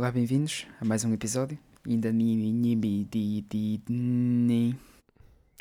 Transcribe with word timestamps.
Olá, 0.00 0.10
bem-vindos 0.10 0.66
a 0.80 0.84
mais 0.86 1.04
um 1.04 1.12
episódio. 1.12 1.58
Ainda. 1.86 2.08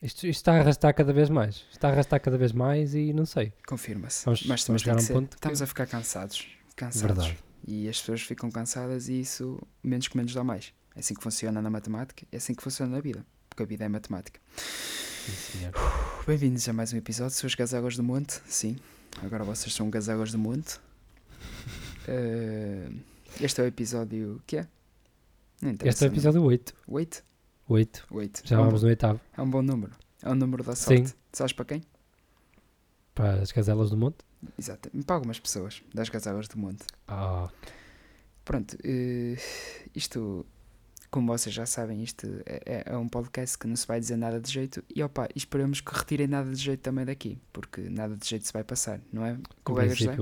Isto, 0.01 0.27
isto 0.27 0.27
está 0.29 0.53
a 0.53 0.59
arrastar 0.61 0.95
cada 0.95 1.11
vez 1.11 1.29
mais. 1.29 1.65
Está 1.69 1.89
a 1.89 1.91
arrastar 1.91 2.21
cada 2.21 2.37
vez 2.37 2.53
mais 2.53 2.95
e 2.95 3.11
não 3.11 3.25
sei. 3.25 3.51
Confirma-se. 3.67 4.25
Mas 4.47 4.63
vamos 4.65 4.81
chegar 4.81 4.93
a 4.93 4.95
um 4.95 5.01
ser, 5.01 5.11
ponto 5.11 5.31
que- 5.31 5.35
estamos 5.35 5.61
a 5.61 5.67
ficar 5.67 5.87
cansados. 5.87 6.47
Cansados. 6.73 7.01
Verdade. 7.25 7.37
E 7.67 7.89
as 7.89 7.99
pessoas 7.99 8.21
ficam 8.21 8.49
cansadas 8.49 9.09
e 9.09 9.19
isso 9.19 9.61
menos 9.83 10.07
que 10.07 10.15
menos 10.15 10.33
dá 10.33 10.41
mais. 10.41 10.73
É 10.95 11.01
assim 11.01 11.15
que 11.15 11.21
funciona 11.21 11.61
na 11.61 11.69
matemática, 11.69 12.25
é 12.31 12.37
assim 12.37 12.55
que 12.55 12.63
funciona 12.63 12.95
na 12.95 13.01
vida. 13.01 13.25
Porque 13.49 13.63
a 13.63 13.65
vida 13.65 13.83
é 13.83 13.89
matemática. 13.89 14.39
Bem-vindos 16.25 16.69
a 16.69 16.71
mais 16.71 16.93
um 16.93 16.97
episódio. 16.97 17.35
Sou 17.35 17.45
os 17.45 17.55
Gazáguas 17.55 17.97
do 17.97 18.03
Monte. 18.03 18.39
Sim, 18.45 18.77
agora 19.21 19.43
vocês 19.43 19.73
são 19.75 19.89
Gazáguas 19.89 20.31
do 20.31 20.37
Monte. 20.39 20.79
Eh, 22.07 22.87
este 23.41 23.61
é 23.61 23.63
o 23.63 23.67
episódio. 23.67 24.41
que 24.45 24.57
é? 24.57 24.67
Este 25.83 26.05
é 26.05 26.07
o 26.07 26.11
episódio 26.11 26.43
8. 26.43 26.73
não. 26.87 26.95
Oito? 26.95 27.23
8. 27.67 28.07
Oito. 28.11 28.41
Já 28.45 28.55
é, 28.55 28.59
um 28.59 28.65
vamos 28.65 28.81
bom, 28.81 28.85
no 28.85 28.89
oitavo. 28.89 29.21
é 29.37 29.41
um 29.41 29.49
bom 29.49 29.61
número. 29.61 29.91
É 30.21 30.29
um 30.29 30.35
número 30.35 30.63
da 30.63 30.75
Sim. 30.75 30.97
sorte. 31.05 31.15
Sabes 31.31 31.53
para 31.53 31.65
quem? 31.65 31.83
Para 33.13 33.41
as 33.41 33.51
caselas 33.51 33.89
do 33.89 33.97
monte. 33.97 34.17
Exato. 34.57 34.89
Para 35.05 35.15
algumas 35.15 35.39
pessoas 35.39 35.81
das 35.93 36.07
Gazáguas 36.09 36.47
do 36.47 36.57
Monte. 36.57 36.85
Ah, 37.07 37.49
Pronto, 38.45 38.75
eh, 38.83 39.37
isto, 39.93 40.43
como 41.11 41.27
vocês 41.27 41.53
já 41.53 41.65
sabem, 41.65 42.01
isto 42.01 42.25
é, 42.45 42.83
é 42.85 42.97
um 42.97 43.07
podcast 43.07 43.57
que 43.57 43.67
não 43.67 43.75
se 43.75 43.85
vai 43.85 43.99
dizer 43.99 44.15
nada 44.15 44.39
de 44.39 44.49
jeito 44.51 44.83
e 44.95 45.03
opa, 45.03 45.27
esperamos 45.35 45.81
que 45.81 45.93
retirem 45.93 46.25
nada 46.25 46.49
de 46.49 46.57
jeito 46.57 46.79
também 46.79 47.05
daqui, 47.05 47.37
porque 47.53 47.81
nada 47.89 48.15
de 48.15 48.27
jeito 48.27 48.47
se 48.47 48.53
vai 48.53 48.63
passar, 48.63 49.01
não 49.13 49.23
é? 49.23 49.37
Colega 49.63 49.93
José? 49.93 50.15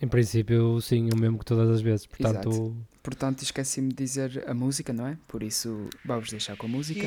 Em, 0.00 0.08
princípio, 0.08 0.80
sim, 0.80 1.08
o 1.12 1.16
mesmo 1.16 1.38
que 1.38 1.44
todas 1.44 1.68
as 1.68 1.80
vezes. 1.80 2.06
Portanto, 2.06 2.76
Portanto, 3.02 3.42
esqueci-me 3.42 3.88
de 3.88 3.94
dizer 3.94 4.44
a 4.46 4.52
música, 4.52 4.92
não 4.92 5.06
é? 5.06 5.16
Por 5.26 5.42
isso, 5.42 5.88
vamos 6.04 6.30
deixar 6.30 6.56
com 6.56 6.66
a 6.66 6.68
música. 6.68 7.00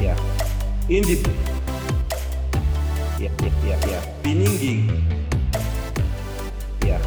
Yeah. 0.00 0.20
Yeah, 3.18 3.32
yeah, 3.40 3.64
yeah, 3.64 3.86
yeah. 3.86 4.06
Biningi. 4.22 4.86
Yeah. 6.84 7.00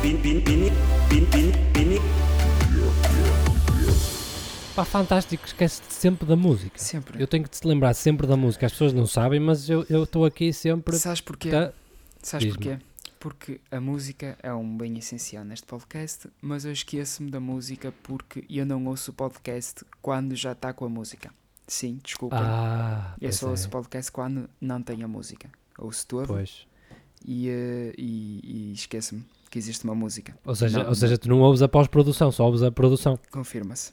Bin, 0.00 0.16
bin, 0.22 0.40
bini, 0.40 0.70
bin, 1.10 1.26
bin, 1.26 1.52
bini. 1.72 2.00
Pá, 4.74 4.84
fantástico. 4.84 5.46
Esquece-te 5.46 5.92
sempre 5.92 6.26
da 6.26 6.36
música. 6.36 6.78
Sempre. 6.78 7.22
Eu 7.22 7.26
tenho 7.26 7.44
que 7.44 7.50
te 7.50 7.66
lembrar 7.66 7.94
sempre 7.94 8.26
da 8.26 8.36
música. 8.36 8.66
As 8.66 8.72
pessoas 8.72 8.92
não 8.92 9.06
sabem, 9.06 9.40
mas 9.40 9.68
eu 9.68 9.82
estou 10.04 10.24
aqui 10.24 10.52
sempre. 10.52 10.96
Sabes 10.96 11.20
porquê? 11.20 11.50
Tá- 11.50 11.72
Sabes 12.22 12.48
porquê? 12.48 12.78
Porque 13.18 13.60
a 13.70 13.80
música 13.80 14.36
é 14.42 14.52
um 14.52 14.76
bem 14.76 14.98
essencial 14.98 15.44
neste 15.44 15.66
podcast, 15.66 16.28
mas 16.40 16.64
eu 16.64 16.72
esqueço-me 16.72 17.30
da 17.30 17.38
música 17.38 17.92
porque 18.02 18.44
eu 18.50 18.66
não 18.66 18.84
ouço 18.86 19.12
o 19.12 19.14
podcast 19.14 19.84
quando 20.00 20.34
já 20.34 20.52
está 20.52 20.72
com 20.72 20.84
a 20.84 20.88
música. 20.88 21.30
Sim, 21.66 22.00
desculpa. 22.02 22.36
Ah, 22.38 23.14
eu 23.20 23.32
só 23.32 23.46
é. 23.46 23.50
ouço 23.50 23.68
o 23.68 23.70
podcast 23.70 24.10
quando 24.10 24.48
não 24.60 24.82
tem 24.82 25.02
a 25.04 25.08
música. 25.08 25.48
Ouço 25.78 26.06
todo 26.06 26.26
Pois. 26.26 26.66
e, 27.24 27.48
eh, 27.48 27.92
e, 27.96 28.40
e 28.42 28.72
esqueço-me 28.72 29.24
que 29.48 29.58
existe 29.58 29.84
uma 29.84 29.94
música. 29.94 30.36
Ou 30.44 30.54
seja, 30.54 30.80
Não, 30.82 30.88
ou 30.88 30.94
seja, 30.94 31.16
tu 31.16 31.28
não 31.28 31.40
ouves 31.40 31.62
a 31.62 31.68
pós-produção, 31.68 32.32
só 32.32 32.44
ouves 32.44 32.62
a 32.62 32.72
produção. 32.72 33.18
Confirma-se. 33.30 33.92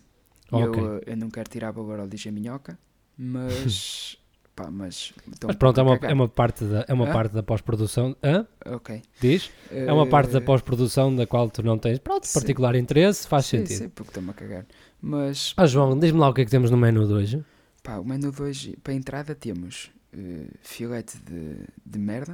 Ok. 0.52 0.83
Eu, 0.83 0.97
eh, 0.97 1.02
eu 1.08 1.17
não 1.17 1.30
quero 1.30 1.50
tirar 1.50 1.72
valor 1.72 2.00
ao 2.00 2.08
DJ 2.08 2.31
Minhoca, 2.31 2.78
mas. 3.17 4.17
pá, 4.55 4.69
mas. 4.72 5.14
Mas 5.47 5.55
pronto, 5.55 5.80
é 5.80 5.83
uma, 5.83 5.95
é 6.03 6.14
uma 6.14 6.28
parte 6.30 6.66
da, 6.66 6.86
é 6.88 6.94
uma 6.94 7.08
Hã? 7.08 7.11
parte 7.11 7.33
da 7.33 7.44
pós-produção. 7.44 8.16
Hã? 8.23 8.47
Ok. 8.66 9.02
Diz? 9.20 9.53
É 9.86 9.92
uma 9.94 10.08
parte 10.08 10.31
da 10.31 10.39
Eh, 10.39 10.42
pós-produção 10.42 11.16
da 11.16 11.25
qual 11.27 11.50
tu 11.50 11.64
não 11.64 11.77
tens, 11.77 12.00
pronto, 12.00 12.25
sim. 12.27 12.33
particular 12.33 12.75
interesse, 12.75 13.27
faz 13.27 13.45
sim, 13.45 13.66
sentido. 13.66 13.67
Sim, 13.67 13.89
porque 13.89 14.09
estou-me 14.09 14.31
a 14.31 14.33
cagar. 14.33 14.66
Mas, 15.02 15.58
Ah, 15.58 15.66
João, 15.67 15.97
diz-me 16.00 16.20
lá 16.20 16.30
o 16.30 16.33
que 16.33 16.42
é 16.42 16.45
que 16.45 16.52
temos 16.52 16.72
no 16.72 16.77
menu 16.77 17.05
de 17.08 17.14
hoje. 17.14 17.45
pá, 17.83 17.97
o 18.00 18.05
menu 18.05 18.31
de 18.31 18.42
hoje, 18.42 18.77
para 18.83 18.94
a 18.94 18.95
entrada, 18.95 19.36
temos 19.36 19.92
eh, 20.14 20.48
filete 20.61 21.17
de, 21.20 21.65
de 21.86 21.99
merda, 21.99 22.33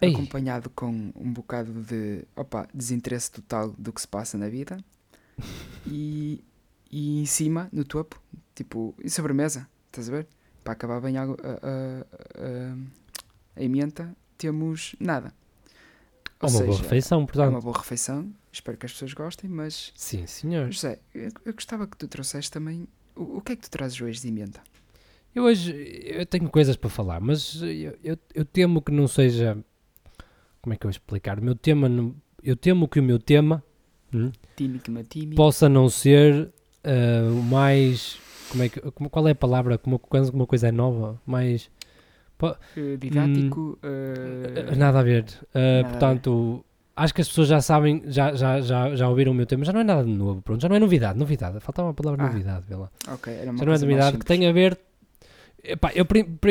Ei. 0.00 0.10
acompanhado 0.14 0.70
com 0.70 1.12
um 1.16 1.32
bocado 1.32 1.72
de, 1.82 2.24
opa, 2.36 2.68
desinteresse 2.74 3.30
total 3.30 3.72
do 3.78 3.92
que 3.92 4.00
se 4.00 4.08
passa 4.08 4.36
na 4.38 4.48
vida. 4.48 4.78
e, 5.86 6.44
e 6.90 7.20
em 7.20 7.26
cima, 7.26 7.68
no 7.72 7.84
topo, 7.84 8.20
tipo, 8.54 8.94
em 9.02 9.08
sobremesa, 9.08 9.68
estás 9.86 10.08
a 10.08 10.12
ver? 10.12 10.26
Para 10.62 10.72
acabar 10.72 11.00
bem 11.00 11.16
a, 11.16 11.22
a, 11.22 11.26
a, 11.26 12.76
a, 13.56 13.62
emenda, 13.62 14.14
temos 14.36 14.94
nada. 14.98 15.32
Ou 16.40 16.50
uma 16.50 16.58
boa 16.60 16.72
seja, 16.72 16.82
refeição, 16.82 17.18
é 17.18 17.20
uma 17.20 17.26
portanto. 17.26 17.62
boa 17.62 17.78
refeição, 17.78 18.32
espero 18.52 18.76
que 18.76 18.86
as 18.86 18.92
pessoas 18.92 19.14
gostem, 19.14 19.48
mas 19.48 19.92
Sim, 19.96 20.26
senhor. 20.26 20.70
José, 20.70 20.98
eu, 21.14 21.30
eu 21.44 21.54
gostava 21.54 21.86
que 21.86 21.96
tu 21.96 22.06
trouxesse 22.08 22.50
também. 22.50 22.86
O, 23.14 23.38
o 23.38 23.40
que 23.40 23.52
é 23.52 23.56
que 23.56 23.62
tu 23.62 23.70
trazes 23.70 24.00
hoje 24.00 24.20
de 24.20 24.28
emenda? 24.28 24.60
Eu 25.34 25.44
hoje 25.44 25.72
eu 26.04 26.24
tenho 26.24 26.48
coisas 26.48 26.76
para 26.76 26.88
falar, 26.88 27.20
mas 27.20 27.60
eu, 27.62 27.98
eu, 28.02 28.18
eu 28.34 28.44
temo 28.44 28.80
que 28.80 28.90
não 28.90 29.06
seja. 29.06 29.56
Como 30.62 30.72
é 30.74 30.76
que 30.76 30.86
eu 30.86 30.88
vou 30.88 30.92
explicar? 30.92 31.38
O 31.38 31.42
meu 31.42 31.54
tema. 31.54 31.88
Eu 32.42 32.56
temo 32.56 32.88
que 32.88 33.00
o 33.00 33.02
meu 33.02 33.18
tema 33.18 33.62
hum, 34.14 34.30
que 34.56 34.90
matime. 34.90 35.34
possa 35.34 35.68
não 35.68 35.88
ser 35.88 36.52
o 37.32 37.42
mais. 37.42 38.18
Como 38.50 38.62
é 38.62 38.68
que, 38.68 38.80
como- 38.92 39.10
qual 39.10 39.26
é 39.28 39.32
a 39.32 39.34
palavra? 39.34 39.76
Como, 39.78 39.98
quando 39.98 40.28
uma 40.30 40.46
coisa 40.46 40.68
é 40.68 40.72
nova? 40.72 41.20
Mais. 41.26 41.70
eh, 42.76 42.96
didático. 42.98 43.78
eh, 43.82 44.66
Ah, 44.72 44.76
Nada 44.76 45.00
a 45.00 45.02
ver. 45.02 45.24
Ah, 45.54 45.58
nada 45.58 45.78
a 45.78 45.82
ver. 45.82 45.88
portanto, 45.90 46.64
acho 46.94 47.14
que 47.14 47.20
as 47.22 47.28
pessoas 47.28 47.48
já 47.48 47.60
sabem, 47.60 48.02
já, 48.06 48.34
já, 48.34 48.60
já, 48.60 48.94
já 48.94 49.08
ouviram 49.08 49.32
o 49.32 49.34
meu 49.34 49.46
tema, 49.46 49.64
já 49.64 49.72
não 49.72 49.80
é 49.80 49.84
nada 49.84 50.04
de 50.04 50.10
novo, 50.12 50.40
pronto, 50.42 50.60
já 50.60 50.68
não 50.68 50.76
é 50.76 50.78
novidade, 50.78 51.18
novidade, 51.18 51.60
faltava 51.60 51.88
uma 51.88 51.94
palavra 51.94 52.22
Ah, 52.24 52.26
novidade, 52.28 52.64
vê 52.68 52.74
lá. 52.76 52.90
Já 53.58 53.64
não 53.64 53.72
é 53.72 53.78
novidade 53.78 54.18
que 54.18 54.24
tem 54.24 54.46
a 54.46 54.52
ver. 54.52 54.78
Epá, 55.64 55.90
eu, 55.94 56.06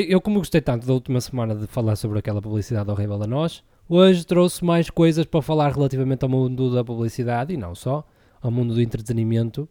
eu, 0.10 0.20
como 0.20 0.40
gostei 0.40 0.60
tanto 0.60 0.86
da 0.86 0.92
última 0.94 1.22
semana 1.22 1.56
de 1.56 1.68
falar 1.68 1.96
sobre 1.96 2.20
aquela 2.20 2.42
publicidade 2.42 2.90
horrível 2.92 3.22
a 3.24 3.28
nós, 3.28 3.64
hoje 3.88 4.26
trouxe 4.26 4.66
mais 4.66 4.90
coisas 4.90 5.26
para 5.26 5.42
falar 5.42 5.72
relativamente 5.74 6.24
ao 6.24 6.30
mundo 6.30 6.74
da 6.74 6.84
publicidade 6.84 7.54
e 7.54 7.58
não 7.58 7.74
só, 7.74 8.06
ao 8.42 8.52
mundo 8.52 8.74
do 8.74 8.82
entretenimento. 8.82 9.70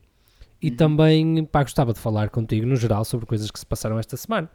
E 0.66 0.70
Uhum. 0.70 0.76
também, 0.76 1.44
pá, 1.44 1.62
gostava 1.62 1.92
de 1.92 1.98
falar 2.00 2.30
contigo 2.30 2.66
no 2.66 2.76
geral 2.76 3.04
sobre 3.04 3.26
coisas 3.26 3.50
que 3.50 3.58
se 3.58 3.66
passaram 3.66 3.98
esta 3.98 4.16
semana. 4.16 4.48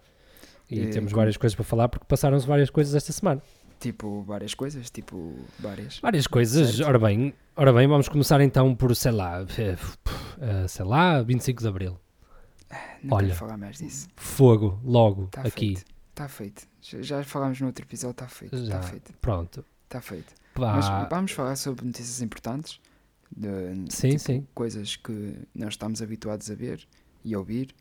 E 0.70 0.80
Eh, 0.80 0.88
temos 0.88 1.12
como- 1.12 1.22
várias 1.22 1.38
coisas 1.38 1.56
para 1.56 1.64
falar 1.66 1.88
porque 1.90 2.06
passaram-se 2.08 2.48
várias 2.48 2.70
coisas 2.70 2.96
esta 2.96 3.12
semana. 3.12 3.42
Tipo, 3.80 4.24
várias 4.24 4.54
coisas, 4.54 4.90
tipo, 4.90 5.36
várias. 5.60 6.00
Várias 6.00 6.28
coisas. 6.28 6.76
Certo. 6.76 6.88
Ora 6.88 7.00
bem, 7.00 7.34
ora 7.56 7.72
bem, 7.72 7.88
vamos 7.88 8.10
começar 8.10 8.42
então 8.42 8.76
por, 8.76 8.96
sei 8.96 9.12
lá, 9.12 9.42
eh, 9.58 9.78
eh, 10.42 10.68
sei 10.68 10.86
lá, 10.86 11.22
25 11.22 11.62
de 11.62 11.68
Abril. 11.68 12.00
Não 13.04 13.18
olha. 13.18 13.28
quero 13.28 13.40
falar 13.40 13.58
mais 13.58 13.78
disso. 13.78 14.08
Fogo, 14.16 14.80
logo, 14.84 15.26
Está 15.26 15.42
aqui. 15.44 15.78
Está 16.10 16.28
feito. 16.28 16.68
Já, 16.82 17.02
já 17.02 17.24
falámos 17.24 17.60
no 17.62 17.68
outro 17.68 17.86
episódio, 17.86 18.12
está 18.12 18.28
feito. 18.28 18.56
Está 18.56 18.82
feito. 18.82 19.14
Pronto. 19.22 19.64
Está 19.86 20.02
feito. 20.02 20.34
Pá, 20.54 20.74
Mas 20.76 21.10
vamos 21.10 21.32
falar 21.32 21.56
sobre 21.56 21.86
notícias 21.86 22.22
importantes. 22.22 22.80
De, 23.36 23.50
Sim, 23.90 24.18
tipo, 24.18 24.18
sim. 24.18 24.48
Coisas 24.54 24.96
que 24.98 25.36
nós 25.56 25.70
estamos 25.74 26.02
habituados 26.02 26.50
a 26.52 26.56
ver 26.56 26.88
e 27.24 27.34
a 27.34 27.40
ouvir. 27.40 27.74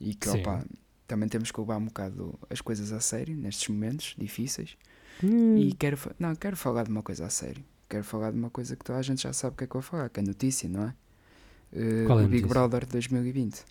E 0.00 0.14
que, 0.14 0.28
opa, 0.28 0.64
também 1.06 1.28
temos 1.28 1.50
que 1.52 1.60
levar 1.60 1.78
um 1.78 1.86
bocado 1.86 2.38
as 2.50 2.60
coisas 2.60 2.92
a 2.92 3.00
sério 3.00 3.36
nestes 3.36 3.68
momentos 3.68 4.14
difíceis. 4.18 4.76
hum, 5.22 5.56
E 5.56 5.74
quero, 5.74 5.98
não, 6.18 6.34
quero 6.36 6.56
falar 6.56 6.84
de 6.84 6.90
uma 6.90 7.02
coisa 7.02 7.26
a 7.26 7.30
sério. 7.30 7.64
Quero 7.88 8.04
falar 8.04 8.32
de 8.32 8.38
uma 8.38 8.50
coisa 8.50 8.76
que 8.76 8.84
toda 8.84 8.98
a 8.98 9.02
gente 9.02 9.22
já 9.22 9.32
sabe 9.32 9.54
o 9.54 9.56
que 9.58 9.64
é 9.64 9.66
que 9.66 9.76
eu 9.76 9.80
vou 9.80 9.90
falar, 9.90 10.08
que 10.10 10.20
é 10.20 10.22
notícia, 10.22 10.68
não 10.68 10.84
é? 10.88 10.94
Eh, 11.72 12.06
Qual 12.06 12.20
é 12.20 12.24
a 12.24 12.26
o 12.26 12.28
Big? 12.28 12.48
Brother 12.48 12.86
2020. 12.86 13.64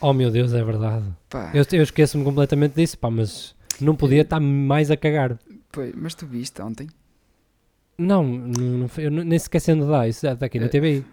Oh 0.00 0.12
meu 0.12 0.30
Deus, 0.30 0.52
é 0.52 0.62
verdade. 0.64 1.04
Pá, 1.28 1.46
Eu, 1.52 1.64
eu 1.72 1.82
esqueço-me 1.82 2.24
completamente 2.24 2.74
disso, 2.74 2.98
pá, 2.98 3.10
mas 3.10 3.54
não 3.80 3.96
podia 3.96 4.22
estar 4.22 4.40
mais 4.40 4.90
a 4.90 4.96
cagar. 4.96 5.38
pois, 5.72 5.92
mas 5.94 6.14
tu 6.14 6.26
viste 6.26 6.60
ontem? 6.62 6.88
Não, 8.00 8.24
não, 8.24 8.78
não 8.78 8.90
eu 8.98 9.10
nem 9.10 9.38
sequer 9.38 9.60
sei 9.60 9.74
onde 9.74 9.86
dá, 9.86 10.08
isso 10.08 10.26
está 10.26 10.46
aqui 10.46 10.58
na 10.58 10.66
Eh, 10.66 10.68
TVI. 10.68 11.04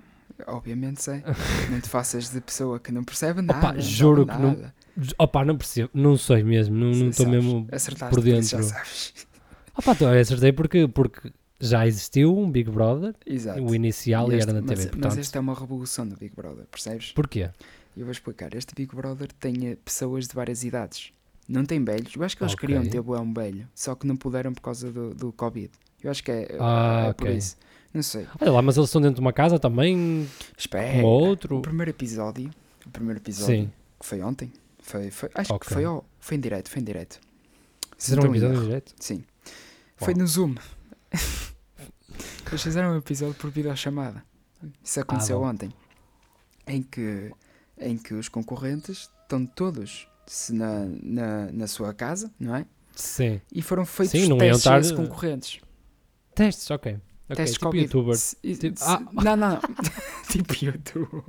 Obviamente 0.46 1.02
sei. 1.02 1.24
não 1.72 1.82
te 1.82 1.90
faças 1.90 2.30
de 2.30 2.40
pessoa 2.42 2.80
que 2.80 2.92
não 2.92 3.04
percebe 3.04 3.42
nada. 3.42 3.60
Opa, 3.70 3.80
juro 3.80 4.26
que 4.26 4.34
não- 4.34 4.52
nada. 4.52 4.74
Opa, 5.20 5.46
não 5.46 5.58
percebo, 5.58 5.90
não 5.94 6.18
sei 6.18 6.44
mesmo, 6.44 6.76
não 6.76 7.10
estou 7.10 7.28
mesmo 7.28 7.68
Acertaste, 7.72 8.16
por 8.16 8.24
já 8.26 8.32
dentro. 8.36 8.64
sabes. 8.64 9.14
Opa, 9.78 9.92
então, 9.92 10.14
eu 10.14 10.20
acertei 10.22 10.52
porque, 10.52 10.88
porque 10.88 11.32
já 11.60 11.86
existiu 11.86 12.36
um 12.36 12.50
Big 12.50 12.70
Brother, 12.72 13.14
Exato. 13.26 13.62
o 13.64 13.76
inicial 13.76 14.32
e, 14.32 14.36
este- 14.38 14.50
era 14.50 14.54
na 14.54 14.62
mas, 14.62 14.70
TV, 14.70 14.82
mas 14.84 14.92
portanto, 15.02 15.20
esta 15.20 15.38
é 15.38 15.42
uma 15.42 15.54
revolução 15.54 16.08
do 16.08 16.16
Big 16.16 16.36
Brother, 16.36 16.66
percebes? 16.72 17.12
porquê? 17.12 17.50
Eu 17.96 18.06
vou 18.06 18.12
explicar. 18.12 18.54
Este 18.56 18.74
Big 18.76 18.96
Brother 18.96 19.28
tem 19.40 19.68
eh, 19.70 19.78
pessoas 19.84 20.28
de 20.28 20.34
várias 20.36 20.64
idades. 20.64 21.12
Não 21.50 21.64
tem 21.66 21.84
velhos. 21.84 22.16
Eu 22.16 22.24
acho 22.24 22.36
que 22.38 22.44
eles 22.44 22.54
Ok. 22.54 22.68
queriam 22.68 22.86
ter 22.88 23.00
um 23.00 23.34
velho, 23.34 23.68
só 23.74 23.96
que 23.96 24.06
não 24.06 24.16
puderam 24.16 24.54
por 24.54 24.62
causa 24.62 24.92
do, 24.92 25.14
do 25.16 25.32
Covid. 25.32 25.72
Eu 26.08 26.12
acho 26.12 26.24
que 26.24 26.32
é, 26.32 26.58
Ah, 26.60 27.08
é 27.10 27.14
por 27.14 27.26
ok. 27.28 27.38
isso. 27.38 27.58
Não 27.94 28.02
sei. 28.02 28.28
Olha 28.40 28.52
lá, 28.52 28.62
mas 28.62 28.78
eles 28.78 28.88
estão 28.90 29.02
dentro 29.02 29.16
de 29.16 29.22
uma 29.22 29.34
casa 29.34 29.60
também, 29.60 30.28
Espera. 30.58 30.94
como 30.94 31.08
outro, 31.08 31.58
O 31.58 31.62
primeiro 31.62 31.90
episódio, 31.92 32.50
o 32.86 32.90
primeiro 32.90 33.20
episódio, 33.20 33.64
sim, 33.66 33.72
que 34.00 34.06
foi 34.06 34.22
ontem, 34.22 34.52
foi, 34.80 35.10
foi, 35.12 35.30
acho 35.34 35.50
que 35.50 35.56
Ok. 35.56 35.74
foi, 35.74 35.84
ao- 35.86 36.06
foi 36.20 36.38
em 36.38 36.40
direto, 36.40 36.70
foi 36.70 36.82
em 36.82 36.86
direto. 36.86 37.20
Fizeram 37.98 38.24
um 38.24 38.28
em 38.28 38.30
episódio 38.30 38.62
direto. 38.62 38.94
Sim. 39.00 39.24
Foi 39.98 40.14
no 40.14 40.28
Zoom. 40.28 40.56
Eles 42.50 42.62
fizeram 42.64 42.94
um 42.94 42.98
episódio 42.98 43.36
por 43.36 43.50
videochamada. 43.52 44.24
Isso 44.84 45.00
aconteceu 45.00 45.40
bom. 45.40 45.48
ontem. 45.48 45.70
Em 46.66 46.82
que, 46.82 47.32
em 47.80 47.98
que 47.98 48.14
os 48.14 48.30
concorrentes 48.30 49.10
estão 49.24 49.46
todos 49.46 50.08
na, 50.50 50.86
na, 51.02 51.52
na 51.52 51.68
sua 51.68 51.94
casa, 51.94 52.32
não 52.40 52.56
é? 52.56 52.66
Sim. 52.96 53.42
E 53.52 53.62
foram 53.62 53.86
feitos 53.86 54.20
Sim, 54.20 54.38
testes 54.38 54.66
estar- 54.88 54.96
concorrentes. 54.96 55.60
Testes, 56.38 56.72
ok. 56.72 56.94
Ok, 57.30 57.36
testes 57.36 57.54
tipo 57.58 57.66
Covid. 57.66 58.18
Se- 58.18 58.38
e- 58.44 58.56
Tipo- 58.56 58.80
se- 58.80 58.86
ah. 58.86 59.02
Não, 59.12 59.36
não, 59.36 59.50
não. 59.50 59.60
tipo 60.30 60.54
YouTube. 60.66 61.24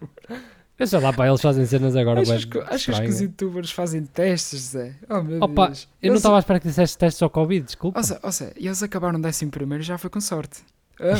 Eu 0.78 0.86
sei 0.86 1.00
lá, 1.00 1.12
pá, 1.12 1.26
eles 1.26 1.40
fazem 1.40 1.66
cenas 1.66 1.96
agora 1.96 2.20
Achas, 2.20 2.44
bué 2.44 2.62
que, 2.64 2.72
achas 2.72 3.00
que 3.00 3.06
os 3.08 3.20
youtubers 3.20 3.72
fazem 3.72 4.04
testes, 4.06 4.60
Zé? 4.60 4.94
Oh 5.10 5.22
meu 5.24 5.42
Opa, 5.42 5.66
Deus. 5.66 5.88
Eu 6.00 6.06
não 6.08 6.12
Eles- 6.12 6.18
estava 6.20 6.36
à 6.36 6.38
espera 6.38 6.60
que 6.60 6.68
disseste 6.68 6.96
testes 6.96 7.20
ao 7.20 7.28
Covid, 7.30 7.66
desculpa. 7.66 7.98
Ou 8.22 8.30
seja, 8.32 8.52
eles 8.56 8.80
acabaram 8.82 9.20
décimo 9.20 9.50
primeiro 9.50 9.82
e 9.82 9.86
já 9.86 9.98
foi 9.98 10.08
com 10.08 10.20
sorte. 10.20 10.60
Ah, 11.00 11.14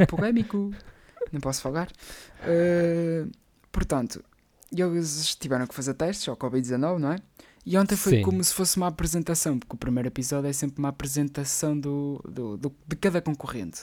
é? 0.00 0.06
Polémico. 0.06 0.70
Não 1.30 1.40
posso 1.40 1.60
falar. 1.60 1.88
Ah, 2.42 3.26
portanto, 3.70 4.24
eles 4.74 5.34
tiveram 5.34 5.66
que 5.66 5.74
fazer 5.74 5.92
testes 5.92 6.26
ao 6.28 6.36
Covid-19, 6.36 6.98
não 6.98 7.12
é? 7.12 7.16
E 7.66 7.76
ontem 7.76 7.96
foi 7.96 8.12
Sim. 8.18 8.22
como 8.22 8.42
se 8.44 8.54
fosse 8.54 8.76
uma 8.76 8.86
apresentação, 8.86 9.58
porque 9.58 9.74
o 9.74 9.78
primeiro 9.78 10.06
episódio 10.08 10.48
é 10.48 10.52
sempre 10.52 10.78
uma 10.78 10.88
apresentação 10.90 11.76
do, 11.78 12.22
do, 12.26 12.56
do- 12.56 12.72
de 12.86 12.94
cada 12.96 13.20
concorrente. 13.20 13.80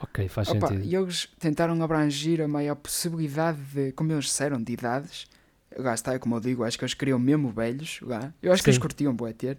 Ok, 0.00 0.28
faz 0.28 0.48
Opa, 0.48 0.68
sentido. 0.68 0.84
e 0.88 0.94
eles 0.96 1.28
tentaram 1.38 1.80
abranger 1.82 2.40
a 2.40 2.48
maior 2.48 2.76
possibilidade 2.76 3.60
de, 3.74 3.92
como 3.92 4.12
eles 4.12 4.24
disseram, 4.26 4.62
de 4.62 4.72
idades. 4.72 5.26
Lá 5.76 5.92
está, 5.92 6.14
é 6.14 6.18
como 6.18 6.36
eu 6.36 6.40
digo, 6.40 6.64
acho 6.64 6.78
que 6.78 6.84
eles 6.84 6.94
queriam 6.94 7.18
mesmo 7.18 7.50
velhos 7.50 7.98
lá. 8.02 8.32
Eu 8.40 8.50
acho 8.52 8.62
que 8.62 8.70
eles 8.70 8.76
Sim. 8.76 8.80
curtiam 8.80 9.14
bué 9.14 9.32
ter. 9.34 9.58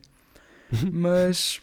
Mas, 0.91 1.61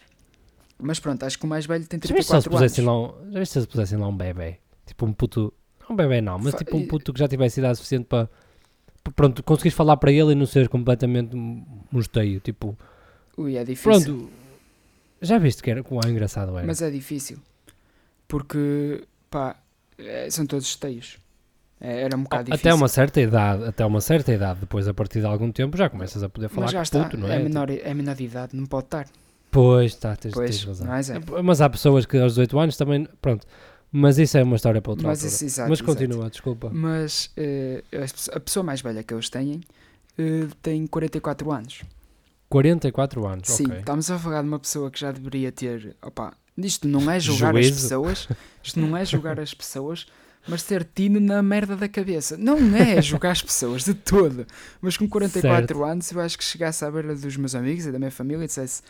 mas 0.79 0.99
pronto, 0.99 1.23
acho 1.23 1.37
que 1.39 1.45
o 1.45 1.47
mais 1.47 1.65
velho 1.65 1.85
tem 1.87 1.99
Já 2.03 2.13
viste 2.13 2.27
se 2.27 2.33
eles 2.35 2.43
34 2.43 2.51
anos. 2.57 2.71
pusessem 2.71 2.85
lá 2.85 2.99
um, 2.99 3.31
já 3.33 3.39
viste 3.39 3.51
se 3.53 3.57
eles 3.59 3.65
pusessem 3.67 3.97
lá 3.97 4.07
um 4.07 4.15
bebê? 4.15 4.59
Tipo 4.85 5.05
um 5.05 5.13
puto. 5.13 5.53
Não 5.81 5.93
um 5.93 5.95
bebê 5.95 6.21
não, 6.21 6.37
mas 6.37 6.51
Fa- 6.51 6.57
tipo 6.59 6.77
um 6.77 6.85
puto 6.87 7.11
que 7.13 7.19
já 7.19 7.27
tivesse 7.27 7.59
idade 7.59 7.77
suficiente 7.77 8.05
para. 8.05 8.29
Para, 9.11 9.27
Pronto, 9.27 9.43
conseguires 9.43 9.75
falar 9.75 9.97
para 9.97 10.11
ele 10.11 10.31
e 10.31 10.35
não 10.35 10.45
ser 10.45 10.69
completamente 10.69 11.35
esteio. 11.95 12.39
Tipo, 12.39 12.77
Ui, 13.37 13.55
é 13.55 13.63
difícil. 13.63 14.15
pronto. 14.15 14.29
Já 15.21 15.37
viste 15.37 15.63
que 15.63 15.71
era 15.71 15.79
é 15.79 16.09
engraçado 16.09 16.57
era? 16.57 16.65
Mas 16.67 16.81
é 16.81 16.89
difícil. 16.89 17.39
Porque, 18.27 19.03
pá, 19.29 19.55
é, 19.97 20.29
são 20.29 20.45
todos 20.45 20.67
esteios. 20.67 21.17
É, 21.79 22.03
era 22.03 22.17
um 22.17 22.23
bocado 22.23 22.45
difícil. 22.45 22.69
até 22.69 22.73
uma 22.73 22.87
certa 22.87 23.21
idade, 23.21 23.63
até 23.65 23.85
uma 23.85 24.01
certa 24.01 24.33
idade, 24.33 24.59
depois 24.61 24.87
a 24.87 24.93
partir 24.93 25.19
de 25.19 25.25
algum 25.27 25.51
tempo 25.51 25.77
já 25.77 25.89
começas 25.89 26.23
a 26.23 26.29
poder 26.29 26.49
falar 26.49 26.65
Mas 26.65 26.71
já 26.73 26.81
está, 26.81 27.03
puto, 27.03 27.17
não 27.17 27.31
é, 27.31 27.35
é? 27.35 27.39
menor, 27.39 27.69
é 27.69 27.93
menor 27.93 28.15
de 28.15 28.23
idade, 28.23 28.55
não 28.55 28.65
pode 28.65 28.85
estar. 28.85 29.07
Pois, 29.51 29.95
tá, 29.95 30.15
tens, 30.15 30.33
Pois, 30.33 30.49
tens 30.49 30.63
razão. 30.63 30.87
não 30.87 30.95
é? 30.95 31.41
Mas 31.43 31.61
há 31.61 31.69
pessoas 31.69 32.05
que 32.05 32.17
aos 32.17 32.33
18 32.33 32.59
anos 32.59 32.77
também, 32.77 33.07
pronto. 33.21 33.45
Mas 33.91 34.17
isso 34.17 34.37
é 34.37 34.43
uma 34.43 34.55
história 34.55 34.81
para 34.81 34.91
outra 34.91 35.07
Mas 35.07 35.23
isso, 35.23 35.45
exato, 35.45 35.69
mas 35.69 35.79
exato. 35.79 35.91
continua, 35.97 36.29
desculpa. 36.29 36.69
Mas 36.73 37.31
as 38.03 38.11
pe- 38.11 38.35
a 38.37 38.39
pessoa 38.39 38.63
mais 38.63 38.81
velha 38.81 39.01
que 39.01 39.13
eles 39.13 39.29
têm 39.29 39.61
eh, 40.17 40.47
tem 40.61 40.85
44 40.87 41.51
anos. 41.51 41.81
44 42.49 43.27
anos, 43.27 43.49
Sim, 43.49 43.65
ok. 43.65 43.79
estamos 43.79 44.09
a 44.09 44.17
falar 44.17 44.41
de 44.41 44.47
uma 44.47 44.59
pessoa 44.59 44.89
que 44.89 44.99
já 44.99 45.11
deveria 45.11 45.51
ter. 45.51 45.95
Opa, 46.01 46.33
isto 46.57 46.87
não 46.87 47.09
é 47.11 47.19
julgar 47.19 47.55
as 47.55 47.65
Juízo. 47.65 47.81
pessoas, 47.81 48.27
isto 48.63 48.79
não 48.79 48.95
é 48.95 49.03
julgar 49.05 49.39
as 49.39 49.53
pessoas, 49.53 50.05
mas 50.47 50.63
ter 50.63 50.85
tino 50.95 51.19
na 51.19 51.43
merda 51.43 51.75
da 51.75 51.89
cabeça. 51.89 52.37
Não 52.37 52.57
é 52.75 53.01
julgar 53.01 53.31
as 53.31 53.41
pessoas 53.41 53.83
de 53.83 53.93
todo. 53.93 54.45
Mas 54.81 54.95
com 54.95 55.07
44 55.09 55.83
anos, 55.83 56.09
eu 56.11 56.21
acho 56.21 56.37
que 56.37 56.43
chegasse 56.43 56.85
à 56.85 56.91
beira 56.91 57.13
dos 57.15 57.35
meus 57.35 57.53
amigos 57.53 57.85
e 57.85 57.91
da 57.91 57.99
minha 57.99 58.11
família 58.11 58.43
e 58.45 58.47
dissesse: 58.47 58.81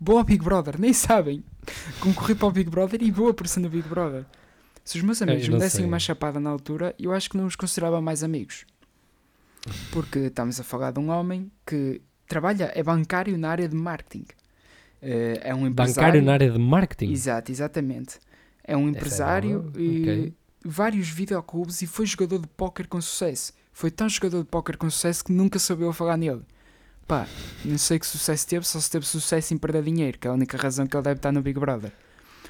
Boa 0.00 0.22
Big 0.22 0.42
Brother, 0.42 0.80
nem 0.80 0.92
sabem. 0.92 1.42
Concorri 2.00 2.34
para 2.34 2.46
o 2.46 2.50
Big 2.50 2.70
Brother 2.70 3.02
e 3.02 3.10
boa 3.10 3.34
por 3.34 3.48
ser 3.48 3.60
no 3.60 3.68
Big 3.68 3.88
Brother. 3.88 4.24
Se 4.84 4.96
os 4.96 5.04
meus 5.04 5.20
amigos 5.20 5.46
eu 5.46 5.54
me 5.54 5.58
dessem 5.58 5.80
sei. 5.80 5.86
uma 5.86 5.98
chapada 5.98 6.40
na 6.40 6.48
altura, 6.50 6.94
eu 6.98 7.12
acho 7.12 7.28
que 7.28 7.36
não 7.36 7.46
os 7.46 7.56
considerava 7.56 8.00
mais 8.00 8.22
amigos. 8.22 8.64
Porque 9.90 10.20
estamos 10.20 10.58
a 10.60 10.64
falar 10.64 10.92
de 10.92 11.00
um 11.00 11.10
homem 11.10 11.50
que 11.66 12.00
trabalha, 12.26 12.72
é 12.74 12.82
bancário 12.82 13.36
na 13.36 13.50
área 13.50 13.68
de 13.68 13.76
marketing. 13.76 14.24
Eh, 15.02 15.40
É 15.42 15.54
um 15.54 15.66
empresário. 15.66 15.94
Bancário 15.94 16.22
na 16.22 16.32
área 16.32 16.50
de 16.50 16.58
marketing. 16.58 17.12
Exato, 17.12 17.50
exatamente. 17.52 18.18
É 18.64 18.76
um 18.76 18.86
é 18.86 18.90
empresário 18.90 19.62
nova, 19.64 19.80
e 19.80 20.02
ok. 20.02 20.34
vários 20.64 21.08
videoclubes 21.08 21.82
e 21.82 21.86
foi 21.86 22.06
jogador 22.06 22.38
de 22.38 22.46
póquer 22.48 22.86
com 22.86 23.00
sucesso. 23.00 23.52
Foi 23.72 23.90
tão 23.90 24.08
jogador 24.08 24.38
de 24.42 24.48
póquer 24.48 24.76
com 24.76 24.88
sucesso 24.88 25.24
que 25.24 25.32
nunca 25.32 25.58
sabia 25.58 25.92
falar 25.92 26.16
nele. 26.16 26.42
Pá, 27.08 27.26
não 27.64 27.78
sei 27.78 27.98
que 27.98 28.06
sucesso 28.06 28.46
teve, 28.46 28.66
só 28.66 28.78
se 28.78 28.90
teve 28.90 29.06
sucesso 29.06 29.54
em 29.54 29.58
perder 29.58 29.82
dinheiro, 29.82 30.18
que 30.18 30.28
é 30.28 30.30
a 30.30 30.34
única 30.34 30.56
razão 30.58 30.86
que 30.86 30.94
ele 30.94 31.02
deve 31.04 31.18
estar 31.18 31.32
no 31.32 31.40
Big 31.42 31.58
Brother. 31.58 31.90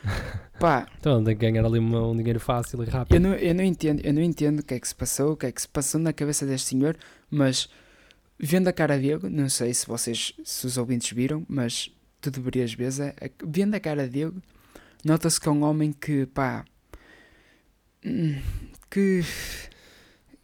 Pá, 0.58 0.86
Então 0.98 1.22
tem 1.22 1.36
que 1.36 1.40
ganhar 1.50 1.64
ali 1.64 1.78
uma- 1.78 2.08
um 2.08 2.16
dinheiro 2.16 2.40
fácil 2.40 2.82
e 2.82 2.86
rápido. 2.90 3.14
eu 3.14 3.20
não, 3.20 3.34
eu 3.34 3.54
não 3.54 3.62
entendo, 3.64 4.00
eu 4.04 4.12
não 4.12 4.20
entendo 4.22 4.58
o 4.58 4.62
que 4.64 4.74
é 4.74 4.80
que 4.80 4.88
se 4.88 4.94
passou, 4.94 5.32
o 5.32 5.36
que 5.36 5.46
é 5.46 5.52
que 5.52 5.62
se 5.62 5.68
passou 5.68 6.00
na 6.00 6.12
cabeça 6.12 6.44
deste 6.44 6.68
senhor, 6.70 6.96
mas 7.30 7.68
vendo 8.38 8.66
a 8.68 8.72
cara 8.72 8.98
dele, 8.98 9.28
não 9.30 9.48
sei 9.48 9.72
se 9.72 9.86
vocês, 9.86 10.32
se 10.44 10.66
os 10.66 10.76
ouvintes 10.76 11.10
viram, 11.12 11.46
mas 11.48 11.90
tu 12.20 12.30
deverias 12.30 12.74
ver, 12.74 12.88
a- 13.20 13.30
vendo 13.46 13.74
a 13.76 13.80
cara 13.80 14.08
dele, 14.08 14.34
nota-se 15.04 15.40
que 15.40 15.48
é 15.48 15.52
um 15.52 15.62
homem 15.62 15.92
que, 15.92 16.26
pá, 16.26 16.64
hum, 18.04 18.40
que, 18.90 19.22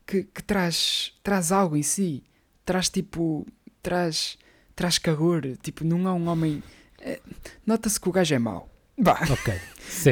que, 0.07 0.23
que 0.25 0.43
traz, 0.45 1.13
traz 1.23 1.51
algo 1.51 1.77
em 1.77 1.83
si, 1.83 2.23
traz 2.65 2.89
tipo, 2.89 3.47
traz, 3.85 4.37
traz 4.75 4.99
calor, 4.99 5.43
tipo, 5.63 5.85
não 5.85 6.09
é 6.09 6.13
um 6.13 6.29
homem, 6.29 6.61
é, 7.01 7.21
nota-se 7.67 8.01
que 8.01 8.09
o 8.09 8.13
gajo 8.13 8.35
é 8.35 8.39
mau. 8.39 8.69
Bah. 8.99 9.19
Ok. 9.31 9.55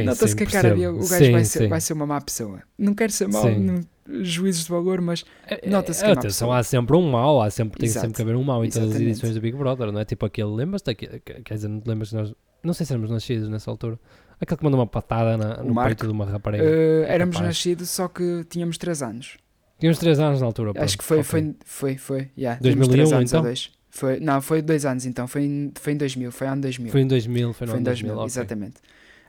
Nota-se 0.04 0.34
que 0.36 0.42
a 0.42 0.46
cara 0.46 0.70
dele, 0.70 0.86
o 0.88 0.98
gajo 1.08 1.24
sim, 1.24 1.32
vai, 1.32 1.44
ser, 1.44 1.58
sim. 1.60 1.68
vai 1.68 1.80
ser 1.80 1.92
uma 1.92 2.06
má 2.06 2.20
pessoa. 2.20 2.62
Não 2.78 2.94
quero 2.94 3.12
ser 3.12 3.28
mau, 3.28 3.48
não- 3.48 3.80
juízos 4.24 4.64
de 4.64 4.70
valor, 4.70 5.00
mas 5.00 5.24
É, 5.46 5.68
nota-se 5.70 6.00
é, 6.00 6.02
que 6.02 6.10
é 6.10 6.14
uma 6.14 6.18
atenção, 6.20 6.48
pessoa. 6.48 6.58
há 6.58 6.62
sempre 6.64 6.96
um 6.96 7.08
mau, 7.10 7.40
há 7.40 7.48
sempre, 7.50 7.78
tem 7.78 7.88
Exato. 7.88 8.06
sempre 8.06 8.16
que 8.16 8.22
haver 8.22 8.34
um 8.36 8.42
mau 8.42 8.64
em 8.64 8.68
todas 8.68 8.82
as 8.82 8.88
Exatamente. 8.90 9.10
edições 9.12 9.34
do 9.34 9.40
Big 9.40 9.56
Brother, 9.56 9.92
não 9.92 10.00
é? 10.00 10.04
Tipo 10.04 10.26
aquele, 10.26 10.50
lembras-te 10.50 10.92
quer 10.94 11.54
dizer, 11.54 11.68
não 11.68 11.80
te 11.80 11.88
lembras 11.88 12.10
que 12.10 12.16
nós, 12.16 12.34
não 12.64 12.74
sei 12.74 12.84
se 12.84 12.92
éramos 12.92 13.10
nascidos 13.10 13.48
nessa 13.48 13.70
altura, 13.70 13.98
aquele 14.40 14.58
que 14.58 14.64
mandou 14.64 14.80
uma 14.80 14.86
patada 14.88 15.36
na, 15.36 15.62
no 15.62 15.72
Marco? 15.72 15.90
peito 15.90 16.06
de 16.06 16.12
uma 16.12 16.24
rapariga. 16.26 16.64
eh, 16.64 17.04
éramos 17.08 17.38
nascidos, 17.40 17.88
só 17.90 18.08
que 18.08 18.44
tínhamos 18.50 18.76
3 18.76 19.00
anos. 19.02 19.36
Tínhamos 19.82 19.98
3 19.98 20.20
anos 20.20 20.40
na 20.40 20.46
altura. 20.46 20.70
Acho 20.70 20.76
pronto, 20.76 20.98
que 20.98 21.04
foi, 21.04 21.18
ok. 21.18 21.24
foi, 21.28 21.54
foi, 21.64 21.96
foi, 21.98 22.30
yeah, 22.38 22.60
tínhamos 22.60 22.86
2001 22.86 22.92
três 22.92 23.12
anos 23.12 23.30
então? 23.32 23.42
dois. 23.42 23.70
Foi, 23.90 24.20
não, 24.20 24.40
foi 24.40 24.62
2 24.62 24.86
anos 24.86 25.06
então, 25.06 25.26
foi 25.26 25.42
em, 25.42 25.72
foi 25.74 25.92
em 25.94 25.96
2000, 25.96 26.30
foi 26.30 26.46
ano 26.46 26.62
2000. 26.62 26.92
Foi 26.92 27.00
em 27.00 27.06
2000, 27.08 27.52
foi 27.52 27.66
no 27.66 27.70
Foi 27.72 27.78
em 27.78 27.80
ano 27.80 27.84
2000, 27.84 28.14
2000, 28.14 28.14
ok. 28.14 28.26
exatamente. 28.26 28.74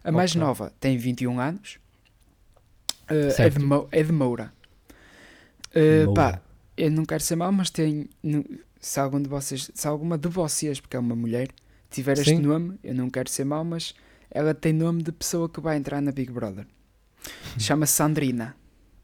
A 0.03 0.11
mais 0.11 0.29
Ok. 0.29 0.41
nova 0.41 0.71
tem 0.79 0.95
21 0.95 1.39
anos, 1.39 1.79
eh, 3.09 3.35
é, 3.39 3.49
de 3.49 3.57
Mo- 3.59 3.87
é 3.91 4.03
de 4.03 4.11
Moura. 4.11 4.53
Eh, 5.73 6.05
Moura. 6.05 6.13
pá, 6.33 6.41
eu 6.77 6.91
não 6.91 7.03
quero 7.03 7.23
ser 7.23 7.35
mau, 7.35 7.51
mas 7.51 7.71
tem. 7.71 8.07
se 8.79 8.99
algum 8.99 9.19
de 9.19 9.27
vocês, 9.29 9.71
se 9.73 9.87
alguma 9.87 10.19
de 10.19 10.27
vocês, 10.27 10.79
porque 10.79 10.95
é 10.95 10.99
uma 10.99 11.15
mulher, 11.15 11.47
tiver 11.89 12.13
este 12.13 12.35
Sim. 12.35 12.41
nome, 12.43 12.77
eu 12.83 12.93
não 12.93 13.09
quero 13.09 13.29
ser 13.31 13.45
mau, 13.45 13.63
mas 13.65 13.95
ela 14.29 14.53
tem 14.53 14.71
nome 14.71 15.01
de 15.01 15.11
pessoa 15.11 15.49
que 15.49 15.59
vai 15.59 15.77
entrar 15.77 15.99
na 15.99 16.11
Big 16.11 16.31
Brother. 16.31 16.67
Chama-se 17.57 17.93
Sandrina. 17.93 18.55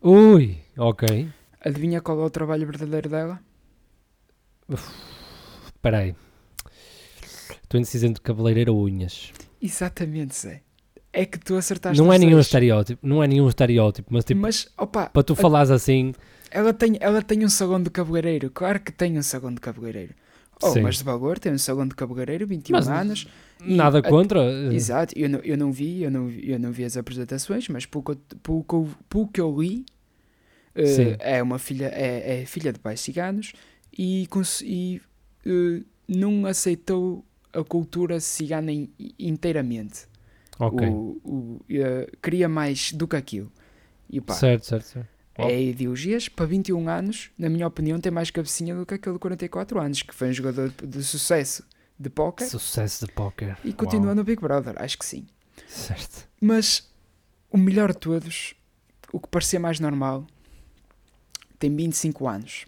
Ui, 0.01 0.57
ok. 0.77 1.27
Adivinha 1.61 2.01
qual 2.01 2.19
é 2.21 2.25
o 2.25 2.29
trabalho 2.29 2.65
verdadeiro 2.65 3.09
dela? 3.09 3.39
Espera 5.65 5.99
aí. 5.99 6.15
Estou 7.63 7.79
indeciso 7.79 8.05
entre 8.05 8.21
cabeleireiro 8.21 8.73
ou 8.75 8.85
unhas. 8.85 9.31
Exatamente, 9.61 10.35
Zé. 10.35 10.61
É 11.11 11.25
que 11.25 11.39
tu 11.39 11.55
acertaste 11.55 11.97
Não 12.01 12.13
é 12.13 12.19
nenhum 12.19 12.39
estereótipo, 12.39 13.05
não 13.05 13.23
é 13.23 13.27
nenhum 13.27 13.47
estereótipo, 13.49 14.13
mas 14.13 14.23
tipo, 14.23 14.39
Mas, 14.41 14.67
opa, 14.77 15.07
para 15.07 15.23
tu 15.23 15.35
falares 15.35 15.71
assim, 15.71 16.13
ela 16.51 16.71
tem, 16.71 16.97
ela 16.99 17.21
tem 17.21 17.43
um 17.43 17.49
salão 17.49 17.81
de 17.81 17.89
cabeleireiro. 17.89 18.51
Claro 18.51 18.79
que 18.79 18.91
tem 18.91 19.17
um 19.17 19.23
salão 19.23 19.51
de 19.53 19.59
cabeleireiro. 19.59 20.13
Oh, 20.61 20.71
Sim. 20.71 20.81
mas 20.81 20.97
de 20.97 21.03
valor 21.03 21.39
tem 21.39 21.51
um 21.53 21.57
salão 21.57 21.87
de 21.87 21.95
cabeleireiro, 21.95 22.45
21 22.45 22.73
Mas- 22.75 22.87
anos. 22.89 23.27
Nada 23.61 23.99
a- 23.99 24.03
contra. 24.03 24.39
Exato, 24.73 25.17
eu 25.17 25.29
não, 25.29 25.39
eu 25.39 25.57
não 25.57 25.71
vi, 25.71 26.03
eu 26.03 26.11
não, 26.11 26.27
vi- 26.27 26.51
eu 26.51 26.59
não 26.59 26.71
vi 26.71 26.83
as 26.83 26.95
apresentações, 26.95 27.67
mas 27.69 27.85
pelo 27.85 29.27
que 29.31 29.41
eu 29.41 29.59
li, 29.59 29.85
Sim. 30.85 31.15
é 31.19 31.41
uma 31.41 31.59
filha, 31.59 31.87
é, 31.93 32.41
é 32.41 32.45
filha 32.45 32.71
de 32.73 32.79
pais 32.79 32.99
ciganos 33.01 33.53
e, 33.97 34.27
e 34.63 35.01
eh, 35.45 35.83
não 36.07 36.45
aceitou 36.45 37.25
a 37.53 37.63
cultura 37.63 38.19
cigana 38.19 38.71
in- 38.71 38.89
inteiramente. 39.17 40.07
Ok. 40.59 40.87
O, 40.87 41.21
o, 41.23 41.61
eh, 41.69 42.09
queria 42.21 42.47
mais 42.49 42.91
do 42.93 43.07
que 43.07 43.15
aquilo. 43.15 43.51
E 44.09 44.19
pá, 44.21 44.33
certo, 44.33 44.65
certo, 44.65 44.85
certo. 44.85 45.07
é 45.37 45.61
ideologias, 45.61 46.27
para 46.27 46.45
21 46.45 46.89
anos, 46.89 47.31
na 47.37 47.49
minha 47.49 47.65
opinião, 47.67 47.99
tem 47.99 48.11
mais 48.11 48.29
cabecinha 48.31 48.75
do 48.75 48.85
que 48.85 48.93
aquele 48.95 49.13
de 49.13 49.19
44 49.19 49.79
anos, 49.79 50.01
que 50.03 50.13
foi 50.13 50.29
um 50.29 50.33
jogador 50.33 50.69
de, 50.69 50.87
de 50.87 51.03
sucesso 51.03 51.63
de 51.97 52.09
póquer 52.09 52.45
Sucesso 52.47 53.05
de 53.05 53.11
póquer. 53.11 53.57
e 53.63 53.73
continua 53.73 54.07
Uau. 54.07 54.15
no 54.15 54.23
Big 54.23 54.41
Brother, 54.41 54.73
acho 54.81 54.97
que 54.97 55.05
sim. 55.05 55.27
Certo. 55.67 56.27
Mas 56.41 56.89
o 57.51 57.57
melhor 57.57 57.91
de 57.93 57.99
todos, 57.99 58.55
o 59.11 59.19
que 59.19 59.27
parecia 59.27 59.59
mais 59.59 59.79
normal, 59.79 60.25
tem 61.59 61.75
25 61.75 62.27
anos. 62.27 62.65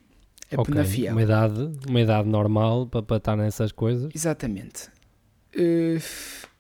É 0.51 0.55
ok. 0.60 0.74
penafiel. 0.74 1.13
Uma 1.13 1.21
idade, 1.24 1.71
uma 1.88 2.01
idade 2.01 2.27
normal 2.27 2.86
para, 2.86 3.01
para 3.01 3.17
estar 3.17 3.36
nessas 3.38 3.71
coisas. 3.71 4.12
Exatamente. 4.13 4.89
Eh, 5.53 5.98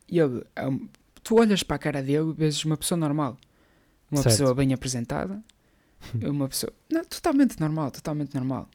ele, 0.09 0.43
é 0.55 0.67
um- 0.67 0.87
tu 1.23 1.35
olhas 1.39 1.61
para 1.61 1.75
a 1.75 1.79
cara 1.79 2.01
dele 2.01 2.29
e 2.29 2.33
vês 2.33 2.63
uma 2.63 2.77
pessoa 2.77 2.97
normal. 2.97 3.37
Uma 4.09 4.21
Certo. 4.21 4.37
pessoa 4.37 4.55
bem 4.55 4.73
apresentada. 4.73 5.41
Uma 6.23 6.49
pessoa. 6.49 6.73
Não, 6.91 7.05
totalmente 7.05 7.59
normal, 7.59 7.91
totalmente 7.91 8.33
normal. 8.33 8.67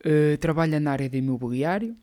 Uh, 0.00 0.36
trabalha 0.38 0.80
na 0.80 0.92
área 0.92 1.08
de 1.10 1.18
imobiliário. 1.18 1.94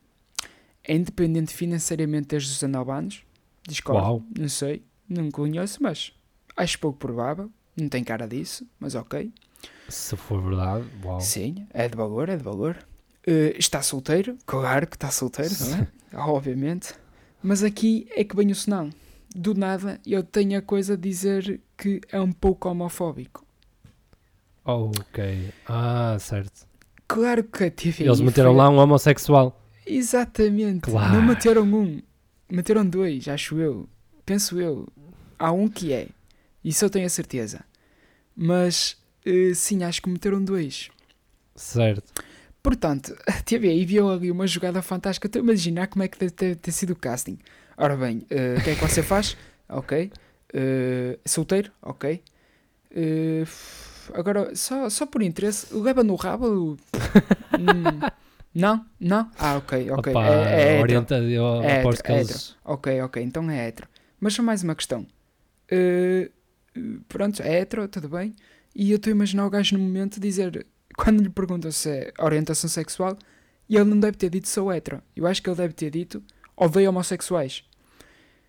É 0.84 0.96
independente 0.96 1.52
financeiramente 1.54 2.28
desde 2.28 2.50
os 2.50 2.56
19 2.56 2.92
anos. 2.92 3.24
Discordo. 3.68 4.02
Uau. 4.02 4.24
Não 4.38 4.48
sei. 4.48 4.84
Não 5.10 5.30
conheço, 5.32 5.82
mas 5.82 6.14
acho 6.56 6.80
pouco 6.80 6.98
provável. 7.00 7.52
Não 7.76 7.90
tem 7.90 8.04
cara 8.04 8.28
disso, 8.28 8.66
mas 8.80 8.94
ok. 8.96 9.32
Se 9.92 10.16
for 10.16 10.42
verdade, 10.42 10.86
uau. 11.04 11.20
Sim, 11.20 11.68
é 11.74 11.88
de 11.88 11.96
valor, 11.96 12.30
é 12.30 12.38
de 12.38 12.44
valor. 12.44 12.78
Uh, 13.28 13.56
está 13.58 13.82
solteiro, 13.82 14.38
claro 14.46 14.88
que 14.88 14.96
está 14.96 15.12
solteiro, 15.12 15.54
não 15.60 15.78
é? 15.78 15.88
Obviamente. 16.30 16.94
Mas 17.44 17.64
aqui 17.64 18.08
é 18.16 18.24
que 18.24 18.36
vem 18.36 18.52
o 18.52 18.56
senão. 18.56 18.90
Do 19.34 19.54
nada 19.54 20.00
eu 20.06 20.24
tenho 20.24 20.58
a 20.58 20.62
coisa 20.62 20.98
de 20.98 21.08
dizer 21.08 21.62
que 21.78 22.02
é 22.12 22.20
um 22.20 22.32
pouco 22.32 22.68
homofóbico. 22.68 23.46
Ok. 24.64 25.52
Ah, 25.68 26.18
certo. 26.20 26.68
Claro 27.08 27.44
que 27.44 27.64
a 27.66 27.72
TV. 27.72 28.06
Eles 28.06 28.22
meteram 28.22 28.54
lá 28.54 28.70
um 28.70 28.78
homossexual. 28.78 29.60
Exatamente. 29.86 30.82
Claro. 30.82 31.14
Não 31.14 31.22
meteram 31.22 31.64
um, 31.64 32.02
meteram 32.50 32.86
dois, 32.86 33.28
acho 33.28 33.60
eu. 33.60 33.88
Penso 34.26 34.60
eu. 34.60 34.88
Há 35.38 35.52
um 35.52 35.68
que 35.68 35.92
é. 35.92 36.08
Isso 36.64 36.86
eu 36.86 36.90
tenho 36.90 37.06
a 37.06 37.10
certeza. 37.10 37.66
Mas 38.36 38.98
eh, 39.26 39.54
sim, 39.54 39.84
acho 39.84 40.02
que 40.02 40.10
meteram 40.10 40.44
dois. 40.44 40.90
Certo. 41.56 42.12
Portanto, 42.64 43.16
a 43.28 43.32
aí 43.68 43.86
viu 43.86 44.10
ali 44.10 44.30
uma 44.32 44.46
jogada 44.46 44.82
fantástica. 44.82 45.28
Estou 45.28 45.42
a 45.42 45.44
imaginar 45.44 45.88
como 45.88 46.04
é 46.04 46.08
que 46.08 46.18
deve 46.20 46.32
ter, 46.32 46.56
ter 46.56 46.72
sido 46.72 46.92
o 46.92 46.96
casting. 46.96 47.40
Ora 47.76 47.96
bem, 47.98 48.26
eh, 48.30 48.56
o 48.60 48.64
que 48.64 48.70
é 48.72 48.76
que 48.76 48.82
você 48.82 49.04
faz? 49.04 49.36
Ok. 49.74 50.12
Eh, 50.54 51.18
solteiro? 51.26 51.72
Ok. 51.82 52.22
F- 53.46 54.12
agora, 54.14 54.54
só, 54.54 54.90
só 54.90 55.06
por 55.06 55.22
interesse, 55.22 55.74
leva 55.74 56.04
no 56.04 56.16
rabo? 56.16 56.78
Hum, 57.58 58.02
não? 58.54 58.86
Não? 59.00 59.30
Ah, 59.38 59.58
ok, 59.58 59.92
ok. 59.92 60.14
Opa, 60.14 60.26
é, 60.28 60.78
é 60.78 60.82
orienta, 60.82 61.18
eu 61.20 61.64
É 61.64 61.80
aposto 61.80 62.04
que 62.04 62.12
hétero, 62.12 62.30
eles. 62.34 62.56
Ok, 62.66 63.02
ok, 63.02 63.24
então 63.24 63.50
é 63.50 63.68
hétero. 63.68 63.88
Mas 64.20 64.34
só 64.34 64.44
mais 64.44 64.64
uma 64.64 64.76
questão. 64.76 65.06
Eh, 65.70 66.30
pronto, 67.08 67.42
é 67.42 67.60
hétero, 67.60 67.88
tudo 67.88 68.10
bem. 68.10 68.34
E 68.76 68.92
eu 68.92 68.98
estou 68.98 69.12
a 69.12 69.16
imaginar 69.16 69.46
o 69.46 69.50
gajo 69.50 69.78
no 69.78 69.84
momento 69.84 70.20
dizer, 70.20 70.66
quando 70.96 71.22
lhe 71.22 71.30
perguntam 71.30 71.72
se 71.72 71.90
é 71.90 72.14
orientação 72.20 72.70
sexual, 72.70 73.18
e 73.68 73.76
ele 73.76 73.86
não 73.86 74.00
deve 74.00 74.18
ter 74.18 74.30
dito 74.30 74.48
sou 74.48 74.72
hétero. 74.72 75.02
Eu 75.16 75.26
acho 75.28 75.42
que 75.42 75.50
ele 75.50 75.58
deve 75.58 75.74
ter 75.74 75.90
dito 75.90 76.24
odeio 76.56 76.90
homossexuais. 76.90 77.64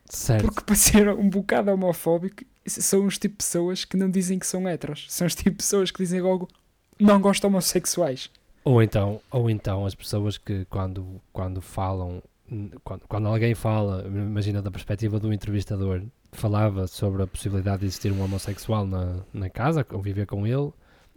Certo. 0.05 0.45
Porque 0.45 0.63
para 0.63 0.75
ser 0.75 1.09
um 1.09 1.29
bocado 1.29 1.71
homofóbico, 1.71 2.45
são 2.67 3.07
os 3.07 3.19
tipo 3.19 3.35
de 3.35 3.39
pessoas 3.39 3.85
que 3.85 3.97
não 3.97 4.11
dizem 4.11 4.39
que 4.39 4.47
são 4.47 4.69
heteros. 4.69 5.07
São 5.09 5.27
os 5.27 5.35
tipo 5.35 5.51
de 5.51 5.57
pessoas 5.57 5.91
que 5.91 6.03
dizem 6.03 6.21
logo 6.21 6.49
não 6.99 7.21
gosto 7.21 7.41
de 7.41 7.47
homossexuais. 7.47 8.31
Ou 8.65 8.83
então, 8.83 9.21
ou 9.31 9.51
então 9.51 9.85
as 9.85 9.95
pessoas 9.95 10.39
que 10.39 10.65
quando, 10.67 11.21
quando 11.33 11.61
falam, 11.61 12.23
quando, 12.85 13.03
quando 13.09 13.29
alguém 13.29 13.55
fala, 13.55 14.05
imagina 14.07 14.63
da 14.63 14.71
perspectiva 14.71 15.19
do 15.19 15.33
entrevistador, 15.33 16.03
falava 16.33 16.87
sobre 16.87 17.23
a 17.23 17.27
possibilidade 17.27 17.81
de 17.81 17.87
existir 17.87 18.11
um 18.13 18.23
homossexual 18.23 18.87
na, 18.87 19.17
na 19.33 19.51
casa, 19.51 19.85
conviver 19.85 20.27
com 20.27 20.47
ele, 20.47 20.71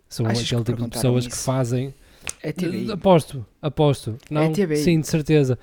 são 0.10 0.26
Achas 0.28 0.40
que 0.48 0.54
aquele 0.56 0.64
tipo 0.66 0.84
de 0.84 0.90
pessoas 0.90 1.26
que 1.28 1.34
isso? 1.34 1.44
fazem. 1.44 1.94
É 2.42 2.52
TVI. 2.52 2.92
Aposto, 2.92 3.46
aposto. 3.62 4.18
Não, 4.30 4.52
TVI. 4.52 4.78
sim, 4.78 5.00
de 5.00 5.08
certeza. 5.08 5.58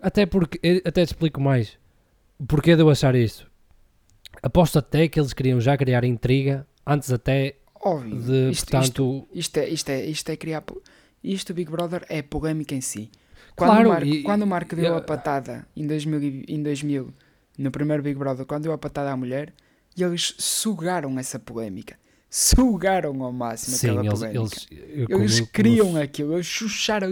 Até 0.00 0.26
porque, 0.26 0.58
eu 0.62 0.76
até 0.84 1.04
te 1.04 1.08
explico 1.08 1.40
mais. 1.40 1.76
Porquê 2.46 2.74
de 2.76 2.82
eu 2.82 2.90
achar 2.90 3.14
isto. 3.14 3.46
Aposto 4.42 4.78
até 4.78 5.08
que 5.08 5.18
eles 5.20 5.32
queriam 5.32 5.60
já 5.60 5.76
criar 5.76 6.04
intriga 6.04 6.66
antes 6.86 7.12
até 7.12 7.56
Óbvio. 7.82 8.16
de, 8.22 8.50
isto, 8.50 8.70
portanto, 8.70 9.26
isto, 9.32 9.38
isto 9.38 9.56
é, 9.58 9.68
isto, 9.68 9.88
é, 9.90 10.04
isto 10.06 10.28
é 10.30 10.36
criar. 10.36 10.64
Isto, 11.22 11.52
Big 11.52 11.70
Brother, 11.70 12.04
é 12.08 12.22
polémica 12.22 12.74
em 12.74 12.80
si. 12.80 13.10
Quando, 13.56 13.70
Claro, 13.70 13.88
o, 13.88 13.92
Marco, 13.92 14.06
e- 14.06 14.22
quando 14.22 14.42
o 14.42 14.46
Marco 14.46 14.74
deu 14.76 14.84
eu- 14.86 14.96
a 14.96 15.00
patada 15.02 15.66
em 15.76 15.86
2000, 15.86 16.22
e- 16.22 16.44
em 16.48 16.62
2000, 16.62 17.12
no 17.60 17.70
primeiro 17.70 18.02
Big 18.02 18.18
Brother, 18.18 18.46
quando 18.46 18.62
deu 18.64 18.72
a 18.72 18.78
patada 18.78 19.10
à 19.10 19.16
mulher, 19.16 19.52
eles 19.96 20.34
sugaram 20.38 21.18
essa 21.18 21.38
polémica. 21.38 21.98
Sugaram 22.28 23.22
ao 23.22 23.32
máximo 23.32 23.76
sim, 23.76 23.88
aquela 23.88 24.06
eles, 24.06 24.18
polémica. 24.18 24.40
eles, 24.40 24.68
eu 25.10 25.18
Eles 25.20 25.40
como 25.40 25.52
criam 25.52 25.96
aquilo, 25.96 26.34
eles 26.34 26.46
chucharam 26.46 27.10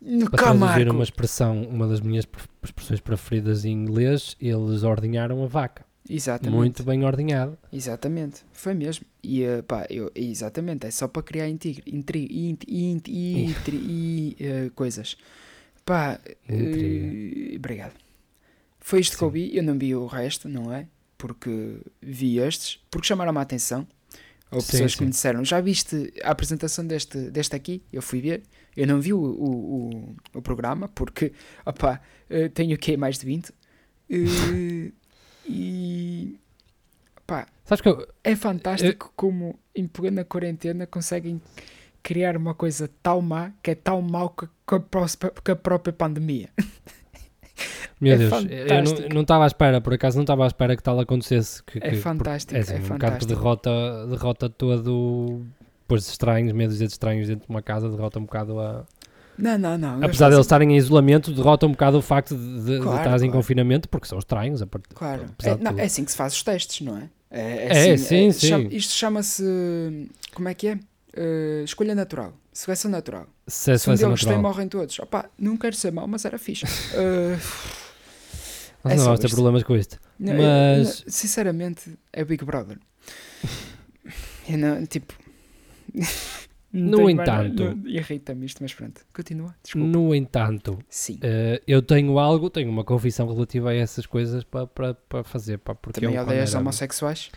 no 0.00 0.30
para 0.30 0.54
traduzir 0.54 0.88
uma 0.90 1.02
expressão, 1.02 1.62
uma 1.62 1.88
das 1.88 2.00
minhas 2.00 2.26
pre- 2.26 2.42
expressões 2.62 3.00
preferidas 3.00 3.64
em 3.64 3.72
inglês, 3.72 4.36
eles 4.40 4.82
ordenharam 4.82 5.42
a 5.42 5.46
vaca. 5.46 5.84
Exatamente. 6.08 6.54
Muito 6.54 6.82
bem 6.82 7.02
ordenhado. 7.04 7.56
Exatamente, 7.72 8.42
foi 8.52 8.74
mesmo. 8.74 9.06
E 9.22 9.42
eh, 9.42 9.62
pá, 9.62 9.86
eu, 9.88 10.12
exatamente, 10.14 10.86
é 10.86 10.90
só 10.90 11.08
para 11.08 11.22
criar 11.22 11.48
intriga, 11.48 11.82
intriga, 11.86 12.32
int, 12.32 12.62
int, 12.68 13.08
intri, 13.08 13.76
e, 13.76 14.36
eh, 14.38 14.70
coisas. 14.74 15.16
Pá, 15.84 16.20
eh, 16.46 17.56
obrigado. 17.56 18.03
Foi 18.84 19.00
isto 19.00 19.16
que 19.16 19.24
eu 19.24 19.28
Sim. 19.28 19.32
vi, 19.32 19.56
eu 19.56 19.62
não 19.62 19.78
vi 19.78 19.94
o 19.94 20.04
resto, 20.04 20.46
não 20.46 20.70
é? 20.70 20.86
Porque 21.16 21.80
vi 22.02 22.38
estes, 22.38 22.78
porque 22.90 23.06
chamaram-me 23.06 23.38
a 23.38 23.40
atenção. 23.40 23.88
Ou 24.50 24.60
Sim, 24.60 24.72
pessoas 24.72 24.92
que 24.92 24.98
sim. 24.98 25.04
me 25.06 25.10
disseram, 25.10 25.42
já 25.42 25.58
viste 25.58 26.12
a 26.22 26.30
apresentação 26.30 26.86
deste, 26.86 27.30
deste 27.30 27.56
aqui? 27.56 27.82
Eu 27.90 28.02
fui 28.02 28.20
ver, 28.20 28.42
eu 28.76 28.86
não 28.86 29.00
vi 29.00 29.14
o, 29.14 29.18
o, 29.18 29.88
o, 29.88 30.16
o 30.34 30.42
programa, 30.42 30.86
porque, 30.88 31.32
opá, 31.64 31.98
eh, 32.28 32.50
tenho 32.50 32.76
o 32.76 32.78
quê? 32.78 32.94
Mais 32.94 33.18
de 33.18 33.24
20? 33.24 33.54
Eh, 34.10 34.92
e, 35.48 36.38
pá, 37.26 37.46
Sabes 37.64 37.80
que 37.80 37.88
eu, 37.88 38.06
é 38.22 38.36
fantástico 38.36 39.14
como 39.16 39.58
em 39.74 39.86
plena 39.86 40.26
quarentena 40.26 40.86
conseguem 40.86 41.40
criar 42.02 42.36
uma 42.36 42.54
coisa 42.54 42.86
tão 43.02 43.22
má 43.22 43.50
que 43.62 43.70
é 43.70 43.74
tão 43.74 44.02
mau 44.02 44.28
que, 44.28 44.46
que 44.46 44.74
a, 44.74 45.30
que 45.42 45.50
a 45.52 45.56
própria 45.56 45.92
pandemia. 45.94 46.50
meu 48.04 48.14
É 48.14 48.16
Deus, 48.18 48.32
eu 48.32 48.38
fantástico. 48.38 49.00
não- 49.08 49.08
não 49.16 49.22
estava 49.22 49.44
à 49.44 49.46
espera, 49.46 49.80
por 49.80 49.92
acaso 49.94 50.16
não 50.16 50.22
estava 50.22 50.44
à 50.44 50.46
espera 50.46 50.76
que 50.76 50.82
tal 50.82 50.98
acontecesse. 51.00 51.62
Que, 51.64 51.78
É 51.78 51.90
que- 51.90 51.96
fantástico, 51.96 52.56
é, 52.56 52.60
assim, 52.60 52.74
é 52.74 52.76
um 52.76 52.80
bocado 52.80 52.98
que 52.98 53.06
fantástico. 53.06 53.34
derrota, 53.34 54.06
derrota 54.08 54.48
todo. 54.48 55.44
Depois 55.82 56.04
de 56.04 56.10
estranhos, 56.10 56.52
dizer 56.72 56.86
de 56.86 56.92
estranhos 56.92 57.28
dentro 57.28 57.46
de 57.46 57.50
uma 57.50 57.60
casa, 57.62 57.88
derrota 57.90 58.18
um 58.18 58.22
bocado 58.24 58.58
a. 58.60 58.84
Não, 59.36 59.58
não, 59.58 59.76
não. 59.76 59.96
Apesar 60.04 60.28
de 60.28 60.36
eles 60.36 60.46
estarem 60.46 60.72
em 60.72 60.76
isolamento, 60.76 61.32
derrota 61.32 61.66
um 61.66 61.72
bocado 61.72 61.98
o 61.98 62.02
facto 62.02 62.36
de, 62.36 62.40
de, 62.60 62.64
de 62.76 62.80
Claro, 62.80 63.00
em 63.00 63.18
claro. 63.18 63.32
confinamento, 63.32 63.88
porque 63.88 64.06
são 64.06 64.18
estranhos. 64.18 64.62
A 64.62 64.66
part... 64.66 64.84
Claro. 64.94 65.24
É, 65.42 65.54
de 65.56 65.62
não, 65.62 65.76
é 65.78 65.84
assim 65.84 66.04
que 66.04 66.10
se 66.12 66.16
faz 66.16 66.32
os 66.32 66.42
testes, 66.42 66.80
não 66.86 66.96
é? 66.96 67.08
É, 67.30 67.66
É, 67.88 67.92
assim, 67.94 68.30
sim, 68.30 68.48
chama- 68.48 68.70
sim. 68.70 68.76
isto 68.76 68.92
chama-se. 68.92 70.08
Como 70.32 70.48
é 70.48 70.54
que 70.54 70.68
é? 70.68 70.78
Eh, 71.16 71.62
escolha 71.64 71.94
natural. 71.94 72.32
Seleção 72.52 72.90
natural. 72.90 73.26
Se 73.48 73.72
é 73.72 73.78
Se 73.78 73.90
um 73.90 73.96
tem, 73.96 74.08
natural. 74.08 74.40
morrem 74.42 74.68
todos. 74.68 74.96
Opa, 75.00 75.28
não 75.36 75.56
quero 75.56 75.74
ser 75.74 75.90
mau, 75.92 76.06
mas 76.06 76.24
era 76.24 76.38
fixe. 76.38 76.64
Eh, 76.94 77.36
Nós 78.84 78.92
é 78.92 78.96
não 78.96 79.04
vamos 79.04 79.20
ter 79.20 79.30
problemas 79.30 79.62
com 79.62 79.76
isto. 79.76 79.98
Não, 80.18 80.34
Mas- 80.34 81.02
eu- 81.06 81.10
sinceramente, 81.10 81.98
é 82.12 82.24
Big 82.24 82.44
Brother. 82.44 82.78
Eu 84.48 84.58
não, 84.58 84.84
tipo. 84.86 85.14
não 86.72 86.98
No 87.00 87.10
entanto- 87.10 87.78
Irrita-me 87.86 88.44
isto, 88.44 88.62
mas 88.62 88.74
pronto. 88.74 89.00
Continua. 89.14 89.54
Desculpa. 89.62 89.88
No 89.88 90.14
entanto, 90.14 90.78
Sim. 90.88 91.18
eh, 91.22 91.62
eu 91.66 91.80
tenho 91.80 92.18
algo, 92.18 92.50
tenho 92.50 92.68
uma 92.70 92.84
confissão 92.84 93.26
relativa 93.32 93.70
a 93.70 93.74
essas 93.74 94.04
coisas 94.04 94.44
para 94.44 94.66
para 94.66 94.92
para 94.94 95.24
fazer. 95.24 95.58
Pá, 95.58 95.74
porque 95.74 95.98
Também 96.00 96.16
eu, 96.16 96.22
odeias 96.22 96.50
era- 96.50 96.60
homossexuais? 96.60 97.30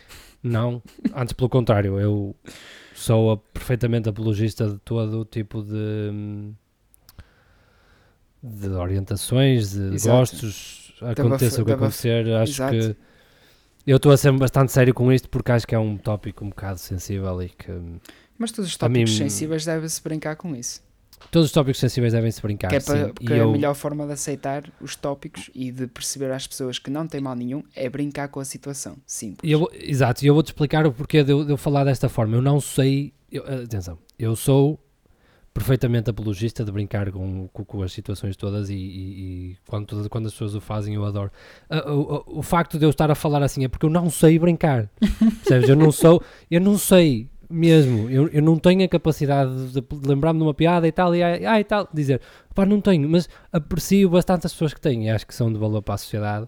Não, 0.44 0.82
antes 1.16 1.32
pelo 1.34 1.50
contrário, 1.50 1.98
eu 2.00 2.36
sou 2.94 3.32
a- 3.32 3.38
perfeitamente 3.38 4.10
apologista 4.10 4.68
de 4.70 4.78
todo 4.80 5.22
o 5.22 5.26
tipo 5.26 5.64
de, 5.64 6.10
hum, 6.12 6.54
de 8.44 8.68
orientações, 8.70 9.72
de 9.72 9.94
Exato. 9.96 10.18
gostos, 10.18 10.87
aconteça 11.02 11.62
o 11.62 11.66
que 11.66 11.72
acontecer. 11.72 12.28
Acho 12.36 12.52
Exato. 12.54 12.72
que 12.74 12.96
eu 13.86 13.98
estou 13.98 14.12
a 14.12 14.18
ser 14.18 14.32
bastante 14.34 14.72
sério 14.72 14.94
com 14.94 15.12
isto 15.12 15.30
porque 15.30 15.52
acho 15.52 15.66
que 15.68 15.74
é 15.76 15.80
um 15.80 15.98
tópico 15.98 16.44
um 16.44 16.50
bocado 16.50 16.80
sensível 16.80 17.42
e 17.42 17.50
que 17.50 17.72
Mas 18.38 18.52
todos 18.52 18.70
os 18.72 18.78
A 18.82 18.88
mim- 18.90 19.00
tópicos 19.02 19.18
sensíveis 19.18 19.66
deve-se 19.66 20.02
brincar 20.04 20.36
com 20.36 20.56
isso. 20.56 20.82
todos 21.32 21.48
os 21.48 21.52
tópicos 21.52 21.80
sensíveis 21.80 22.14
devem 22.14 22.30
se 22.30 22.42
brincar. 22.42 22.68
que 22.68 22.76
é, 22.76 22.80
para, 22.80 23.12
E 23.22 23.34
é 23.34 23.40
eu- 23.40 23.50
a 23.50 23.52
melhor 23.52 23.74
forma 23.74 24.06
de 24.06 24.12
aceitar 24.14 24.64
os 24.80 24.96
tópicos 24.96 25.50
e 25.56 25.72
de 25.72 25.88
perceber 25.88 26.32
às 26.32 26.46
pessoas 26.46 26.78
que 26.78 26.92
não 26.92 27.08
têm 27.08 27.20
mal 27.22 27.36
nenhum 27.36 27.64
é 27.76 27.90
brincar 27.90 28.28
com 28.28 28.40
a 28.40 28.46
situação. 28.46 28.98
Simples. 29.06 29.50
Eu 29.52 29.68
exato, 29.74 30.24
e 30.24 30.28
eu 30.28 30.34
vou-te 30.36 30.48
explicar 30.48 30.86
o 30.86 30.92
porquê 30.92 31.24
de 31.24 31.32
eu, 31.32 31.44
de 31.44 31.52
eu 31.54 31.58
falar 31.58 31.84
desta 31.86 32.08
forma. 32.10 32.36
Eu 32.36 32.42
não 32.42 32.60
sei. 32.60 33.14
eu- 33.32 33.44
atenção, 33.46 33.98
eu 34.20 34.36
sou 34.36 34.80
perfeitamente 35.58 36.10
apologista 36.10 36.64
de 36.64 36.72
brincar 36.72 37.12
com, 37.12 37.48
com, 37.52 37.66
com 37.66 37.82
as 37.82 37.92
situações 37.92 38.36
todas 38.38 38.70
e, 38.70 38.76
e- 38.76 38.78
e 38.78 39.58
quando, 39.68 39.86
todas- 39.88 40.08
quando 40.08 40.28
as 40.28 40.32
pessoas 40.34 40.56
o 40.56 40.62
fazem 40.62 40.96
eu 40.96 41.04
adoro. 41.06 41.32
Ah, 41.70 41.92
o, 41.92 42.00
o- 42.36 42.40
o 42.40 42.42
facto 42.44 42.78
de 42.78 42.86
eu 42.86 42.90
estar 42.90 43.10
a 43.12 43.16
falar 43.16 43.42
assim 43.44 43.64
é 43.64 43.68
porque 43.68 43.86
eu 43.86 43.90
não 43.90 44.10
sei 44.10 44.38
brincar. 44.40 44.90
Percebes? 45.44 45.70
Eu 45.70 45.76
não 45.76 45.92
sou. 45.92 46.22
Eu 46.50 46.62
não 46.62 46.78
sei 46.78 47.28
mesmo. 47.50 48.10
Eu, 48.10 48.28
eu 48.30 48.42
não 48.42 48.58
tenho 48.58 48.84
a 48.84 48.88
capacidade 48.88 49.52
de, 49.72 49.82
de 49.82 50.08
lembrar-me 50.08 50.40
de 50.40 50.44
uma 50.46 50.54
piada 50.54 50.88
e 50.88 50.92
tal 50.92 51.16
e, 51.16 51.24
ah, 51.24 51.60
e 51.60 51.64
tal. 51.64 51.88
Dizer, 51.94 52.22
pá, 52.54 52.66
não 52.66 52.80
tenho, 52.82 53.08
mas 53.10 53.28
aprecio 53.52 54.10
bastante 54.10 54.46
as 54.46 54.54
pessoas 54.54 54.74
que 54.74 54.82
têm 54.82 55.06
e 55.08 55.10
acho 55.10 55.26
que 55.26 55.34
são 55.34 55.52
de 55.52 55.58
valor 55.58 55.82
para 55.82 55.96
a 55.96 55.98
sociedade 55.98 56.48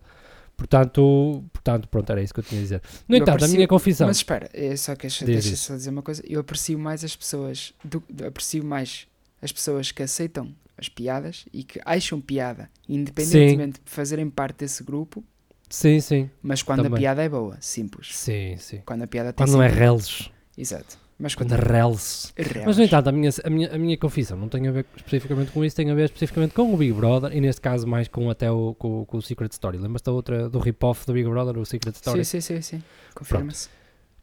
Portanto, 0.59 1.43
portanto, 1.53 1.87
pronto, 1.87 2.11
era 2.11 2.21
isso 2.21 2.33
que 2.33 2.41
eu 2.41 2.43
tinha 2.43 2.59
a 2.59 2.63
dizer. 2.63 2.81
No 3.07 3.15
Eu 3.15 3.17
entanto, 3.21 3.29
a 3.29 3.33
aprecio- 3.35 3.55
minha 3.55 3.67
confissão. 3.67 4.07
Mas 4.07 4.17
espera, 4.17 4.49
é 4.53 4.75
só 4.75 4.93
que 4.93 5.03
deixa, 5.03 5.25
deixa 5.25 5.55
só 5.55 5.73
dizer 5.75 5.89
uma 5.89 6.01
coisa. 6.03 6.21
Eu 6.27 6.41
aprecio 6.41 6.77
mais 6.77 7.03
as 7.03 7.15
pessoas, 7.15 7.73
do- 7.83 8.03
aprecio 8.27 8.63
mais 8.63 9.07
as 9.41 9.51
pessoas 9.53 9.91
que 9.91 10.03
aceitam 10.03 10.53
as 10.77 10.89
piadas 10.89 11.45
e 11.53 11.63
que 11.63 11.79
acham 11.85 12.19
piada, 12.21 12.69
independentemente 12.87 13.79
de 13.83 13.89
fazerem 13.91 14.29
parte 14.29 14.57
desse 14.59 14.83
grupo, 14.83 15.23
Sim, 15.69 15.99
sim. 16.01 16.29
mas 16.41 16.61
quando 16.61 16.83
Também. 16.83 16.97
a 16.97 16.99
piada 16.99 17.23
é 17.23 17.29
boa, 17.29 17.57
simples. 17.61 18.17
Sim, 18.17 18.55
sim. 18.57 18.81
Quando 18.85 19.03
a 19.03 19.07
piada 19.07 19.31
Quando 19.33 19.51
não 19.53 19.63
é 19.63 19.67
reles. 19.69 20.29
Exato. 20.57 20.97
Mas 21.21 21.35
Quando 21.35 21.51
reles. 21.51 22.31
é 22.37 22.65
Mas, 22.65 22.77
no 22.77 22.83
entanto, 22.85 23.09
a 23.09 23.11
minha, 23.11 23.29
a, 23.43 23.49
minha, 23.49 23.75
a 23.75 23.77
minha 23.77 23.97
confissão 23.97 24.37
não 24.37 24.47
tem 24.47 24.65
a 24.69 24.71
ver 24.71 24.85
especificamente 24.95 25.51
com 25.51 25.65
isso, 25.65 25.75
tem 25.75 25.91
a 25.91 25.93
ver 25.93 26.05
especificamente 26.05 26.53
com 26.53 26.73
o 26.73 26.77
Big 26.77 26.93
Brother 26.93 27.35
e, 27.35 27.41
neste 27.41 27.59
caso, 27.59 27.85
mais 27.85 28.07
com 28.07 28.29
até 28.29 28.49
o, 28.49 28.73
com, 28.79 29.03
com 29.03 29.17
o 29.17 29.21
Secret 29.21 29.51
Story. 29.51 29.77
Lembras-te 29.77 30.05
da 30.05 30.13
outra, 30.13 30.49
do 30.49 30.59
rip-off 30.59 31.05
do 31.05 31.11
Big 31.11 31.27
Brother, 31.29 31.57
o 31.57 31.65
Secret 31.65 31.93
Story? 31.95 32.23
Sim, 32.23 32.39
sim, 32.39 32.55
sim, 32.55 32.61
sim. 32.77 32.83
Confirma-se. 33.13 33.67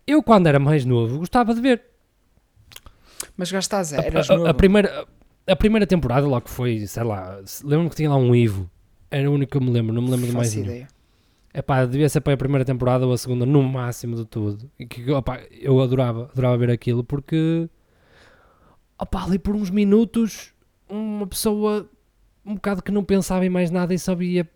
Eu, 0.06 0.22
quando 0.22 0.46
era 0.46 0.58
mais 0.58 0.86
novo, 0.86 1.18
gostava 1.18 1.54
de 1.54 1.60
ver. 1.60 1.82
Mas 3.36 3.52
gastaste, 3.52 3.94
A, 3.96 3.98
eras 4.02 4.30
a- 4.30 4.34
a- 4.34 4.36
novo. 4.38 4.48
a 4.48 4.54
primeira, 4.54 5.06
a 5.46 5.56
primeira 5.56 5.86
temporada, 5.86 6.26
logo 6.26 6.42
que 6.46 6.50
foi, 6.50 6.86
sei 6.86 7.02
lá, 7.02 7.40
lembro-me 7.62 7.90
que 7.90 7.96
tinha 7.96 8.08
lá 8.08 8.16
um 8.16 8.34
Ivo. 8.34 8.70
Era 9.10 9.30
o 9.30 9.34
único 9.34 9.52
que 9.52 9.56
eu 9.58 9.60
me 9.60 9.70
lembro, 9.70 9.92
não 9.94 10.00
me 10.02 10.10
lembro 10.10 10.26
de 10.28 10.32
mais 10.32 10.48
Faço 10.54 10.60
nenhum. 10.66 10.86
Ideia. 11.56 11.60
É 11.60 11.62
pá, 11.62 11.84
devia 11.84 12.08
ser 12.08 12.20
para 12.20 12.34
a 12.34 12.36
primeira 12.36 12.64
temporada 12.64 13.06
ou 13.06 13.12
a 13.12 13.18
segunda, 13.18 13.46
no 13.46 13.62
máximo 13.62 14.16
de 14.16 14.24
tudo. 14.24 14.70
E 14.78 14.86
que, 14.86 15.10
opá, 15.10 15.40
eu 15.50 15.80
adorava, 15.80 16.28
adorava 16.32 16.58
ver 16.58 16.70
aquilo 16.70 17.02
porque, 17.02 17.68
opá, 18.98 19.24
ali 19.24 19.38
por 19.38 19.54
uns 19.54 19.70
minutos, 19.70 20.52
uma 20.88 21.26
pessoa 21.26 21.88
um 22.44 22.54
bocado 22.54 22.82
que 22.82 22.92
não 22.92 23.02
pensava 23.02 23.44
em 23.44 23.48
mais 23.50 23.70
nada 23.72 23.92
e 23.92 23.98
sabia, 23.98 24.48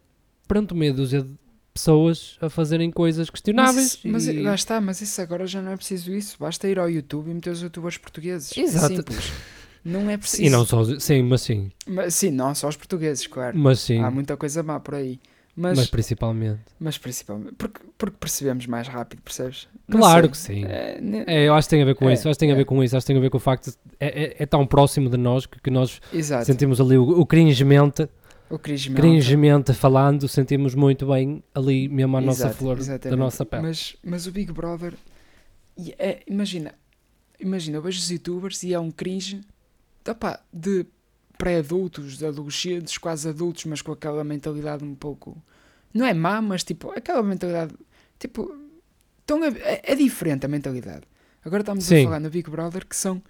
pronto, 0.46 0.76
meia 0.76 0.92
dúzia 0.92 1.22
de 1.22 1.34
pessoas 1.74 2.36
a 2.40 2.48
fazerem 2.48 2.88
coisas 2.90 3.26
Mas, 3.26 3.30
questionáveis. 3.30 4.00
mas 4.04 4.26
e- 4.28 4.40
lá 4.42 4.54
está, 4.54 4.80
mas 4.80 5.00
isso 5.00 5.20
agora 5.20 5.44
já 5.46 5.60
não 5.60 5.72
é 5.72 5.76
preciso 5.76 6.12
isso. 6.12 6.36
Basta 6.38 6.68
ir 6.68 6.78
ao 6.78 6.88
YouTube 6.88 7.30
e 7.30 7.34
meter 7.34 7.50
os 7.50 7.62
youtubers 7.62 7.96
portugueses. 7.98 8.56
É 8.56 8.60
Exato. 8.60 8.94
simples. 8.96 9.32
Não 9.84 10.10
é 10.10 10.16
preciso. 10.18 10.42
e 10.42 10.50
não 10.50 10.64
só, 10.66 10.80
os- 10.82 11.02
sim, 11.02 11.22
mas 11.22 11.40
sim, 11.40 11.72
Mas, 11.86 12.14
sim, 12.14 12.30
não 12.30 12.54
só 12.54 12.68
os 12.68 12.76
portugueses, 12.76 13.26
claro. 13.26 13.58
mas 13.58 13.80
sim, 13.80 13.98
Há 13.98 14.10
muita 14.10 14.36
coisa 14.36 14.62
má 14.62 14.78
por 14.78 14.94
aí. 14.94 15.18
Mas, 15.56 15.78
Mas, 15.78 15.90
principalmente. 15.90 16.60
mas 16.78 16.96
principalmente. 16.98 17.54
Porque, 17.56 17.80
porque 17.98 18.16
percebemos 18.18 18.66
mais 18.66 18.88
rápido, 18.88 19.20
percebes? 19.22 19.68
Não 19.88 19.98
Claro 19.98 20.22
sei. 20.34 20.62
que 20.62 20.64
sim. 20.64 20.64
É, 20.72 21.00
É, 21.26 21.48
eu 21.48 21.54
acho 21.54 21.68
que 21.68 21.70
tem 21.70 21.82
a 21.82 21.84
ver 21.84 21.94
com 21.94 22.08
É, 22.08 22.14
isso, 22.14 22.28
acho 22.28 22.36
que 22.36 22.40
tem 22.40 22.50
a 22.50 22.54
é. 22.54 22.56
ver 22.56 22.64
com 22.64 22.82
isso, 22.82 22.96
acho 22.96 23.04
que 23.04 23.12
tem 23.12 23.16
a 23.18 23.20
ver 23.20 23.30
com 23.30 23.36
o 23.36 23.40
facto 23.40 23.70
de 23.70 23.76
é, 23.98 24.24
é- 24.24 24.36
é 24.40 24.46
tão 24.46 24.66
próximo 24.66 25.10
de 25.10 25.16
nós 25.16 25.46
que, 25.46 25.60
que 25.60 25.70
nós 25.70 26.00
Exato. 26.12 26.44
sentimos 26.46 26.80
ali 26.80 26.96
o, 26.96 27.02
o 27.20 27.26
cringemente, 27.26 28.08
O 28.48 28.58
Cris 28.58 28.86
Melta. 28.88 29.02
cringemente 29.02 29.72
falando, 29.74 30.26
sentimos 30.28 30.74
muito 30.74 31.06
bem 31.06 31.42
ali 31.54 31.88
mesmo 31.88 32.16
a 32.16 32.20
nossa 32.20 32.44
Exato, 32.44 32.56
flor 32.56 32.76
da 32.76 32.82
exatamente. 32.82 33.18
nossa 33.18 33.44
pele. 33.46 33.62
Mas, 33.62 33.96
mas 34.02 34.26
o 34.26 34.32
Big 34.32 34.52
Brother. 34.52 34.94
é- 35.98 36.20
imagina, 36.26 36.74
imagina, 37.38 37.76
eu 37.78 37.82
vejo 37.82 37.98
os 37.98 38.10
youtubers 38.10 38.62
e 38.62 38.72
é 38.74 38.80
um 38.80 38.90
cringe 38.90 39.40
opá, 40.08 40.40
de 40.52 40.86
pré-adultos, 41.40 42.18
de 42.18 42.26
adolescentes, 42.26 42.98
quase 42.98 43.28
adultos, 43.28 43.64
mas 43.64 43.80
com 43.82 43.92
aquela 43.92 44.22
mentalidade 44.22 44.84
um 44.84 44.94
pouco. 44.94 45.42
Não 45.94 46.04
é 46.06 46.12
má, 46.14 46.40
mas 46.42 46.62
tipo, 46.62 46.90
aquela 46.92 47.22
mentalidade. 47.22 47.74
Tipo, 48.18 48.54
tão, 49.24 49.42
é, 49.44 49.80
é 49.82 49.94
diferente 49.94 50.44
a 50.44 50.48
mentalidade. 50.48 51.02
Agora 51.44 51.62
estamos 51.62 51.84
Sim. 51.84 52.02
a 52.02 52.04
falar 52.04 52.20
no 52.20 52.28
Big 52.30 52.48
Brother 52.50 52.86
que 52.86 52.94
são 52.94 53.22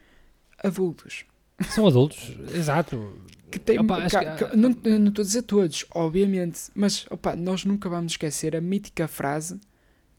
adultos. 0.62 1.24
São 1.68 1.86
adultos, 1.86 2.32
exato. 2.52 3.14
Que 3.50 3.58
tem, 3.58 3.78
Opa, 3.78 4.08
ca- 4.08 4.36
que- 4.36 4.44
ca- 4.44 4.56
não 4.56 4.70
não 4.70 5.08
estou 5.08 5.22
a 5.22 5.26
dizer 5.26 5.42
todos, 5.42 5.84
obviamente, 5.94 6.60
mas 6.74 7.06
opa, 7.10 7.34
nós 7.36 7.64
nunca 7.64 7.88
vamos 7.88 8.12
esquecer 8.12 8.54
a 8.56 8.60
mítica 8.60 9.06
frase 9.08 9.60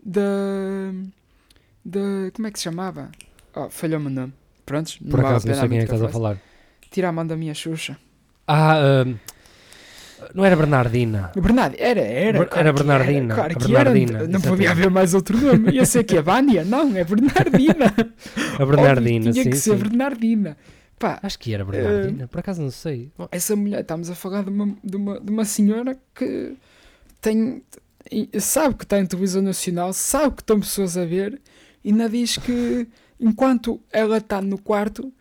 da. 0.04 0.92
da 1.84 2.32
como 2.34 2.48
é 2.48 2.52
que 2.52 2.60
se 2.60 2.64
chamava? 2.64 3.12
Oh, 3.56 3.70
falhou-me 3.70 4.08
o 4.08 4.10
nome. 4.10 4.34
Prontos? 4.66 4.98
Por 4.98 5.20
acaso 5.20 5.48
não 5.48 5.56
sei 5.56 5.68
quem 5.70 5.78
é 5.78 5.82
que 5.82 5.86
estás 5.86 6.02
a 6.02 6.10
falar. 6.10 6.40
Tira 6.92 7.10
a 7.10 7.12
mão 7.12 7.26
da 7.26 7.36
minha 7.38 7.54
Xuxa. 7.54 7.98
Ah, 8.48 8.76
ahm, 8.78 9.16
não 10.36 10.44
era 10.46 10.56
Bernardina. 10.56 11.32
Bernardi, 11.36 11.78
era, 11.80 12.02
era. 12.02 12.40
Ber- 12.40 12.48
claro 12.50 12.68
era 12.68 12.74
Bernardina, 12.74 13.34
claro 13.36 13.52
a 13.54 13.56
que 13.56 13.68
Bernardina, 13.68 14.18
era. 14.20 14.28
Não 14.28 14.42
podia 14.42 14.72
haver 14.72 14.90
mais 14.92 15.14
outro 15.14 15.38
nome. 15.38 15.72
Ia 15.72 15.86
ser 15.86 16.04
que 16.04 16.18
a 16.18 16.22
Vânia? 16.22 16.64
Não, 16.66 16.96
é 16.96 17.04
Bernardina. 17.04 17.86
A 18.60 18.66
Bernardina, 18.66 19.30
Óbvio, 19.30 19.32
tinha 19.34 19.44
sim, 19.46 19.50
que 19.50 19.56
ser 19.58 19.72
sim. 19.78 19.84
Bernardina. 19.84 20.58
Pá, 21.00 21.18
Acho 21.24 21.40
que 21.40 21.54
era 21.54 21.66
Bernardina, 21.66 22.28
por 22.28 22.40
acaso 22.40 22.62
não 22.62 22.70
sei. 22.70 23.10
essa 23.32 23.56
mulher, 23.56 23.82
estamos 23.82 24.10
a 24.12 24.16
falar 24.16 24.44
de 24.44 24.50
uma, 24.52 24.76
de 24.84 24.96
uma, 24.98 25.20
de 25.20 25.32
uma 25.32 25.46
senhora 25.46 25.98
que 26.14 26.54
tem, 27.20 27.64
sabe 28.40 28.76
que 28.76 28.84
está 28.84 29.00
em 29.00 29.06
televisão 29.08 29.42
nacional, 29.42 29.94
sabe 29.94 30.36
que 30.36 30.42
estão 30.44 30.60
pessoas 30.60 30.98
a 30.98 31.06
ver, 31.06 31.42
e 31.84 31.90
ainda 31.90 32.08
diz 32.08 32.38
que 32.38 32.88
enquanto 33.20 33.82
ela 33.92 34.18
está 34.18 34.42
no 34.42 34.60
quarto 34.60 35.12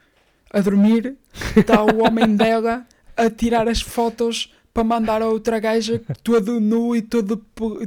a 0.53 0.61
dormir, 0.61 1.17
está 1.57 1.83
o 1.85 2.03
homem 2.05 2.35
dela 2.37 2.87
a 3.17 3.31
tirar 3.31 3.69
as 3.69 3.81
fotos 3.81 4.53
para 4.73 4.85
mandar 4.85 5.21
a 5.21 5.27
outra 5.27 5.59
gaja 5.59 6.01
todo 6.23 6.61
nu 6.61 6.95
e 6.95 7.03
todo, 7.03 7.37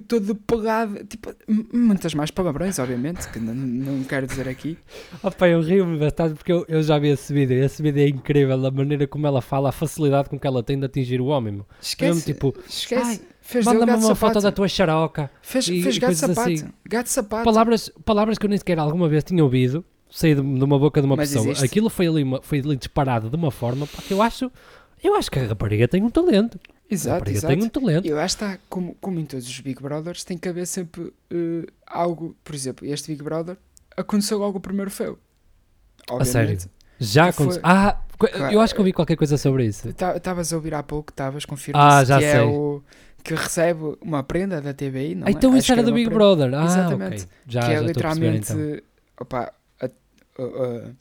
todo 0.06 0.36
pelado. 0.36 1.02
Tipo, 1.06 1.34
muitas 1.74 2.14
mais 2.14 2.30
palavrões, 2.30 2.78
obviamente, 2.78 3.26
que 3.30 3.40
não, 3.40 3.56
não 3.56 4.04
quero 4.04 4.28
dizer 4.28 4.50
aqui. 4.50 4.78
Opa, 5.24 5.48
eu 5.48 5.62
rio-me 5.62 5.98
bastante 5.98 6.36
porque 6.36 6.52
eu, 6.52 6.66
eu 6.68 6.84
já 6.84 7.00
vi 7.00 7.08
esse 7.10 7.34
vídeo. 7.34 7.64
Esse 7.64 7.82
vídeo 7.82 8.02
é 8.04 8.10
incrível, 8.10 8.54
a 8.66 8.70
maneira 8.72 9.08
como 9.08 9.26
ela 9.26 9.42
fala, 9.42 9.70
a 9.70 9.72
facilidade 9.72 10.30
com 10.30 10.38
que 10.38 10.46
ela 10.46 10.62
tem 10.62 10.78
de 10.78 10.86
atingir 10.86 11.22
o 11.22 11.28
homem. 11.28 11.54
meu. 11.54 11.66
Esquece, 11.82 12.14
Mesmo, 12.16 12.26
tipo, 12.26 12.54
esquece. 12.68 13.22
Manda-me 13.64 13.92
uma 13.94 14.02
sapato. 14.02 14.16
foto 14.18 14.42
da 14.42 14.52
tua 14.52 14.68
xaroca. 14.68 15.32
Fez, 15.42 15.68
e- 15.70 15.82
fez 15.84 15.98
gato 15.98 16.10
coisas 16.10 16.30
sapato. 16.36 16.52
assim. 16.54 16.68
Gato 16.86 17.08
sapato. 17.08 17.44
Palavras, 17.46 17.90
palavras 18.04 18.38
que 18.38 18.46
eu 18.46 18.50
nem 18.50 18.58
sequer 18.58 18.78
alguma 18.78 19.08
vez 19.08 19.24
tinha 19.24 19.42
ouvido 19.44 19.84
sair 20.14 20.36
de, 20.36 20.42
uma 20.42 20.78
boca 20.80 21.02
de 21.02 21.06
uma 21.08 21.16
Mas 21.16 21.30
pessoa. 21.30 21.48
existe. 21.52 21.66
Aquilo 21.66 21.90
foi 21.90 22.08
ali, 22.08 22.24
foi 22.44 22.60
ali 22.60 22.76
disparado 22.76 23.30
de 23.30 23.36
uma 23.36 23.50
forma 23.52 23.88
pá, 23.88 24.02
que 24.02 24.14
eu 24.14 24.22
acho. 24.22 24.52
Eu 25.04 25.16
acho 25.16 25.30
que 25.30 25.40
a 25.40 25.48
rapariga 25.48 25.88
tem 25.88 26.02
um 26.04 26.10
talento. 26.10 26.58
a 26.90 26.94
Exato, 26.94 27.14
rapariga 27.16 27.38
exato. 27.40 27.54
tem 27.56 27.64
um 27.64 27.70
talento. 27.70 28.06
E 28.08 28.12
lá 28.12 28.26
está, 28.26 28.58
como, 28.70 28.96
como 29.02 29.20
em 29.20 29.26
todos 29.26 29.48
os 29.48 29.60
Big 29.60 29.82
Brothers, 29.82 30.24
tem 30.24 30.38
que 30.38 30.48
haver 30.48 30.66
sempre 30.68 31.12
eh, 31.32 31.66
algo. 31.88 32.36
Por 32.44 32.56
exemplo, 32.56 32.86
este 32.88 33.12
Big 33.12 33.24
Brother 33.24 33.58
aconteceu 33.98 34.38
logo 34.38 34.58
o 34.60 34.62
primeiro 34.62 34.90
fail. 34.92 35.18
A 36.10 36.24
sério? 36.24 36.52
Obviamente. 36.54 36.70
Já 37.00 37.28
que 37.28 37.34
foi- 37.34 37.46
aconteceu. 37.46 37.62
Ah, 37.66 38.00
Claro. 38.18 38.54
eu 38.54 38.62
acho 38.62 38.74
que 38.74 38.80
ouvi 38.80 38.94
qualquer 38.94 39.18
coisa 39.18 39.36
sobre 39.38 39.66
isso. 39.66 39.92
Ta- 39.94 40.16
Estavas 40.16 40.54
a 40.54 40.56
ouvir 40.56 40.74
há 40.74 40.82
pouco, 40.84 41.12
estavas, 41.12 41.44
confirma 41.44 41.98
Ah, 41.98 42.04
já 42.06 42.20
que 42.20 42.24
é 42.26 42.32
sei. 42.38 42.42
o 42.42 42.82
que 43.22 43.34
recebe 43.36 43.98
uma 44.00 44.24
prenda 44.24 44.62
da 44.62 44.74
TVI, 44.74 45.16
não 45.16 45.28
é? 45.28 45.32
então 45.32 45.50
Acho 45.50 45.58
isso 45.60 45.66
que 45.66 45.72
era 45.74 45.84
do 45.84 45.90
uma 45.90 45.96
Big 45.96 46.06
prenda, 46.10 46.18
Brother. 46.24 46.54
Ah, 46.54 46.64
Exatamente. 46.66 47.24
ok. 47.24 47.28
Já, 47.48 47.60
que 47.62 47.66
já 47.68 47.74
é 47.74 47.76
a 47.76 47.80
perceber, 47.80 47.88
literalmente. 47.88 48.52
então. 48.54 48.78
Opa, 49.20 49.54
a- 50.38 50.42
a- 50.88 50.92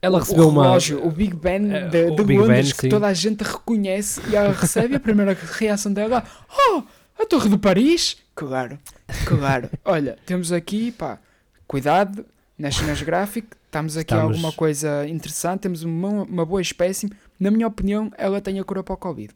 Ela 0.00 0.20
recebeu 0.20 0.44
o 0.46 0.48
uma. 0.50 0.62
relógio, 0.64 1.04
o 1.06 1.10
Big 1.10 1.34
Ben 1.34 1.72
eh, 1.74 1.88
de, 1.88 2.04
o 2.10 2.16
de 2.16 2.24
Big 2.24 2.38
Londres 2.40 2.66
Ben, 2.68 2.74
que 2.74 2.80
sim. 2.82 2.88
toda 2.88 3.06
a 3.08 3.12
gente 3.14 3.42
reconhece 3.42 4.20
e 4.30 4.36
ela 4.36 4.52
recebe 4.52 4.94
a 4.94 5.00
primeira 5.00 5.32
reação 5.34 5.92
dela 5.92 6.22
oh, 6.70 6.82
a 7.20 7.26
Torre 7.26 7.48
de 7.48 7.58
Paris 7.58 8.16
claro, 8.34 8.78
claro 9.26 9.68
olha, 9.84 10.16
temos 10.24 10.52
aqui, 10.52 10.92
pá, 10.92 11.18
cuidado 11.66 12.24
National 12.56 12.94
Geographic, 12.94 13.48
estamos 13.66 13.96
aqui 13.96 14.14
Estamos- 14.14 14.36
alguma 14.36 14.52
coisa 14.52 15.04
interessante 15.08 15.60
temos 15.62 15.82
uma, 15.82 16.22
uma 16.22 16.46
boa 16.46 16.62
espécie, 16.62 17.10
na 17.40 17.50
minha 17.50 17.66
opinião 17.66 18.10
ela 18.16 18.40
tem 18.40 18.60
a 18.60 18.64
cura 18.64 18.84
para 18.84 18.94
o 18.94 18.96
Covid 18.96 19.34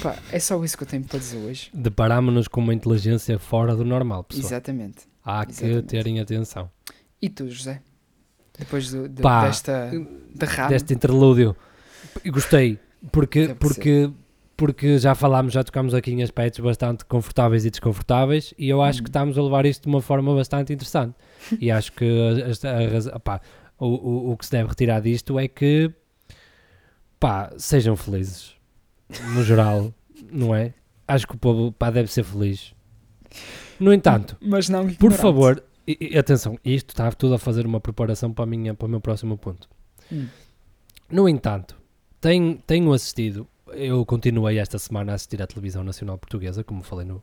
pá, 0.00 0.14
é 0.30 0.38
só 0.38 0.62
isso 0.64 0.76
que 0.76 0.84
eu 0.84 0.88
tenho 0.88 1.02
para 1.02 1.18
dizer 1.18 1.36
hoje 1.38 1.68
Deparámos-nos 1.74 2.46
com 2.46 2.60
uma 2.60 2.72
inteligência 2.74 3.38
fora 3.40 3.74
do 3.74 3.84
normal, 3.84 4.22
pessoal. 4.22 4.46
exatamente, 4.46 4.98
Há 5.24 5.44
que 5.44 5.50
Exatamente. 5.52 5.86
terem 5.88 6.20
atenção. 6.20 6.70
e 7.20 7.28
tu 7.28 7.50
José? 7.50 7.82
Depois 8.58 8.90
do, 8.90 9.08
de- 9.08 9.22
Pá, 9.22 9.46
desta 9.46 9.90
derrame 10.34 10.68
Deste 10.70 10.94
interlúdio. 10.94 11.56
E 12.24 12.30
Gostei, 12.30 12.78
porque, 13.12 13.54
porque, 13.58 14.10
porque 14.56 14.98
já 14.98 15.14
falámos, 15.14 15.52
já 15.52 15.62
tocámos 15.62 15.94
aqui 15.94 16.10
em 16.12 16.22
aspectos 16.22 16.60
bastante 16.60 17.04
confortáveis 17.04 17.64
e 17.64 17.70
desconfortáveis 17.70 18.52
e 18.58 18.68
eu 18.68 18.82
acho 18.82 18.98
que 19.02 19.08
Hum. 19.08 19.10
estamos 19.10 19.38
a 19.38 19.42
levar 19.42 19.66
isto 19.66 19.82
de 19.82 19.88
uma 19.88 20.00
forma 20.02 20.34
bastante 20.34 20.72
interessante. 20.72 21.14
E 21.60 21.70
acho 21.72 21.92
que 21.92 22.04
a, 22.04 22.68
a- 22.68 22.76
a 22.84 22.88
razão- 22.88 23.14
opá, 23.16 23.40
o, 23.78 23.86
o, 23.86 24.32
o 24.32 24.36
que 24.36 24.44
se 24.46 24.52
deve 24.52 24.68
retirar 24.68 25.00
disto 25.00 25.38
é 25.38 25.46
que 25.48 25.90
pá, 27.20 27.50
sejam 27.56 27.96
felizes. 27.96 28.54
No 29.34 29.42
geral, 29.42 29.92
não 30.32 30.54
é? 30.54 30.74
Acho 31.06 31.26
que 31.26 31.34
o 31.34 31.38
povo 31.38 31.72
pá, 31.72 31.90
deve 31.90 32.12
ser 32.12 32.22
feliz. 32.24 32.74
No 33.80 33.92
entanto, 33.92 34.36
por 34.40 34.58
ignorante. 34.90 35.16
favor, 35.20 35.62
e, 36.00 36.14
e 36.14 36.18
atenção, 36.18 36.58
isto 36.64 36.90
está 36.90 37.10
tudo 37.12 37.34
a 37.34 37.38
fazer 37.38 37.66
uma 37.66 37.80
preparação 37.80 38.32
para, 38.32 38.44
a 38.44 38.46
minha, 38.46 38.74
para 38.74 38.86
o 38.86 38.88
meu 38.88 39.00
próximo 39.00 39.36
ponto. 39.38 39.68
Hum. 40.12 40.26
No 41.10 41.28
entanto, 41.28 41.76
tenho, 42.20 42.58
tenho 42.66 42.92
assistido, 42.92 43.46
eu 43.72 44.04
continuei 44.04 44.58
esta 44.58 44.78
semana 44.78 45.12
a 45.12 45.14
assistir 45.14 45.40
à 45.42 45.46
televisão 45.46 45.82
nacional 45.84 46.18
portuguesa, 46.18 46.62
como 46.64 46.82
falei 46.82 47.06
no, 47.06 47.22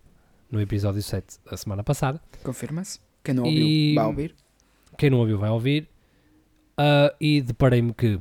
no 0.49 0.59
episódio 0.61 1.01
7 1.01 1.37
da 1.49 1.57
semana 1.57 1.83
passada. 1.83 2.19
Confirma-se. 2.43 2.99
Quem 3.23 3.33
não 3.35 3.43
ouviu, 3.43 3.61
E- 3.67 3.95
vai 3.95 4.05
ouvir. 4.05 4.35
Quem 4.97 5.09
não 5.09 5.19
ouviu 5.19 5.37
vai 5.37 5.49
ouvir. 5.49 5.87
Ah, 6.77 7.13
e 7.19 7.41
deparei-me 7.41 7.93
que 7.93 8.19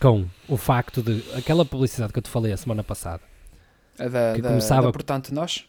com 0.00 0.26
o 0.48 0.56
facto 0.56 1.02
de 1.02 1.22
aquela 1.34 1.64
publicidade 1.64 2.12
que 2.12 2.18
eu 2.18 2.22
te 2.22 2.28
falei 2.30 2.52
a 2.52 2.56
semana 2.56 2.84
passada, 2.84 3.22
A 3.98 4.08
da, 4.08 4.32
que 4.34 4.42
da, 4.42 4.48
começava- 4.50 4.86
da, 4.88 4.92
portanto, 4.92 5.32
nós. 5.34 5.64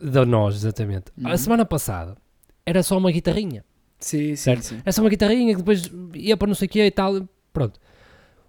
Da 0.00 0.26
nós, 0.26 0.56
exatamente. 0.56 1.10
A 1.24 1.30
Uhum. 1.30 1.36
semana 1.38 1.64
passada 1.64 2.16
era 2.66 2.82
só 2.82 2.98
uma 2.98 3.10
guitarrinha. 3.10 3.64
Sim, 3.98 4.30
sim, 4.30 4.36
Certo. 4.36 4.62
sim. 4.64 4.78
Era 4.84 4.92
só 4.92 5.00
uma 5.02 5.08
guitarrinha 5.08 5.52
que 5.54 5.58
depois 5.62 5.90
ia 6.14 6.36
para 6.36 6.48
não 6.48 6.54
sei 6.54 6.66
o 6.66 6.68
que 6.68 6.82
e 6.84 6.90
tal. 6.90 7.26
Pronto. 7.52 7.80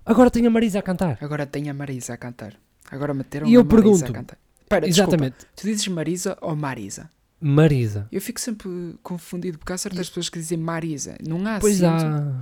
Agora 0.05 0.29
tem 0.31 0.45
a 0.45 0.49
Marisa 0.49 0.79
a 0.79 0.81
cantar. 0.81 1.17
Agora 1.21 1.45
tem 1.45 1.69
a 1.69 1.73
Marisa 1.73 2.13
a 2.13 2.17
cantar. 2.17 2.53
Agora 2.91 3.13
meteram 3.13 3.47
E 3.47 3.53
eu 3.53 3.61
a 3.61 3.63
Marisa 3.63 3.81
pergunto- 3.83 4.05
a 4.11 4.13
cantar. 4.13 4.37
Espera, 4.63 4.85
desculpa. 4.87 5.09
Exatamente. 5.15 5.35
Tu 5.55 5.63
dizes 5.67 5.87
Marisa 5.87 6.37
ou 6.41 6.55
Marisa? 6.55 7.09
Marisa. 7.39 8.07
Eu 8.11 8.19
fico 8.19 8.39
sempre 8.41 8.69
confundido 9.03 9.57
porque 9.59 9.71
há 9.71 9.77
certas 9.77 10.09
pessoas 10.09 10.27
que 10.29 10.39
dizem 10.39 10.57
Marisa. 10.57 11.15
Não 11.25 11.45
há 11.47 11.59
Pois 11.59 11.81
acento, 11.83 12.05
há. 12.05 12.41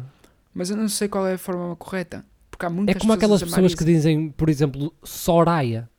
mas 0.54 0.70
eu 0.70 0.78
não 0.78 0.88
sei 0.88 1.08
qual 1.08 1.28
é 1.28 1.34
a 1.34 1.38
forma 1.38 1.76
correta. 1.76 2.26
Porque 2.50 2.66
há 2.66 2.70
muitas 2.70 2.96
É 2.96 3.00
como 3.00 3.12
aquelas 3.14 3.42
dizem 3.42 3.54
pessoas 3.54 3.76
que 3.76 3.84
dizem, 3.84 4.30
por 4.30 4.50
exemplo, 4.50 4.94
Soraya 5.04 5.90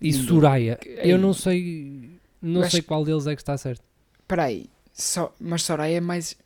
e 0.00 0.10
Ninguém. 0.10 0.26
Soraya. 0.26 0.78
Eu 1.04 1.16
não 1.18 1.32
sei. 1.32 2.18
Não 2.42 2.62
Eu 2.62 2.70
sei 2.70 2.80
acho- 2.80 2.86
qual 2.88 3.04
deles 3.04 3.26
é 3.26 3.34
que 3.36 3.40
está 3.42 3.56
certo. 3.56 3.82
Espera 4.20 4.44
aí. 4.44 4.68
Só... 5.00 5.34
Mas 5.40 5.62
Soraya 5.62 5.96
é 5.96 6.00
mais... 6.00 6.36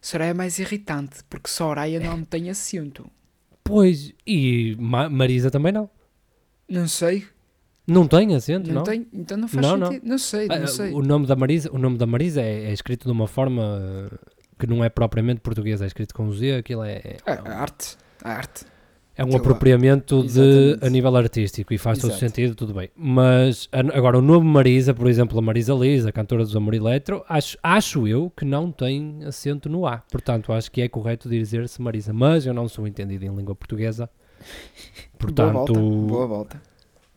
Soraya 0.00 0.30
é 0.30 0.34
mais 0.34 0.58
irritante. 0.58 1.18
Porque 1.28 1.48
Soraya 1.48 1.98
não 2.00 2.22
tem 2.24 2.50
acento. 2.50 3.10
Pois, 3.64 4.12
e 4.26 4.76
Ma- 4.78 5.08
Marisa 5.08 5.50
também 5.50 5.72
não. 5.72 5.90
Não 6.68 6.86
sei. 6.86 7.26
Não 7.86 8.06
tem 8.06 8.34
acento, 8.34 8.68
Não, 8.68 8.76
não? 8.76 8.82
tem. 8.82 9.06
Então 9.12 9.36
não 9.36 9.46
faz 9.48 9.64
Não, 9.66 9.76
não. 9.76 9.86
sentido. 9.88 10.08
Não, 10.08 10.18
sei, 10.18 10.48
Ah, 10.50 10.58
não 10.58 10.66
sei. 10.66 10.92
O 10.92 11.00
nome 11.02 11.26
da 11.26 11.36
Marisa, 11.36 11.70
o 11.72 11.78
nome 11.78 11.96
da 11.98 12.06
Marisa 12.06 12.40
é, 12.42 12.64
é 12.66 12.72
escrito 12.72 13.04
de 13.06 13.12
uma 13.12 13.26
forma 13.28 14.10
que 14.58 14.66
não 14.66 14.82
é 14.84 14.88
propriamente 14.88 15.40
portuguesa, 15.40 15.84
é 15.84 15.86
escrito 15.86 16.14
com 16.14 16.30
Z, 16.32 16.56
aquilo 16.56 16.82
é, 16.82 16.94
é, 16.96 17.16
Ah, 17.26 17.42
a 17.44 17.60
arte. 17.60 17.96
A 18.24 18.32
arte. 18.32 18.64
É 19.16 19.22
um 19.24 19.28
sei 19.28 19.34
lá. 19.34 19.40
apropriamento 19.40 20.20
de, 20.22 20.26
Exatamente. 20.40 20.84
a 20.86 20.90
nível 20.90 21.16
artístico 21.16 21.72
e 21.74 21.78
faz 21.78 21.98
todo 21.98 22.10
Exato. 22.10 22.20
sentido, 22.20 22.54
tudo 22.54 22.74
bem. 22.74 22.90
Mas 22.94 23.68
agora 23.72 24.18
o 24.18 24.22
nome 24.22 24.46
Marisa, 24.46 24.92
por 24.92 25.08
exemplo, 25.08 25.38
a 25.38 25.42
Marisa 25.42 25.72
Liz, 25.74 26.04
a 26.06 26.12
cantora 26.12 26.42
dos 26.44 26.54
Amor 26.54 26.74
Eletro, 26.74 27.24
acho, 27.28 27.56
acho 27.62 28.06
eu 28.06 28.30
que 28.36 28.44
não 28.44 28.70
tem 28.70 29.24
acento 29.24 29.68
no 29.68 29.86
A. 29.86 29.98
Portanto, 30.10 30.52
acho 30.52 30.70
que 30.70 30.82
é 30.82 30.88
correto 30.88 31.28
dizer-se 31.28 31.80
Marisa, 31.80 32.12
mas 32.12 32.44
eu 32.46 32.52
não 32.54 32.68
sou 32.68 32.86
entendido 32.86 33.24
em 33.24 33.34
língua 33.34 33.54
portuguesa. 33.54 34.08
Portanto, 35.18 35.52
Boa 35.52 35.66
volta. 35.66 36.06
Boa 36.12 36.26
volta. 36.26 36.62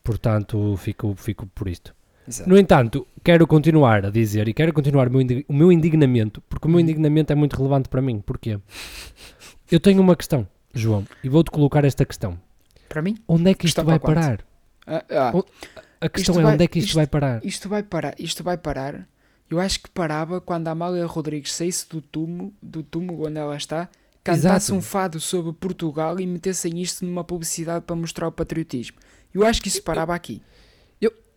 portanto 0.03 0.75
fico, 0.77 1.13
fico 1.17 1.45
por 1.47 1.67
isto. 1.67 1.93
Exato. 2.27 2.49
No 2.49 2.57
entanto, 2.57 3.07
quero 3.23 3.45
continuar 3.47 4.05
a 4.05 4.09
dizer 4.09 4.47
e 4.47 4.53
quero 4.53 4.71
continuar 4.71 5.07
o 5.07 5.12
meu, 5.12 5.21
indi- 5.21 5.45
o 5.47 5.53
meu 5.53 5.71
indignamento, 5.71 6.41
porque 6.47 6.67
o 6.67 6.69
meu 6.69 6.77
Uhum. 6.77 6.83
indignamento 6.83 7.31
é 7.31 7.35
muito 7.35 7.55
relevante 7.57 7.89
para 7.89 8.01
mim. 8.01 8.19
Porquê? 8.21 8.59
Eu 9.71 9.79
tenho 9.79 9.99
uma 10.01 10.15
questão, 10.15 10.47
João, 10.73 11.05
e 11.23 11.29
vou-te 11.29 11.51
colocar 11.51 11.84
esta 11.86 12.05
questão. 12.05 12.39
Para 12.88 13.01
mim, 13.01 13.17
Onde 13.27 13.49
é 13.51 13.53
que 13.53 13.65
isto 13.65 13.84
vai 13.84 13.99
parar? 13.99 14.43
ah, 14.88 15.03
ah, 15.10 15.32
O- 15.36 15.45
A 16.01 16.08
questão 16.08 16.34
Isto 16.34 16.39
é 16.39 16.43
vai- 16.43 16.53
onde 16.53 16.63
é 16.63 16.67
que 16.67 16.79
isto, 16.79 16.88
isto- 16.88 16.95
vai 16.95 17.08
parar? 17.08 17.45
isto 17.45 17.67
vai 17.69 17.84
parar. 17.84 18.15
Isto 18.17 18.43
vai 18.43 18.58
parar. 18.58 19.08
Eu 19.49 19.60
acho 19.60 19.82
que 19.82 19.89
parava 19.89 20.39
quando 20.39 20.67
a 20.67 20.71
Amália 20.71 21.05
Rodrigues 21.05 21.53
saísse 21.53 21.89
do 21.89 22.01
túmulo, 22.01 22.53
do 22.63 22.82
túmulo 22.84 23.27
onde 23.27 23.38
ela 23.38 23.58
está, 23.58 23.89
cantasse 24.23 24.67
Exato. 24.71 24.75
um 24.75 24.82
fado 24.82 25.19
sobre 25.19 25.51
Portugal 25.51 26.17
e 26.19 26.25
metessem 26.25 26.79
isto 26.82 27.03
numa 27.05 27.23
publicidade 27.23 27.84
para 27.86 27.95
mostrar 27.97 28.27
o 28.27 28.32
patriotismo. 28.32 28.97
Eu 29.34 29.45
acho 29.45 29.62
que 29.62 29.67
isso 29.67 29.82
parava 29.84 30.15
aqui. 30.15 30.41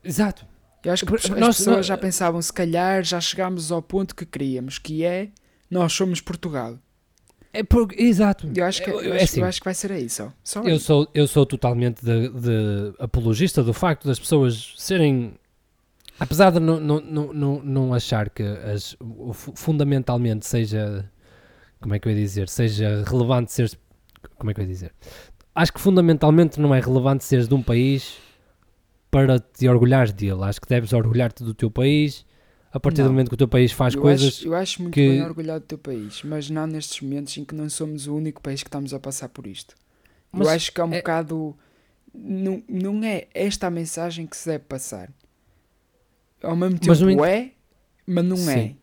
Exato. 0.05 0.45
Eu 0.85 0.93
acho 0.93 1.07
que 1.07 1.15
as 1.15 1.29
nós- 1.29 1.57
pessoas 1.59 1.77
nós- 1.77 1.87
já 1.87 1.97
pensavam, 1.97 2.43
se 2.43 2.53
calhar 2.53 3.05
já 3.05 3.21
chegámos 3.21 3.71
ao 3.71 3.81
ponto 3.81 4.17
que 4.17 4.27
queríamos, 4.27 4.79
que 4.79 5.05
é 5.05 5.29
nós 5.71 5.93
somos 5.93 6.21
Portugal. 6.21 6.77
É 7.53 7.63
por- 7.63 7.93
exato. 7.99 8.49
Eu 8.55 8.65
acho 8.65 8.83
que, 8.83 8.91
É- 8.91 8.95
eu 8.95 9.13
é 9.13 9.17
acho, 9.17 9.25
assim, 9.25 9.41
eu 9.41 9.47
acho 9.47 9.61
que 9.61 9.65
vai 9.67 9.75
ser 9.75 9.93
aí 9.93 10.09
só. 10.09 10.33
só 10.43 10.61
Eu 10.63 10.75
aí. 10.75 10.81
sou, 10.81 11.07
eu 11.15 11.27
sou 11.27 11.45
totalmente 11.45 12.03
de, 12.05 12.29
de 12.31 12.95
apologista 12.99 13.63
do 13.63 13.75
facto 13.75 14.07
das 14.07 14.19
pessoas 14.19 14.75
serem. 14.79 15.35
Apesar 16.19 16.51
de 16.51 16.61
não, 16.61 16.79
não, 16.81 17.01
não, 17.01 17.33
não, 17.33 17.63
não 17.63 17.95
achar 17.95 18.31
que 18.31 18.43
as, 18.43 18.97
fundamentalmente 19.55 20.47
seja. 20.47 21.11
Como 21.81 21.95
é 21.95 21.99
que 21.99 22.09
eu 22.09 22.13
ia 22.13 22.19
dizer? 22.19 22.49
Seja 22.49 23.03
relevante 23.07 23.53
seres. 23.53 23.77
Como 24.39 24.51
é 24.51 24.55
que 24.55 24.61
eu 24.61 24.65
ia 24.65 24.69
dizer? 24.71 24.93
Acho 25.55 25.73
que 25.73 25.81
fundamentalmente 25.81 26.59
não 26.61 26.75
é 26.75 26.81
relevante 26.81 27.25
seres 27.25 27.49
de 27.49 27.55
um 27.55 27.63
país 27.63 28.17
para 29.11 29.39
te 29.39 29.69
orgulhares 29.69 30.13
dele. 30.13 30.43
Acho 30.45 30.61
que 30.61 30.69
deves 30.69 30.93
orgulhar-te 30.93 31.43
do 31.45 31.53
teu 31.53 31.71
país 31.71 32.25
a 32.73 32.81
partir 32.81 33.03
do 33.03 33.05
Não. 33.05 33.13
momento 33.13 33.29
que 33.29 33.35
o 33.35 33.37
teu 33.39 33.49
país 33.49 33.71
faz 33.73 33.95
eu 33.95 34.01
coisas. 34.01 34.29
Acho, 34.29 34.47
eu 34.47 34.55
acho 34.55 34.83
muito 34.83 34.95
que- 34.95 35.09
bem 35.09 35.23
orgulhado 35.23 35.61
do 35.61 35.67
teu 35.67 35.79
país, 35.79 36.23
mas 36.25 36.49
não 36.49 36.67
nestes 36.67 37.01
momentos 37.01 37.37
em 37.37 37.45
que 37.45 37.55
não 37.55 37.69
somos 37.69 38.07
o 38.07 38.15
único 38.17 38.41
país 38.41 38.63
que 38.63 38.69
estamos 38.69 38.95
a 38.95 38.99
passar 38.99 39.29
por 39.29 39.47
isto. 39.47 39.75
Mas 40.33 40.47
eu 40.49 40.53
acho 40.55 40.73
que 40.73 40.81
é 40.81 40.85
um 40.85 40.93
é- 40.95 40.99
bocado. 40.99 41.57
Não, 42.15 42.63
não 42.69 43.03
é 43.05 43.27
esta 43.35 43.67
a 43.67 43.71
mensagem 43.71 44.27
que 44.27 44.37
se 44.37 44.47
deve 44.49 44.65
passar. 44.65 45.11
Ao 46.43 46.57
mesmo 46.57 46.75
tempo 46.79 46.89
Mas 46.89 47.01
no 47.01 47.11
ent- 47.11 47.21
é, 47.21 47.51
mas 48.07 48.25
não 48.25 48.37
é. 48.37 48.55
Sim. 48.55 48.77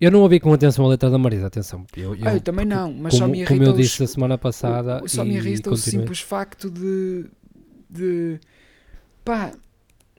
Eu 0.00 0.10
não 0.10 0.20
ouvi 0.20 0.38
com 0.40 0.52
atenção 0.52 0.84
a 0.84 0.88
letra 0.88 1.08
da 1.10 1.16
Marisa, 1.18 1.46
atenção. 1.46 1.86
Eu, 1.96 2.14
eu- 2.14 2.28
Ah, 2.28 2.34
eu 2.34 2.40
também 2.40 2.66
não, 2.66 2.92
mas 2.92 3.14
só 3.14 3.20
como, 3.20 3.32
me 3.32 3.44
como 3.46 3.56
irrita 3.62 3.70
eu 3.70 3.74
os- 3.74 3.78
disse 3.80 4.02
a 4.04 4.06
semana 4.06 4.36
passada. 4.38 5.02
O- 5.02 5.08
só 5.08 5.24
me 5.24 5.32
e 5.32 5.36
irrita 5.36 5.70
o 5.70 5.76
simples 5.76 6.20
facto 6.20 6.70
de. 6.70 7.26
de. 7.88 8.38
pá, 9.24 9.52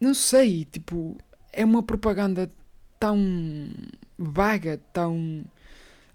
não 0.01 0.13
sei, 0.13 0.65
tipo, 0.65 1.17
é 1.53 1.63
uma 1.63 1.81
propaganda 1.83 2.51
tão 2.99 3.17
vaga, 4.17 4.79
tão. 4.93 5.43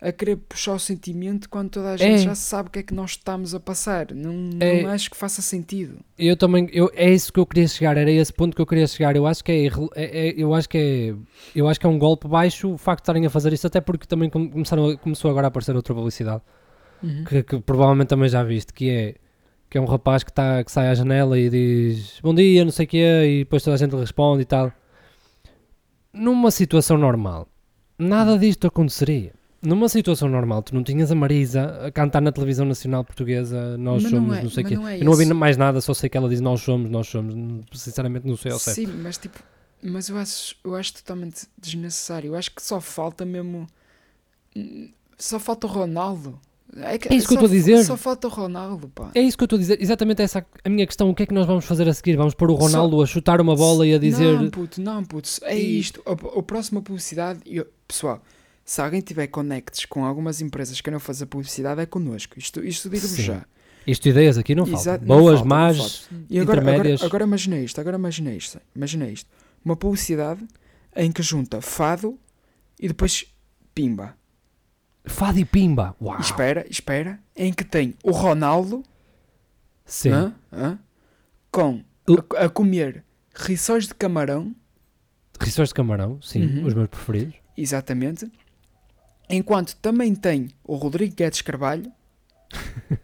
a 0.05 0.11
querer 0.11 0.35
puxar 0.37 0.73
o 0.75 0.81
sentimento 0.81 1.49
quando 1.49 1.71
toda 1.71 1.93
a 1.93 1.97
gente 1.97 2.15
É. 2.15 2.19
já 2.19 2.35
sabe 2.35 2.69
o 2.69 2.73
que 2.73 2.81
é 2.81 2.83
que 2.83 2.93
nós 2.93 3.13
estamos 3.13 3.55
a 3.55 3.61
passar. 3.61 4.09
Não, 4.13 4.51
É. 4.59 4.83
não 4.83 4.91
acho 4.91 5.09
que 5.09 5.17
faça 5.17 5.41
sentido. 5.41 6.01
Eu 6.19 6.37
também, 6.37 6.69
eu, 6.73 6.91
é 6.93 7.09
isso 7.09 7.33
que 7.33 7.39
eu 7.39 7.47
queria 7.47 7.69
chegar, 7.69 7.97
era 7.97 8.11
esse 8.11 8.33
ponto 8.33 8.57
que 8.57 8.61
eu 8.61 8.67
queria 8.67 8.85
chegar. 8.89 9.15
Eu 9.15 9.29
acho 9.29 9.45
que 9.45 9.53
é, 9.53 9.67
é- 9.95 10.29
é- 10.31 10.35
eu 10.37 10.53
acho 10.55 10.69
que 10.69 10.77
é, 10.77 11.15
eu 11.55 11.69
acho 11.69 11.79
que 11.79 11.87
é 11.87 11.89
um 11.89 12.01
golpe 12.01 12.27
baixo 12.27 12.73
o 12.73 12.77
facto 12.77 12.99
de 12.99 13.03
estarem 13.05 13.27
a 13.27 13.31
fazer 13.31 13.53
isso, 13.53 13.65
até 13.65 13.81
porque 13.81 14.05
também 14.05 14.29
come- 14.29 14.49
começaram 14.51 14.89
a- 14.91 14.97
começou 14.97 15.31
agora 15.31 15.47
a 15.47 15.49
aparecer 15.49 15.77
outra 15.77 15.95
publicidade 15.95 16.43
que, 17.29 17.43
que 17.45 17.61
provavelmente 17.61 18.09
também 18.09 18.29
já 18.29 18.43
viste, 18.43 18.73
que 18.73 18.91
é 18.91 19.15
que 19.71 19.79
é 19.79 19.81
um 19.81 19.85
rapaz 19.87 20.25
que, 20.25 20.33
tá, 20.33 20.65
que 20.65 20.73
sai 20.73 20.89
à 20.89 20.95
janela 20.95 21.39
e 21.39 21.49
diz 21.49 22.19
bom 22.23 22.35
dia, 22.35 22.65
não 22.65 22.73
sei 22.73 22.87
o 22.87 22.89
quê, 22.89 23.07
e 23.25 23.39
depois 23.45 23.63
toda 23.63 23.77
a 23.77 23.79
gente 23.79 23.93
lhe 23.93 24.01
responde 24.01 24.43
e 24.43 24.47
tal. 24.47 24.73
Numa 26.13 26.51
situação 26.51 26.99
normal, 26.99 27.49
nada 27.99 28.39
disto 28.39 28.67
aconteceria. 28.67 29.33
Numa 29.63 29.89
situação 29.89 30.29
normal, 30.29 30.63
tu 30.63 30.75
não 30.75 30.83
tinhas 30.83 31.13
a 31.13 31.15
Marisa 31.15 31.87
a 31.87 31.93
cantar 31.93 32.21
na 32.21 32.33
televisão 32.33 32.67
nacional 32.67 33.05
portuguesa, 33.05 33.79
nós 33.79 34.03
Mas 34.03 34.13
não 34.13 34.21
somos, 34.21 34.37
é- 34.39 34.43
não 34.43 34.51
sei 34.51 34.65
o 34.65 34.67
quê. 34.67 34.75
não 34.75 34.89
é 34.89 34.99
Eu 34.99 35.05
não 35.05 35.13
ouvi 35.13 35.25
mais 35.33 35.57
nada, 35.57 35.81
só 35.81 35.95
sei 35.95 36.11
que 36.11 36.17
ela 36.17 36.29
diz 36.29 36.41
nós 36.41 36.61
somos, 36.61 36.91
nós 36.91 37.07
somos. 37.07 37.35
Sinceramente, 37.73 38.27
não 38.27 38.37
sei 38.37 38.51
ao 38.53 38.59
certo. 38.59 38.75
Sim, 38.77 38.87
mas 39.03 39.17
tipo. 39.19 39.39
Mas 39.81 40.09
eu 40.09 40.17
acho, 40.17 40.57
eu 40.65 40.75
acho 40.75 40.95
totalmente 40.95 41.47
desnecessário. 41.57 42.29
Eu 42.29 42.35
acho 42.37 42.53
que 42.55 42.63
só 42.63 42.81
falta 42.81 43.25
mesmo. 43.25 43.67
Só 45.19 45.39
falta 45.39 45.67
o 45.67 45.71
Ronaldo. 45.71 46.39
É, 46.77 46.95
É 46.95 47.15
isso 47.17 47.29
que 47.29 47.35
eu 47.35 47.39
só 47.39 47.45
estou 47.45 47.47
a 47.47 47.49
dizer. 47.49 47.85
Só 47.85 47.97
falta 47.97 48.27
o 48.29 48.31
Ronaldo, 48.31 48.89
pá. 48.89 49.11
É 49.15 49.21
isso 49.21 49.37
que 49.37 49.43
eu 49.43 49.47
estou 49.47 49.57
a 49.59 49.61
dizer, 49.61 49.81
exatamente 49.83 50.23
essa 50.23 50.45
a 50.65 50.69
minha 50.69 50.87
questão. 50.87 51.11
O 51.11 51.15
que 51.15 51.25
é 51.25 51.27
que 51.27 51.35
nós 51.35 51.47
vamos 51.47 51.65
fazer 51.65 51.87
a 51.89 51.93
seguir? 51.95 52.17
Vamos 52.17 52.35
pôr 52.35 52.51
o 52.51 52.55
Ronaldo 52.55 53.03
a 53.03 53.07
chutar 53.07 53.41
uma 53.41 53.55
bola 53.55 53.87
e 53.87 53.95
a 53.95 53.99
dizer. 53.99 54.41
Não, 54.41 54.51
puto, 54.51 54.81
não, 54.81 55.05
puto. 55.05 55.29
É 55.43 55.55
isto. 55.55 56.03
A, 56.07 56.13
a 56.13 56.43
próxima 56.43 56.81
publicidade. 56.81 57.41
eu- 57.47 57.67
pessoal, 57.87 58.23
se 58.65 58.81
alguém 58.81 59.01
tiver 59.03 59.27
connects 59.27 59.85
com 59.85 60.05
algumas 60.05 60.41
empresas 60.41 60.77
que 60.79 60.85
queiram 60.85 60.99
fazer 61.01 61.27
publicidade, 61.27 61.81
é 61.81 61.87
connosco. 61.87 62.39
Isto, 62.39 62.65
isto 62.65 62.89
digo-vos 62.89 63.17
já. 63.19 63.45
Isto 63.87 64.09
ideias 64.09 64.39
aqui 64.39 64.55
não. 64.55 64.67
Exato, 64.67 65.05
não 65.05 65.19
Boas, 65.19 65.41
falta, 65.41 65.49
não 65.49 65.57
más. 65.57 66.09
E 66.31 66.39
agora, 66.39 66.61
agora, 66.61 66.75
intermédias. 66.77 67.03
agora 67.03 67.25
imagina 67.25 67.59
isto, 67.59 67.81
agora 67.81 67.97
imagina 67.99 68.33
isto, 68.33 68.61
imagina 68.75 69.09
isto. 69.09 69.29
Uma 69.65 69.77
publicidade 69.77 70.47
em 70.97 71.11
que 71.11 71.23
junta 71.23 71.61
fado 71.61 72.17
e 72.81 72.87
depois 72.89 73.27
pimba. 73.75 74.15
Fado 75.05 75.39
e 75.39 75.45
pimba. 75.45 75.97
Uau. 76.01 76.19
Espera, 76.21 76.65
espera, 76.71 77.19
em 77.37 77.53
que 77.53 77.65
tem 77.65 77.95
o 78.05 78.13
Ronaldo 78.13 78.83
Sim. 79.85 80.11
hã, 80.11 80.35
hã, 80.53 80.79
com 81.51 81.83
a, 82.39 82.45
a 82.45 82.49
comer 82.49 83.05
rissóis 83.35 83.87
de 83.87 83.95
camarão, 83.95 84.55
Rissóis 85.41 85.71
de 85.71 85.75
camarão, 85.75 86.23
sim, 86.23 86.59
Uhum. 86.61 86.67
os 86.67 86.75
meus 86.75 86.89
preferidos. 86.89 87.35
exatamente, 87.57 88.31
enquanto 89.29 89.75
também 89.77 90.15
tem 90.15 90.51
o 90.63 90.77
Rodrigo 90.77 91.17
Guedes 91.17 91.43
Carvalho 91.43 91.91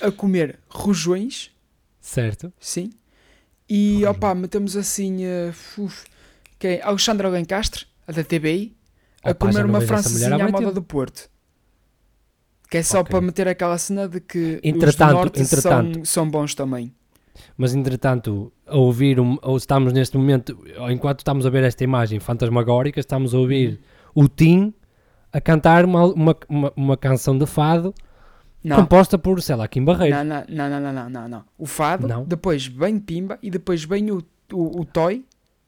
a 0.00 0.10
comer 0.10 0.58
rojões 0.68 1.50
Certo. 2.00 2.52
Sim. 2.60 2.92
E 3.68 4.04
opa, 4.04 4.34
metemos 4.34 4.76
assim 4.76 5.24
uh, 5.24 5.54
uf, 5.78 6.04
que 6.58 6.66
é 6.66 6.82
Alexandra 6.82 7.30
Lencastre, 7.30 7.86
a 8.06 8.12
da 8.12 8.22
TBI, 8.22 8.76
a 9.24 9.30
Opa, 9.30 9.46
comer 9.46 9.64
uma 9.64 9.80
francesinha 9.80 10.44
à 10.44 10.48
moda 10.50 10.70
do 10.72 10.82
Porto. 10.82 11.28
Que 12.70 12.78
é 12.78 12.82
só 12.82 13.00
Ok. 13.00 13.10
para 13.10 13.20
meter 13.20 13.46
aquela 13.48 13.78
cena 13.78 14.08
de 14.08 14.20
que 14.20 14.58
Entretanto- 14.62 15.08
os 15.10 15.14
norte 15.14 15.40
entretanto- 15.42 15.94
são, 15.96 16.04
são 16.04 16.30
bons 16.30 16.54
também. 16.54 16.92
Mas 17.56 17.74
entretanto, 17.74 18.52
a 18.66 18.76
ouvir, 18.76 19.20
um, 19.20 19.38
ou 19.42 19.56
estamos 19.56 19.92
neste 19.92 20.16
momento, 20.16 20.58
enquanto 20.90 21.20
estamos 21.20 21.46
a 21.46 21.50
ver 21.50 21.62
esta 21.64 21.82
imagem 21.84 22.18
fantasmagórica, 22.20 22.98
estamos 23.00 23.34
a 23.34 23.38
ouvir 23.38 23.80
o 24.14 24.28
Tim 24.28 24.72
a 25.32 25.40
cantar 25.40 25.84
uma, 25.84 26.04
uma, 26.06 26.36
uma, 26.48 26.72
uma 26.76 26.96
canção 26.96 27.36
de 27.36 27.44
fado 27.46 27.92
Não. 28.62 28.76
composta 28.76 29.18
por, 29.18 29.40
sei 29.42 29.56
lá, 29.56 29.66
Kim 29.68 29.84
Barreiro. 29.84 30.16
Não, 30.16 30.24
não, 30.24 30.44
não, 30.48 30.80
não, 30.80 30.92
não, 30.92 31.10
não, 31.10 31.28
não. 31.28 31.44
O 31.58 31.66
fado, 31.66 32.06
Não? 32.08 32.24
depois 32.24 32.66
vem 32.66 32.98
Pimba 32.98 33.38
e 33.42 33.50
depois 33.50 33.84
vem 33.84 34.10
o, 34.10 34.18
o, 34.52 34.80
o 34.80 34.84
Toy, 34.84 35.24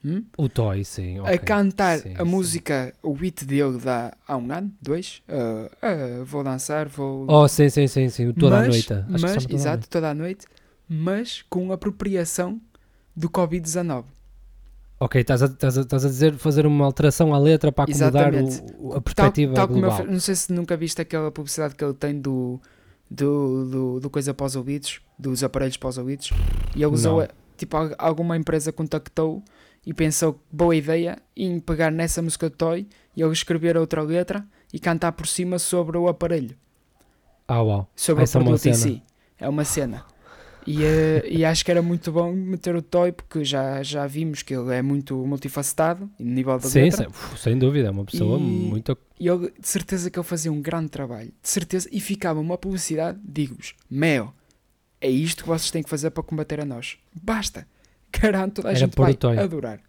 hum? 0.06 0.24
O 0.38 0.48
Toy, 0.48 0.84
sim. 0.84 1.18
a 1.18 1.22
ok. 1.22 1.38
cantar 1.38 1.98
Sim, 1.98 2.14
a 2.14 2.24
sim. 2.24 2.30
música, 2.30 2.94
o 3.02 3.14
beat 3.14 3.44
dele 3.44 3.78
dá 3.78 4.16
há 4.26 4.36
um 4.36 4.52
ano, 4.52 4.72
dois. 4.80 5.22
ah, 5.28 5.68
ah, 5.82 6.24
vou 6.24 6.44
dançar, 6.44 6.88
vou. 6.88 7.26
Oh, 7.28 7.48
sim, 7.48 7.68
sim, 7.68 7.86
sim, 7.86 8.08
sim. 8.08 8.32
Toda 8.32 8.56
a 8.56 8.60
Mas- 8.60 8.68
noite. 8.68 8.92
Acho 8.92 9.06
mas, 9.08 9.20
Toda 9.20 9.52
a 9.52 9.54
exato, 9.54 9.76
Noite. 9.78 9.88
toda 9.88 10.10
a 10.10 10.14
noite, 10.14 10.46
mas 10.88 11.42
com 11.50 11.72
apropriação 11.72 12.60
do 13.14 13.28
Covid-19. 13.28 14.04
Ok, 14.98 15.20
estás 15.20 15.42
a, 15.42 15.46
estás, 15.46 15.76
a, 15.76 15.80
estás 15.82 16.04
a 16.06 16.08
dizer 16.08 16.32
fazer 16.38 16.66
uma 16.66 16.84
alteração 16.86 17.34
à 17.34 17.38
letra 17.38 17.70
para 17.70 17.84
acomodar 17.84 18.32
o, 18.34 18.46
o- 18.78 18.90
a 18.90 18.92
Tal- 18.94 19.02
perspectiva 19.02 19.52
tal 19.54 19.66
eu 19.68 19.72
global. 19.74 19.96
fe- 19.98 20.04
não 20.04 20.20
sei 20.20 20.34
se 20.34 20.50
nunca 20.52 20.74
viste 20.74 21.02
aquela 21.02 21.30
publicidade 21.30 21.74
que 21.74 21.84
ele 21.84 21.92
tem 21.92 22.18
do, 22.18 22.58
do, 23.10 23.64
do, 23.66 24.00
do 24.00 24.08
coisa 24.10 24.32
para 24.32 24.46
os 24.46 24.56
ouvidos, 24.56 25.00
dos 25.18 25.44
aparelhos 25.44 25.76
para 25.76 25.90
os 25.90 25.98
ouvidos, 25.98 26.30
e 26.74 26.78
ele 26.82 26.86
usou, 26.94 27.18
Não. 27.18 27.24
a- 27.24 27.28
tipo, 27.58 27.76
al- 27.76 27.94
alguma 27.98 28.38
empresa 28.38 28.72
contactou 28.72 29.42
e 29.86 29.94
pensou, 29.94 30.38
boa 30.52 30.74
ideia, 30.74 31.16
em 31.36 31.60
pegar 31.60 31.90
nessa 31.92 32.20
música 32.20 32.50
do 32.50 32.56
Toy 32.56 32.86
e 33.16 33.22
ele 33.22 33.32
escrever 33.32 33.76
outra 33.76 34.02
letra 34.02 34.44
e 34.72 34.78
cantar 34.80 35.12
por 35.12 35.26
cima 35.26 35.58
sobre 35.58 35.96
o 35.96 36.08
aparelho, 36.08 36.56
Ah, 37.48 37.62
uau. 37.62 37.88
sobre 37.94 38.24
Essa 38.24 38.38
é 38.38 38.40
o 38.40 38.42
uma 38.42 38.50
produto 38.50 38.66
em 38.66 38.74
cena. 38.74 38.94
si. 38.96 39.02
É 39.38 39.48
uma 39.48 39.64
cena. 39.64 40.04
E, 40.66 40.82
eh, 40.82 41.22
e 41.30 41.44
acho 41.44 41.64
que 41.64 41.70
era 41.70 41.80
muito 41.80 42.10
bom 42.10 42.32
meter 42.32 42.74
o 42.74 42.82
Toy 42.82 43.12
porque 43.12 43.44
já, 43.44 43.80
já 43.84 44.04
vimos 44.08 44.42
que 44.42 44.52
ele 44.52 44.74
é 44.74 44.82
muito 44.82 45.14
multifacetado, 45.24 46.10
no 46.18 46.26
nível 46.32 46.58
da 46.58 46.68
Sim, 46.68 46.80
letra. 46.80 46.96
sem, 46.96 47.06
uf, 47.06 47.38
sem 47.38 47.56
dúvida. 47.56 47.86
É 47.86 47.90
uma 47.92 48.04
pessoa 48.04 48.36
E- 48.36 48.42
muito. 48.42 48.98
E 49.20 49.28
ele, 49.28 49.52
de 49.60 49.68
certeza 49.68 50.10
que 50.10 50.18
ele 50.18 50.26
fazia 50.26 50.50
um 50.50 50.60
grande 50.60 50.88
trabalho. 50.88 51.32
De 51.40 51.48
certeza. 51.48 51.88
E 51.92 52.00
ficava 52.00 52.40
uma 52.40 52.58
publicidade, 52.58 53.20
digo-vos, 53.24 53.74
meu, 53.88 54.32
é 55.00 55.08
isto 55.08 55.44
que 55.44 55.48
vocês 55.48 55.70
têm 55.70 55.84
que 55.84 55.88
fazer 55.88 56.10
para 56.10 56.24
combater 56.24 56.58
a 56.60 56.64
nós. 56.64 56.98
Basta. 57.22 57.64
Garanto, 58.20 58.56
toda 58.56 58.68
a 58.68 58.70
Era 58.72 58.78
gente 58.80 58.94
vai 58.96 59.14
Toy. 59.14 59.38
adorar. 59.38 59.80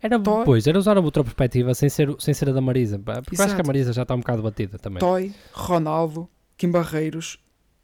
Era, 0.00 0.18
Toy- 0.18 0.44
pois, 0.44 0.66
era 0.66 0.78
usar 0.78 0.96
a 0.96 1.00
outra 1.00 1.22
perspectiva 1.22 1.74
sem 1.74 1.88
ser, 1.88 2.14
sem 2.18 2.34
ser 2.34 2.48
a 2.48 2.52
da 2.52 2.60
Marisa. 2.60 2.98
Porque 2.98 3.16
eu 3.16 3.20
acho 3.22 3.34
que 3.36 3.42
a 3.42 3.44
Exato. 3.46 3.66
Marisa 3.66 3.92
já 3.92 4.02
está 4.02 4.14
um 4.14 4.18
bocado 4.20 4.42
batida 4.42 4.78
também. 4.78 4.98
Toy, 4.98 5.32
Ronaldo, 5.52 6.28
Kim 6.56 6.70
Barreiros, 6.70 7.38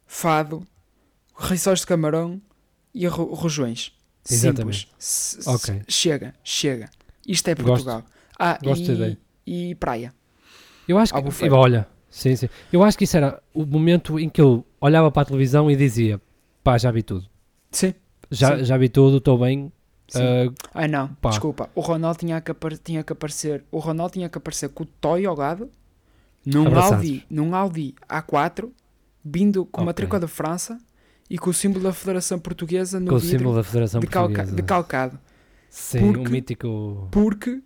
Fado, 0.05 0.65
Rissóis 1.37 1.79
de 1.79 1.87
Camarão 1.87 2.41
e 2.93 3.07
Ro- 3.07 3.33
Rojões. 3.33 3.93
Simples. 4.23 4.87
S- 4.99 5.39
s- 5.39 5.49
Ok. 5.49 5.81
Chega, 5.87 6.33
chega. 6.43 6.89
Isto 7.27 7.47
é 7.47 7.55
Gosto. 7.55 7.67
Portugal. 7.67 8.03
Ah, 8.37 8.59
Gosto 8.61 8.85
da 8.85 8.91
e, 8.91 8.95
ideia. 8.95 9.17
e 9.47 9.75
praia. 9.75 10.13
Eu 10.87 10.97
acho 10.97 11.13
que. 11.13 11.21
bufete. 11.21 11.53
Olha, 11.53 11.87
sim, 12.09 12.35
sim. 12.35 12.49
Eu 12.71 12.83
acho 12.83 12.97
que 12.97 13.05
isso 13.05 13.15
era 13.15 13.41
o 13.53 13.65
momento 13.65 14.19
em 14.19 14.27
que 14.29 14.41
eu 14.41 14.65
olhava 14.81 15.09
para 15.11 15.21
a 15.21 15.25
televisão 15.25 15.69
e 15.71 15.75
dizia: 15.75 16.19
pá, 16.63 16.77
já 16.77 16.91
vi 16.91 17.01
tudo. 17.03 17.25
Sim. 17.71 17.93
Já, 18.31 18.57
Sim. 18.57 18.65
já 18.65 18.77
vi 18.77 18.89
tudo, 18.89 19.17
estou 19.17 19.37
bem. 19.39 19.71
Sim. 20.09 20.19
ah, 20.21 20.51
Ai 20.73 20.87
não, 20.87 21.07
Pá. 21.15 21.29
desculpa. 21.29 21.69
O 21.75 21.81
Ronaldo 21.81 22.19
tinha 22.19 22.39
que, 22.41 22.53
tinha 22.83 23.03
que 23.03 23.13
aparecer. 23.13 23.63
O 23.71 23.79
Ronaldo 23.79 24.13
tinha 24.13 24.29
que 24.29 24.37
aparecer 24.37 24.69
com 24.69 24.83
o 24.83 24.85
Toy 24.85 25.25
ao 25.25 25.35
lado 25.35 25.69
num 26.45 26.67
Abraçados. 26.67 26.95
Audi, 26.97 27.25
num 27.29 27.55
Audi 27.55 27.95
A4, 28.07 28.69
vindo 29.23 29.65
com 29.65 29.81
uma 29.81 29.83
Ok. 29.83 29.85
matrícula 29.89 30.19
da 30.19 30.27
França 30.27 30.77
e 31.29 31.37
com 31.37 31.49
o 31.49 31.53
símbolo 31.53 31.83
da 31.83 31.93
Federação 31.93 32.39
Portuguesa 32.39 32.99
no 32.99 33.07
com 33.07 33.15
o 33.15 33.19
vidro 33.19 33.37
símbolo 33.39 33.55
da 33.55 33.63
Federação 33.63 33.99
decalca- 34.01 34.27
Portuguesa. 34.33 34.55
decalcado. 34.55 35.19
Sim, 35.69 35.99
porque- 36.13 36.27
um 36.27 36.31
mítico. 36.31 37.07
Porque 37.11 37.61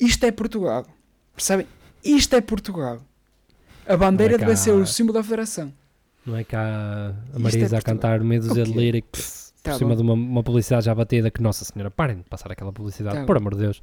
isto 0.00 0.24
é 0.24 0.30
Portugal. 0.32 0.86
Percebem? 1.34 1.66
Isto 2.02 2.36
é 2.36 2.40
Portugal. 2.40 3.00
A 3.86 3.96
bandeira 3.96 4.34
é 4.34 4.38
deve 4.38 4.56
ser 4.56 4.72
o 4.72 4.86
símbolo 4.86 5.14
da 5.18 5.22
Federação. 5.22 5.72
Não 6.24 6.36
é 6.36 6.44
cá 6.44 6.60
a 6.62 7.10
Isto 7.10 7.36
é 7.36 7.38
Marisa 7.38 7.78
a 7.78 7.82
cantar 7.82 8.20
meio 8.20 8.40
dúzia 8.42 8.64
de 8.64 8.70
Ok. 8.70 8.80
Lyrics 9.68 9.72
Tá 9.72 9.72
por 9.72 9.78
cima 9.78 9.90
bom. 9.90 9.96
de 9.96 10.02
uma, 10.02 10.14
uma 10.14 10.42
publicidade 10.42 10.86
já 10.86 10.94
batida 10.94 11.30
que, 11.30 11.42
Nossa 11.42 11.64
Senhora, 11.64 11.90
parem 11.90 12.18
de 12.18 12.24
passar 12.24 12.50
aquela 12.52 12.72
publicidade, 12.72 13.16
Tá 13.16 13.24
por 13.24 13.34
bom. 13.36 13.40
amor 13.42 13.54
de 13.54 13.60
Deus. 13.60 13.82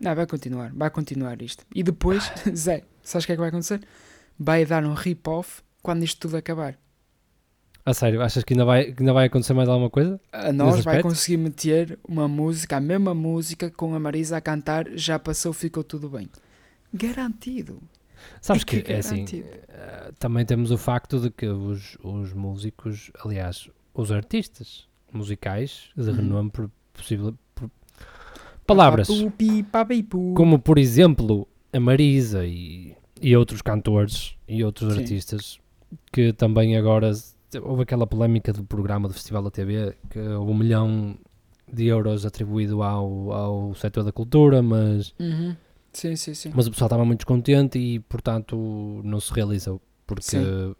Não, 0.00 0.14
vai 0.14 0.26
continuar. 0.26 0.72
Vai 0.74 0.90
continuar 0.90 1.40
isto. 1.42 1.64
E 1.74 1.82
depois, 1.82 2.30
Zé, 2.54 2.82
sabes 3.02 3.24
o 3.24 3.26
que 3.26 3.32
é 3.32 3.36
que 3.36 3.40
vai 3.40 3.48
acontecer? 3.48 3.80
Vai 4.38 4.64
dar 4.66 4.84
um 4.84 4.94
rip-off 4.94 5.62
quando 5.82 6.02
isto 6.02 6.20
tudo 6.20 6.36
acabar. 6.36 6.76
A 7.86 7.92
sério, 7.92 8.22
achas 8.22 8.42
que 8.42 8.54
ainda 8.54 8.64
vai, 8.64 8.92
que 8.92 9.02
ainda 9.02 9.12
vai 9.12 9.26
acontecer 9.26 9.52
mais 9.52 9.68
alguma 9.68 9.90
coisa? 9.90 10.18
A 10.32 10.50
nós 10.52 10.82
vai 10.82 11.02
conseguir 11.02 11.36
meter 11.36 11.98
uma 12.08 12.26
música, 12.26 12.78
a 12.78 12.80
mesma 12.80 13.12
música 13.14 13.70
com 13.70 13.94
a 13.94 14.00
Marisa 14.00 14.38
a 14.38 14.40
cantar, 14.40 14.86
já 14.96 15.18
passou, 15.18 15.52
ficou 15.52 15.84
tudo 15.84 16.08
bem. 16.08 16.28
Garantido. 16.92 17.82
Sabes 18.40 18.62
É 18.62 18.64
que, 18.64 18.82
que 18.82 18.92
é 18.92 18.98
assim, 18.98 19.16
garantido. 19.16 19.48
eh, 19.68 20.12
também 20.18 20.46
temos 20.46 20.70
o 20.70 20.78
facto 20.78 21.20
de 21.20 21.30
que 21.30 21.46
os, 21.46 21.98
os 22.02 22.32
músicos, 22.32 23.10
aliás, 23.22 23.68
os 23.92 24.10
artistas 24.10 24.88
musicais 25.14 25.88
de 25.96 26.10
Uhum. 26.10 26.16
renome 26.16 26.50
por 26.50 26.70
possível. 26.92 27.34
por- 27.54 27.70
palavras 28.66 29.08
como, 30.34 30.58
por 30.58 30.78
exemplo, 30.78 31.46
a 31.72 31.80
Marisa 31.80 32.44
e, 32.46 32.94
e 33.20 33.36
outros 33.36 33.62
cantores 33.62 34.36
e 34.48 34.64
outros 34.64 34.94
Sim. 34.94 35.00
artistas 35.00 35.58
que 36.12 36.32
também 36.32 36.76
agora 36.76 37.10
houve 37.62 37.82
aquela 37.82 38.06
polémica 38.06 38.52
do 38.52 38.64
programa 38.64 39.06
do 39.08 39.14
Festival 39.14 39.42
da 39.44 39.50
TV 39.50 39.94
que 40.10 40.18
houve 40.18 40.50
um 40.50 40.56
milhão 40.56 41.16
de 41.72 41.86
euros 41.86 42.24
atribuído 42.26 42.82
ao, 42.82 43.32
ao 43.32 43.74
setor 43.74 44.04
da 44.04 44.12
cultura, 44.12 44.62
mas, 44.62 45.14
Uhum. 45.18 45.56
Sim, 45.92 46.16
sim, 46.16 46.34
sim. 46.34 46.50
mas 46.54 46.66
o 46.66 46.70
pessoal 46.72 46.86
estava 46.88 47.04
muito 47.04 47.20
descontente 47.20 47.78
e, 47.78 48.00
portanto, 48.00 49.00
não 49.04 49.20
se 49.20 49.32
realizou. 49.32 49.80
Porque, 50.06 50.22
Sim. 50.24 50.74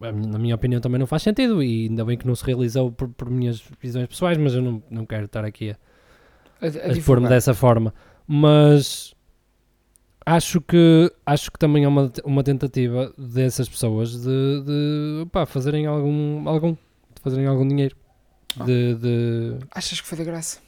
Na 0.00 0.38
minha 0.38 0.54
opinião, 0.54 0.80
também 0.80 0.98
não 0.98 1.06
faz 1.06 1.22
sentido 1.22 1.62
e 1.62 1.88
ainda 1.88 2.04
bem 2.04 2.16
que 2.16 2.26
não 2.26 2.34
se 2.34 2.44
realizou 2.44 2.90
por, 2.90 3.08
por 3.08 3.30
minhas 3.30 3.62
visões 3.80 4.06
pessoais, 4.06 4.38
mas 4.38 4.54
eu 4.54 4.62
não, 4.62 4.82
não 4.90 5.04
quero 5.06 5.26
estar 5.26 5.44
aqui 5.44 5.70
a, 5.70 5.76
A, 6.60 6.66
a 6.66 6.92
expor-me 6.92 7.28
dessa 7.28 7.54
forma. 7.54 7.92
Mas 8.26 9.14
acho 10.24 10.60
que 10.60 11.10
acho 11.24 11.50
que 11.50 11.58
também 11.58 11.84
é 11.84 11.88
uma, 11.88 12.12
uma 12.24 12.42
tentativa 12.42 13.12
dessas 13.16 13.68
pessoas 13.68 14.12
de, 14.22 14.62
de 14.64 15.26
pá, 15.32 15.46
fazerem 15.46 15.86
algum, 15.86 16.48
algum 16.48 16.72
de 16.72 17.22
fazerem 17.22 17.46
algum 17.46 17.66
dinheiro. 17.66 17.96
Ah. 18.58 18.64
De, 18.64 18.94
de- 18.94 19.58
Achas 19.70 20.00
que 20.00 20.06
foi 20.06 20.18
de 20.18 20.24
graça? 20.24 20.60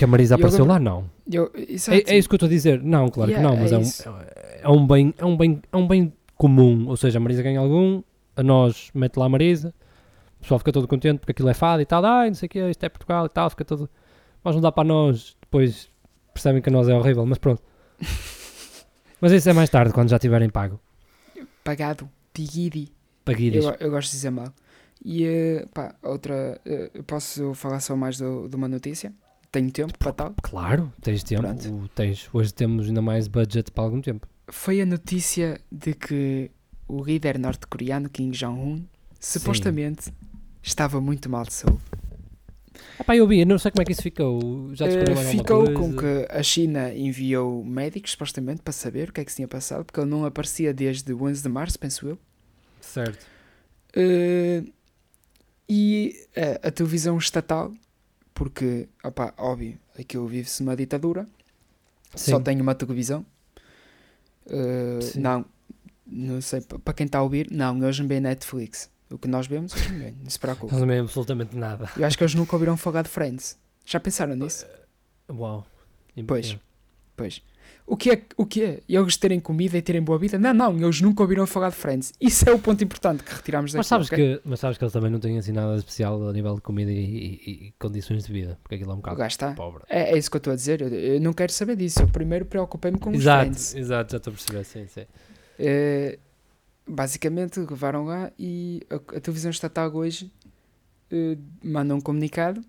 que 0.00 0.04
a 0.04 0.06
Marisa 0.06 0.34
Eu 0.34 0.38
apareceu 0.38 0.64
lá, 0.64 0.78
não. 0.78 1.10
Eu. 1.30 1.52
É, 1.54 2.14
é 2.14 2.16
isso 2.16 2.26
que 2.26 2.34
eu 2.34 2.36
estou 2.36 2.46
a 2.46 2.50
dizer. 2.50 2.82
Não, 2.82 3.08
claro 3.10 3.30
Yeah, 3.30 3.50
que 3.50 3.54
não, 3.54 3.62
mas 3.62 3.70
é 4.00 4.08
é, 4.08 4.08
um, 4.08 4.22
é 4.62 4.68
um 4.70 4.86
bem, 4.86 5.14
é 5.18 5.24
um 5.26 5.36
bem, 5.36 5.62
é 5.70 5.76
um 5.76 5.86
bem 5.86 6.12
comum. 6.40 6.88
Ou 6.88 6.96
seja, 6.96 7.18
a 7.18 7.20
Marisa 7.20 7.42
ganha 7.42 7.60
algum, 7.60 8.02
a 8.34 8.42
nós 8.42 8.90
mete 8.94 9.18
lá 9.18 9.26
a 9.26 9.28
Marisa, 9.28 9.74
o 10.38 10.40
pessoal 10.40 10.58
fica 10.58 10.72
todo 10.72 10.88
contente 10.88 11.18
porque 11.18 11.32
aquilo 11.32 11.50
é 11.50 11.54
fado 11.54 11.82
e 11.82 11.84
tal, 11.86 12.02
ai, 12.04 12.28
não 12.28 12.34
sei 12.34 12.46
o 12.46 12.50
que, 12.50 12.58
isto 12.70 12.82
é 12.82 12.88
Portugal 12.88 13.26
e 13.26 13.28
tal, 13.28 13.50
fica 13.50 13.64
todo. 13.64 13.88
Mas 14.42 14.54
não 14.54 14.62
dá 14.62 14.72
para 14.72 14.84
nós, 14.88 15.36
depois 15.38 15.90
percebem 16.32 16.62
que 16.62 16.70
a 16.70 16.72
nós 16.72 16.88
é 16.88 16.94
horrível, 16.94 17.26
mas 17.26 17.36
pronto. 17.36 17.62
mas 19.20 19.32
isso 19.32 19.48
é 19.50 19.52
mais 19.52 19.68
tarde, 19.68 19.92
quando 19.92 20.08
já 20.08 20.18
tiverem 20.18 20.48
pago. 20.48 20.80
Pagado. 21.62 22.08
Piguidi. 22.32 22.90
Paguiris. 23.24 23.64
Eu, 23.64 23.76
eu 23.78 23.90
gosto 23.90 24.08
de 24.10 24.16
dizer 24.16 24.30
mal. 24.30 24.48
E 25.04 25.24
eh, 25.24 25.66
pá, 25.74 25.94
outra. 26.02 26.60
eh, 26.64 26.90
posso 27.06 27.52
falar 27.54 27.80
só 27.80 27.94
mais 27.96 28.18
do- 28.18 28.48
de 28.48 28.56
uma 28.56 28.68
notícia? 28.68 29.12
Tenho 29.52 29.70
tempo 29.70 29.98
para 29.98 30.12
tal? 30.12 30.34
Claro, 30.42 30.92
tens 31.02 31.22
tempo, 31.24 31.42
Pronto. 31.42 31.90
tens, 31.94 32.28
hoje 32.32 32.54
temos 32.54 32.86
ainda 32.86 33.02
mais 33.02 33.26
budget 33.28 33.70
para 33.72 33.82
algum 33.84 34.00
tempo. 34.00 34.26
Foi 34.52 34.80
a 34.80 34.86
notícia 34.86 35.60
de 35.70 35.94
que 35.94 36.50
o 36.88 37.02
líder 37.04 37.38
norte-coreano 37.38 38.08
Kim 38.08 38.30
Jong-un 38.30 38.84
supostamente 39.18 40.12
estava 40.62 41.00
muito 41.00 41.28
mal 41.28 41.44
de 41.44 41.54
saúde. 41.54 41.80
Ah 42.98 43.04
pá, 43.04 43.16
eu 43.16 43.26
vi, 43.26 43.40
eu 43.40 43.46
não 43.46 43.58
sei 43.58 43.70
como 43.70 43.82
é 43.82 43.84
que 43.84 43.92
isso 43.92 44.02
ficou. 44.02 44.74
Já 44.74 44.86
alguma 44.86 45.22
ficou 45.24 45.72
com 45.72 45.96
que 45.96 46.26
a 46.30 46.42
China 46.42 46.92
enviou 46.94 47.64
médicos 47.64 48.12
supostamente 48.12 48.62
para 48.62 48.72
saber 48.72 49.08
o 49.08 49.12
que 49.12 49.20
é 49.20 49.24
que 49.24 49.30
se 49.30 49.36
tinha 49.36 49.48
passado, 49.48 49.84
porque 49.84 50.00
ele 50.00 50.10
não 50.10 50.24
aparecia 50.24 50.72
desde 50.72 51.12
11 51.12 51.42
de 51.42 51.48
março, 51.48 51.78
penso 51.78 52.08
eu. 52.08 52.18
Certo. 52.80 53.26
Eh, 53.94 54.64
e 55.68 56.26
eh, 56.34 56.60
a 56.62 56.70
televisão 56.70 57.16
estatal, 57.18 57.72
porque, 58.34 58.88
opá, 59.04 59.32
óbvio, 59.36 59.78
aquilo 59.98 60.26
vive-se 60.26 60.62
numa 60.62 60.76
ditadura, 60.76 61.26
Sim. 62.14 62.32
só 62.32 62.40
tem 62.40 62.60
uma 62.60 62.74
televisão. 62.74 63.24
Sim. 65.02 65.20
não, 65.20 65.44
não 66.06 66.40
sei, 66.40 66.60
pa- 66.60 66.78
para 66.78 66.94
quem 66.94 67.06
está 67.06 67.18
a 67.18 67.22
ouvir, 67.22 67.48
não, 67.50 67.82
eles 67.82 67.98
não 67.98 68.06
veem 68.08 68.20
Netflix. 68.20 68.90
O 69.10 69.18
que 69.18 69.26
nós 69.28 69.46
vemos, 69.46 69.72
eles 69.74 69.90
não 69.90 69.98
veem, 69.98 70.16
não 70.22 70.30
se 70.30 70.38
preocupe. 70.38 70.72
Não 70.72 70.80
também 70.80 70.98
absolutamente 71.00 71.56
nada. 71.56 71.88
Eu 71.96 72.06
acho 72.06 72.16
que 72.16 72.22
eles 72.22 72.34
nunca 72.34 72.54
ouviram 72.54 72.76
falar 72.76 73.02
de 73.02 73.08
Friends. 73.08 73.58
Já 73.84 73.98
pensaram 73.98 74.34
nisso? 74.36 74.64
Uau. 75.30 75.66
Pois. 76.26 76.56
Pois. 77.16 77.42
O 77.86 77.96
que 77.96 78.10
é? 78.10 78.22
O 78.36 78.46
que 78.46 78.62
é? 78.62 78.80
Eles 78.88 79.16
terem 79.16 79.40
comida 79.40 79.76
e 79.76 79.82
terem 79.82 80.00
boa 80.00 80.16
vida? 80.18 80.38
Não, 80.38 80.54
não, 80.54 80.76
eles 80.78 81.00
nunca 81.00 81.22
ouviram 81.22 81.44
falar 81.46 81.70
de 81.70 81.76
Friends. 81.76 82.12
Isso 82.20 82.48
é 82.48 82.52
o 82.52 82.58
ponto 82.58 82.84
importante 82.84 83.24
que 83.24 83.34
retiramos 83.34 83.72
daqui. 83.72 83.78
Mas 83.78 83.86
sabes, 83.88 84.06
ok? 84.06 84.16
que, 84.36 84.40
mas 84.48 84.60
sabes 84.60 84.78
que 84.78 84.84
eles 84.84 84.92
também 84.92 85.10
não 85.10 85.18
têm 85.18 85.38
assim 85.38 85.50
nada 85.50 85.76
especial 85.76 86.28
a 86.28 86.32
nível 86.32 86.54
de 86.54 86.60
comida 86.60 86.90
e, 86.92 86.96
e- 87.04 87.66
e 87.68 87.74
condições 87.80 88.24
de 88.24 88.32
vida, 88.32 88.58
porque 88.62 88.76
aquilo 88.76 88.92
é 88.92 88.94
um 88.94 88.98
bocado 88.98 89.22
está. 89.24 89.52
pobre. 89.54 89.82
É, 89.88 90.12
é 90.14 90.18
isso 90.18 90.30
que 90.30 90.36
eu 90.36 90.38
estou 90.38 90.52
a 90.52 90.56
dizer. 90.56 90.80
Eu, 90.82 90.88
eu 90.88 91.20
não 91.20 91.32
quero 91.32 91.52
saber 91.52 91.74
disso. 91.74 92.00
Eu 92.02 92.08
primeiro 92.08 92.44
preocupei-me 92.44 92.98
com 92.98 93.10
os 93.10 93.16
Exato, 93.16 93.40
Friends. 93.40 93.74
exato, 93.74 94.12
já 94.12 94.16
estou 94.18 94.32
a 94.32 94.34
perceber, 94.36 94.64
sim, 94.64 94.86
sim. 94.86 95.06
Eh, 95.58 96.18
basicamente, 96.86 97.58
levaram 97.60 98.04
lá 98.04 98.30
e 98.38 98.82
a, 98.90 98.96
a 98.96 99.20
televisão 99.20 99.50
estatal 99.50 99.92
hoje 99.94 100.30
eh, 101.10 101.36
manda 101.62 101.94
um 101.94 102.00
comunicado 102.00 102.62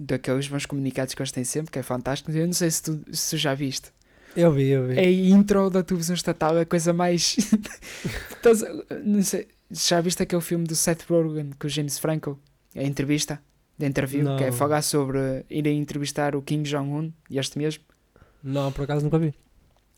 daqueles 0.00 0.46
bons 0.46 0.64
comunicados 0.66 1.14
que 1.14 1.20
eles 1.22 1.32
têm 1.32 1.44
sempre, 1.44 1.72
que 1.72 1.78
é 1.78 1.82
fantástico. 1.82 2.30
Eu 2.30 2.46
não 2.46 2.52
sei 2.52 2.70
se 2.70 2.82
tu, 2.82 3.00
se 3.12 3.30
tu 3.30 3.36
já 3.38 3.54
viste. 3.54 3.90
Eu 4.38 4.52
vi, 4.52 4.68
eu 4.68 4.86
vi. 4.86 4.96
É 4.96 5.04
a 5.04 5.10
intro 5.10 5.68
da 5.68 5.82
televisão 5.82 6.14
estatal, 6.14 6.56
a 6.56 6.64
coisa 6.64 6.92
mais. 6.92 7.36
Não 9.04 9.20
sei, 9.20 9.48
já 9.68 10.00
viste 10.00 10.22
aquele 10.22 10.40
filme 10.40 10.64
do 10.64 10.76
Seth 10.76 11.02
Rogen 11.10 11.50
com 11.58 11.66
o 11.66 11.68
James 11.68 11.98
Franco? 11.98 12.38
A 12.76 12.84
entrevista, 12.84 13.42
da 13.76 13.84
interview, 13.84 14.36
que 14.36 14.44
é 14.44 14.50
Não. 14.50 14.56
falar 14.56 14.82
sobre 14.82 15.44
irem 15.50 15.80
entrevistar 15.80 16.36
o 16.36 16.42
Kim 16.42 16.62
Jong-un, 16.62 17.10
este 17.28 17.58
mesmo. 17.58 17.82
Não, 18.40 18.70
por 18.70 18.84
acaso 18.84 19.04
nunca 19.04 19.18
vi. 19.18 19.34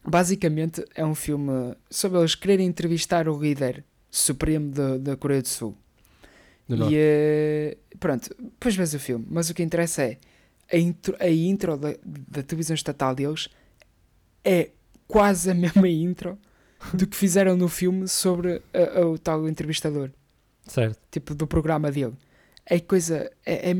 Basicamente 0.03 0.83
é 0.95 1.05
um 1.05 1.15
filme 1.15 1.77
sobre 1.91 2.19
eles 2.19 2.35
quererem 2.35 2.67
entrevistar 2.67 3.29
o 3.29 3.39
líder 3.39 3.85
supremo 4.11 4.71
da, 4.71 4.97
da 4.97 5.17
Coreia 5.19 5.43
do 5.43 5.49
Sul. 5.49 5.77
Do 6.67 6.91
e 6.91 6.95
eh, 6.97 7.77
pronto, 7.99 8.35
depois 8.39 8.75
vês 8.75 8.95
o 8.95 8.99
filme, 8.99 9.27
mas 9.29 9.51
o 9.51 9.55
que 9.55 9.63
interessa 9.63 10.03
é 10.03 10.17
a 10.73 10.79
intro, 10.79 11.15
a 11.21 11.29
intro 11.29 11.77
da, 11.77 11.95
da 12.03 12.43
televisão 12.43 12.75
estatal 12.75 13.15
deles 13.15 13.51
é 14.45 14.71
quase 15.09 15.51
a 15.51 15.55
mesma 15.55 15.89
intro 15.89 16.39
do 16.95 17.07
que 17.07 17.17
fizeram 17.17 17.57
no 17.57 17.69
filme 17.69 18.09
sobre 18.09 18.63
a- 18.73 19.01
a- 19.01 19.07
o 19.07 19.19
tal 19.19 19.49
entrevistador, 19.49 20.11
Certo. 20.67 20.99
tipo 21.11 21.35
do 21.35 21.47
programa 21.47 21.91
dele. 21.91 22.15
É 22.65 22.79
coisa, 22.81 23.31
é, 23.45 23.71
é, 23.71 23.77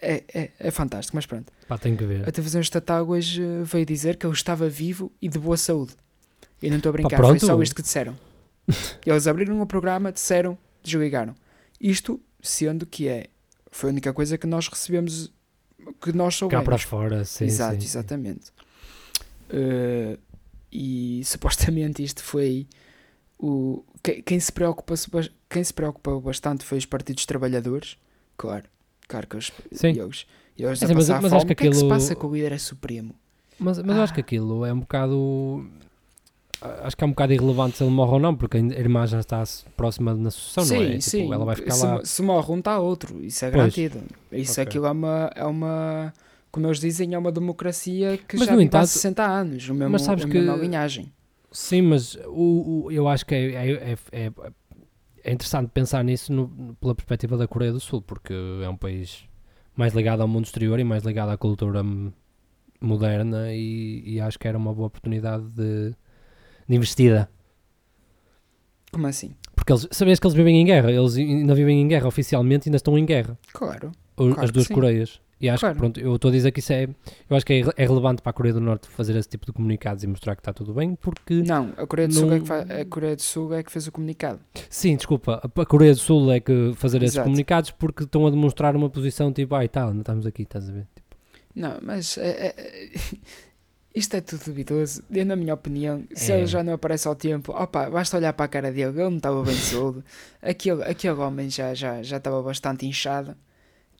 é, 0.00 0.24
é, 0.34 0.50
é 0.58 0.70
fantástico, 0.70 1.16
mas 1.16 1.24
pronto. 1.26 1.50
Pá, 1.66 1.78
tenho 1.78 1.96
que 1.96 2.04
ver. 2.04 2.28
A 2.28 2.30
televisão 2.32 2.60
estatal 2.60 3.08
hoje 3.08 3.42
eh, 3.42 3.62
veio 3.64 3.86
dizer 3.86 4.16
que 4.16 4.26
ele 4.26 4.34
estava 4.34 4.68
vivo 4.68 5.10
e 5.20 5.28
de 5.28 5.38
boa 5.38 5.56
saúde. 5.56 5.94
E 6.62 6.68
não 6.68 6.76
estou 6.76 6.90
a 6.90 6.92
brincar, 6.92 7.16
pronto. 7.16 7.38
foi 7.40 7.48
só 7.48 7.60
isto 7.62 7.74
que 7.74 7.82
disseram. 7.82 8.16
Eles 9.06 9.26
abriram 9.26 9.60
o 9.62 9.66
programa, 9.66 10.12
disseram, 10.12 10.58
desligaram. 10.82 11.34
Isto 11.80 12.20
sendo 12.42 12.84
que 12.84 13.08
é, 13.08 13.28
foi 13.70 13.88
a 13.90 13.92
única 13.92 14.12
coisa 14.12 14.36
que 14.36 14.46
nós 14.46 14.68
recebemos, 14.68 15.32
que 16.02 16.12
nós 16.12 16.34
Cá 16.34 16.38
soubemos. 16.40 16.64
para 16.64 16.78
fora, 16.78 17.24
sim. 17.24 17.44
Exato, 17.46 17.80
sim, 17.80 17.88
sim. 17.88 17.98
Eh, 19.50 20.18
e 20.70 21.22
supostamente 21.24 22.02
isto 22.02 22.22
foi 22.22 22.66
o 23.38 23.82
que- 24.02 24.20
quem 24.22 24.38
se 24.38 24.52
preocupa 24.52 24.94
quem 25.48 25.64
se 25.64 25.72
preocupou 25.72 26.20
bastante 26.20 26.64
foi 26.64 26.76
os 26.78 26.84
partidos 26.84 27.24
trabalhadores 27.24 27.96
claro 28.36 28.64
claro 29.06 29.26
que 29.26 29.36
eles, 29.36 29.52
Sim. 29.72 29.88
eles, 29.98 30.26
eles 30.58 30.82
É 30.82 30.84
assim, 30.84 30.94
mas- 30.94 31.08
mas 31.08 31.32
acho 31.32 31.46
que 31.46 31.52
o 31.52 31.56
que 31.56 31.64
é 31.64 31.68
que 31.68 31.72
se 31.74 31.78
aquilo- 31.80 31.88
passa 31.88 32.14
com 32.14 32.26
o 32.26 32.34
líder 32.34 32.52
é 32.52 32.58
supremo 32.58 33.14
Mas, 33.58 33.78
mas 33.78 33.96
eu 33.96 34.02
acho 34.02 34.12
que 34.14 34.20
Ah. 34.20 34.22
aquilo 34.22 34.64
é 34.66 34.72
um 34.72 34.80
bocado. 34.80 35.66
Acho 36.60 36.96
que 36.96 37.04
é 37.04 37.06
um 37.06 37.10
bocado 37.10 37.32
irrelevante 37.32 37.76
se 37.76 37.84
ele 37.84 37.90
morre 37.92 38.12
ou 38.12 38.18
não, 38.20 38.34
porque 38.36 38.56
a 38.56 38.60
irmã 38.60 39.06
já 39.06 39.20
está 39.20 39.42
próxima 39.76 40.12
na 40.14 40.30
sucessão, 40.30 40.64
sim 40.64 40.74
não 40.76 40.82
é? 40.82 40.88
Tipo, 40.90 41.02
sim 41.02 41.32
ela 41.32 41.44
vai 41.44 41.54
ficar 41.56 41.70
se, 41.72 41.84
lá. 41.86 42.04
se 42.04 42.22
morre 42.22 42.52
um 42.52 42.58
está 42.58 42.78
outro 42.80 43.20
isso 43.24 43.44
é 43.44 43.50
Pois. 43.50 43.56
garantido 43.74 44.02
isso 44.32 44.52
Ok. 44.52 44.62
aquilo 44.64 44.86
é 44.86 44.90
uma 44.90 45.30
é 45.36 45.44
uma 45.44 46.12
como 46.58 46.66
eles 46.66 46.80
dizem 46.80 47.14
é 47.14 47.18
uma 47.18 47.30
democracia 47.30 48.18
que 48.18 48.36
Mas, 48.36 48.46
já 48.48 48.54
há 48.56 48.62
entanto- 48.62 48.86
60 48.88 49.24
anos 49.24 49.68
o 49.68 49.74
mesmo, 49.74 49.92
mas 49.92 50.02
sabes 50.02 50.24
a 50.24 50.28
que- 50.28 50.38
mesma 50.38 50.56
linhagem 50.56 51.12
Sim, 51.52 51.82
mas 51.82 52.14
o, 52.26 52.84
o- 52.86 52.92
eu 52.92 53.06
acho 53.08 53.24
que 53.24 53.34
é, 53.34 53.52
é, 53.54 53.72
é, 53.72 53.96
é- 54.26 54.32
é 55.24 55.32
interessante 55.32 55.70
pensar 55.72 56.02
nisso 56.04 56.32
no- 56.32 56.76
pela 56.80 56.94
perspectiva 56.94 57.36
da 57.36 57.46
Coreia 57.48 57.72
do 57.72 57.80
Sul, 57.80 58.02
porque 58.02 58.34
é 58.62 58.68
um 58.68 58.76
país 58.76 59.24
mais 59.76 59.94
ligado 59.94 60.20
ao 60.20 60.28
mundo 60.28 60.44
exterior 60.44 60.78
e 60.80 60.84
mais 60.84 61.04
ligado 61.04 61.30
à 61.30 61.36
cultura 61.38 61.82
moderna 62.80 63.52
e, 63.54 64.02
e 64.04 64.20
acho 64.20 64.38
que 64.38 64.46
era 64.48 64.58
uma 64.58 64.74
boa 64.74 64.88
oportunidade 64.88 65.44
de, 65.44 65.94
de 66.68 66.74
investida. 66.76 67.30
como 68.92 69.06
assim 69.06 69.34
Porque 69.54 69.72
eles, 69.72 69.88
sabias 69.90 70.18
que 70.20 70.26
eles 70.26 70.34
vivem 70.36 70.60
em 70.60 70.64
guerra, 70.66 70.90
eles 70.92 71.16
ainda 71.16 71.54
vivem 71.54 71.80
em 71.80 71.88
guerra 71.88 72.08
oficialmente 72.08 72.66
e 72.66 72.68
ainda 72.68 72.76
estão 72.76 72.98
em 72.98 73.04
guerra. 73.06 73.38
claro 73.52 73.92
o- 74.16 74.26
Claro 74.28 74.42
as 74.44 74.50
duas. 74.50 74.66
Coreias. 74.68 75.20
E 75.40 75.48
acho 75.48 75.60
Claro. 75.60 75.74
que, 75.76 75.78
pronto, 75.80 76.00
eu 76.00 76.16
estou 76.16 76.30
a 76.30 76.32
dizer 76.32 76.50
que 76.50 76.58
isso 76.58 76.72
é. 76.72 76.88
Eu 77.30 77.36
acho 77.36 77.46
que 77.46 77.52
é, 77.52 77.82
é 77.82 77.86
relevante 77.86 78.20
para 78.22 78.30
a 78.30 78.32
Coreia 78.32 78.52
do 78.54 78.60
Norte 78.60 78.88
fazer 78.88 79.14
esse 79.16 79.28
tipo 79.28 79.46
de 79.46 79.52
comunicados 79.52 80.02
e 80.02 80.06
mostrar 80.08 80.34
que 80.34 80.40
está 80.40 80.52
tudo 80.52 80.74
bem, 80.74 80.94
porque. 80.96 81.34
Não, 81.42 81.72
a 81.76 81.86
Coreia 81.86 82.08
do 82.08 82.14
Sul, 82.14 82.26
é 82.26 82.30
Não- 82.34 82.40
que 82.40 82.46
fa- 82.46 82.60
a 82.80 82.84
Coreia 82.84 83.14
do 83.16 83.22
Sul 83.22 83.54
é 83.54 83.62
que 83.62 83.70
fez 83.70 83.86
o 83.86 83.92
comunicado. 83.92 84.40
Sim, 84.68 84.96
desculpa, 84.96 85.40
a 85.54 85.64
Coreia 85.66 85.92
do 85.92 86.00
Sul 86.00 86.32
é 86.32 86.40
que 86.40 86.72
fazer 86.74 86.98
esses 87.02 87.14
Exato. 87.14 87.24
comunicados 87.26 87.70
porque 87.70 88.02
estão 88.04 88.26
a 88.26 88.30
demonstrar 88.30 88.74
uma 88.74 88.90
posição 88.90 89.32
tipo, 89.32 89.54
ai 89.54 89.68
tal, 89.68 89.92
não 89.94 90.00
estamos 90.00 90.26
aqui, 90.26 90.42
estás 90.42 90.68
a 90.68 90.72
ver? 90.72 90.86
Tipo, 90.94 91.08
Não, 91.54 91.78
mas 91.82 92.18
é- 92.18 92.30
é- 92.48 92.54
é- 92.56 92.98
isto 93.94 94.14
é 94.14 94.20
tudo 94.20 94.44
duvidoso. 94.44 95.02
Eu, 95.10 95.24
na 95.26 95.34
minha 95.36 95.54
opinião, 95.54 96.04
se 96.14 96.30
É. 96.32 96.38
ele 96.38 96.46
já 96.46 96.62
não 96.62 96.72
aparece 96.72 97.06
ao 97.08 97.14
tempo, 97.14 97.52
opa, 97.52 97.88
basta 97.90 98.16
olhar 98.16 98.32
para 98.32 98.44
a 98.44 98.48
cara 98.48 98.70
dele, 98.72 98.90
ele 99.00 99.10
não 99.10 99.16
estava 99.16 99.42
bem 99.42 99.54
saúde. 99.54 100.04
Aquele, 100.42 100.82
aquele 100.84 101.14
homem 101.20 101.48
já, 101.50 101.74
já, 101.74 102.02
já 102.02 102.16
estava 102.18 102.42
bastante 102.42 102.86
inchado. 102.86 103.36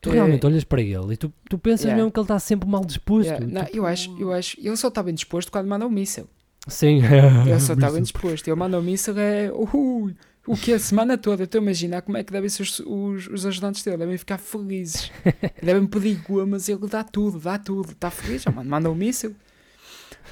Tu 0.00 0.11
Eh, 0.11 0.14
realmente 0.14 0.44
olhas 0.46 0.64
para 0.64 0.80
ele 0.80 1.14
e 1.14 1.16
tu, 1.16 1.32
tu 1.48 1.58
pensas 1.58 1.84
yeah. 1.84 1.96
mesmo 1.96 2.12
que 2.12 2.18
ele 2.18 2.24
está 2.24 2.38
sempre 2.38 2.68
mal 2.68 2.84
disposto. 2.84 3.28
yeah, 3.28 3.46
não, 3.46 3.64
tipo, 3.64 3.76
eu 3.76 3.87
acho, 3.87 4.16
eu 4.18 4.32
acho, 4.32 4.56
ele 4.61 4.76
só 4.76 4.88
está 4.88 5.02
bem 5.02 5.14
disposto 5.14 5.50
quando 5.50 5.66
manda 5.66 5.87
o 5.87 5.90
míssil. 5.90 6.28
Sim, 6.66 7.00
Ele 7.46 7.61
só 7.61 7.72
está 7.74 7.90
bem 7.90 8.02
disposto. 8.02 8.46
Ele 8.46 8.56
manda 8.56 8.78
o 8.78 8.82
míssil, 8.82 9.18
é 9.18 9.50
uhul, 9.50 10.12
o 10.46 10.56
que 10.56 10.72
a 10.72 10.78
semana 10.78 11.16
toda. 11.16 11.42
Eu 11.42 11.44
estou 11.44 11.61
a 11.61 11.62
imaginar 11.62 12.02
como 12.02 12.16
é 12.16 12.24
que 12.24 12.32
devem 12.32 12.48
ser 12.48 12.62
os, 12.62 12.80
os, 12.80 13.26
os 13.28 13.46
ajudantes 13.46 13.82
dele, 13.82 13.96
devem 13.96 14.18
ficar 14.18 14.38
felizes. 14.38 15.11
devem 15.62 15.87
pedir 15.87 16.20
gomas, 16.28 16.68
ele 16.68 16.87
dá 16.87 17.02
tudo, 17.02 17.38
dá 17.38 17.58
tudo, 17.58 17.92
está 17.92 18.11
feliz, 18.11 18.42
já, 18.42 18.50
manda 18.50 18.90
o 18.90 18.94
míssil. 18.94 19.34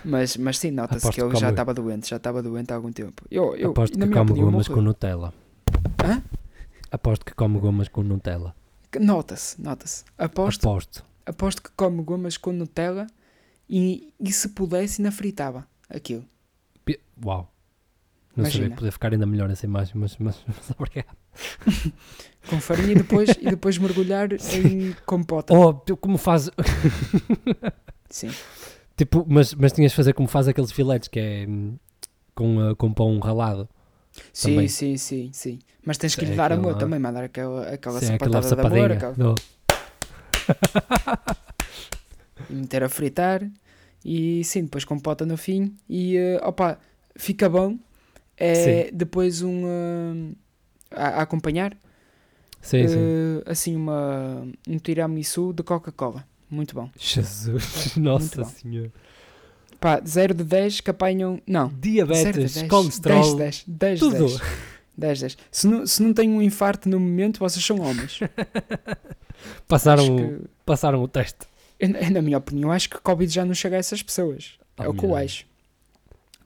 Mas, 0.05 0.37
mas 0.37 0.59
sim, 0.59 0.71
nota-se 0.71 1.11
que 1.11 1.21
ele 1.21 1.35
já 1.37 1.51
estava 1.51 1.73
doente, 1.73 2.09
já 2.09 2.17
estava 2.17 2.43
doente 2.43 2.71
há 2.71 2.77
algum 2.77 2.93
tempo. 2.93 3.23
Eu, 3.31 3.57
eu, 3.57 3.71
Aposto 3.71 3.99
que 3.99 4.07
come 4.07 4.21
opinião, 4.21 4.51
gomas 4.51 4.69
com. 4.69 4.81
Nutella. 4.83 5.33
Hã? 6.05 6.23
Aposto 6.91 7.25
que 7.25 7.35
come 7.35 7.59
gomas 7.59 7.89
com 7.89 8.03
Nutella. 8.03 8.55
Nota-se, 9.01 9.61
nota-se. 9.61 10.05
Aposto, 10.17 10.67
Aposto. 10.69 11.05
aposto 11.27 11.63
que 11.63 11.71
come 11.77 12.03
gomas 12.03 12.37
com 12.37 12.53
Nutella 12.53 13.07
e, 13.69 14.13
e 14.21 14.33
se 14.33 14.49
pudesse 14.51 15.01
ainda 15.01 15.11
fritava 15.13 15.67
aquilo. 15.89 16.25
Pi- 16.85 17.01
Uau. 17.25 17.53
Não 18.37 18.45
sabia 18.45 18.59
Imagina. 18.59 18.69
que 18.71 18.77
podia 18.77 18.93
ficar 18.93 19.13
ainda 19.13 19.25
melhor 19.27 19.51
essa 19.51 19.65
imagem, 19.65 19.95
mas, 19.97 20.17
mas, 20.19 20.43
mas 20.47 20.71
obrigado. 20.79 21.17
Com 22.49 22.61
farinha 22.61 22.93
e 22.93 22.95
depois, 22.95 23.31
e 23.41 23.51
depois 23.51 23.77
mergulhar 23.79 24.29
em 24.55 24.93
compota. 25.05 25.53
Oh, 25.53 25.75
como 25.97 26.17
faz. 26.17 26.49
Sim. 28.09 28.31
Tipo, 28.97 29.25
mas, 29.29 29.53
mas 29.55 29.73
tinhas 29.73 29.93
de 29.93 29.97
fazer 29.97 30.13
como 30.13 30.29
faz 30.29 30.47
aqueles 30.49 30.71
filetes 30.71 31.09
que 31.09 31.19
é 31.19 31.47
hum, 31.49 31.77
com, 32.35 32.71
uh, 32.71 32.77
com 32.77 32.93
pão 32.93 33.19
ralado. 33.19 33.69
Sim, 34.33 34.51
Também. 34.55 34.69
sim, 34.69 34.97
sim, 34.97 35.31
sim. 35.33 35.59
Mas 35.85 35.99
tens 35.99 36.15
que 36.17 36.25
É 36.25 36.29
lhe 36.29 36.35
dar 36.37 36.47
aquela- 36.47 36.61
amor 36.61 36.75
também, 36.75 36.99
mandar 36.99 37.25
aquela, 37.25 37.69
aquela 37.69 38.01
Sim, 38.01 38.15
aquela 38.15 38.43
sapatada 38.43 38.57
de 38.57 38.77
amor, 38.77 38.93
aquela, 38.93 39.13
do- 39.15 39.35
e 42.49 42.55
meter 42.55 42.83
a 42.83 42.89
fritar 42.89 43.49
e 44.05 44.43
sim, 44.45 44.63
depois 44.65 44.85
compota 44.85 45.25
no 45.27 45.37
fim 45.37 45.77
e 45.89 46.17
eh, 46.17 46.41
opa, 46.43 46.79
fica 47.17 47.49
bom. 47.49 47.79
É 48.39 48.91
depois 48.93 49.41
um 49.43 49.63
eh, 49.67 50.35
a, 50.91 51.07
a 51.21 51.23
acompanhar 51.23 51.75
Sim, 52.61 52.87
sim. 52.89 52.99
eh, 53.01 53.43
assim 53.47 53.75
uma 53.77 54.47
um 54.69 54.79
tiramisu 54.79 55.53
de 55.53 55.63
Coca-Cola. 55.63 56.27
Muito 56.51 56.75
bom. 56.75 56.89
Jesus, 56.99 57.97
nossa 57.97 58.45
senhora. 58.45 58.93
Pá, 59.87 60.03
0 60.05 60.35
de 60.35 60.43
10 60.43 60.81
que 60.81 60.91
apanham. 60.91 61.41
Não. 61.47 61.69
0 61.69 61.77
de 61.81 61.91
Diabetes, 61.93 62.55
10. 62.55 62.69
colesterol, 62.69 63.37
10, 63.37 63.65
10, 63.65 63.65
10, 63.69 64.01
tudo. 64.01 64.27
10. 64.27 64.41
10, 64.99 65.21
10. 65.21 65.39
Se 65.49 65.67
não, 65.69 65.87
se 65.87 66.03
não 66.03 66.13
têm 66.13 66.29
um 66.29 66.43
infarto 66.43 66.89
no 66.89 66.99
momento, 66.99 67.39
vocês 67.39 67.65
são 67.65 67.81
homens. 67.81 68.19
Passaram, 69.69 70.17
que- 70.17 70.41
passaram 70.65 71.03
o 71.03 71.07
teste. 71.07 71.47
Na 72.11 72.21
minha 72.21 72.39
opinião, 72.39 72.73
acho 72.73 72.91
que 72.91 72.99
Covid 72.99 73.33
já 73.33 73.45
não 73.45 73.55
chega 73.55 73.77
a 73.77 73.79
essas 73.79 74.03
pessoas. 74.03 74.55
É 74.77 74.89
Oh, 74.89 74.91
o 74.91 74.95
que 74.95 75.05
eu 75.05 75.15
acho. 75.15 75.45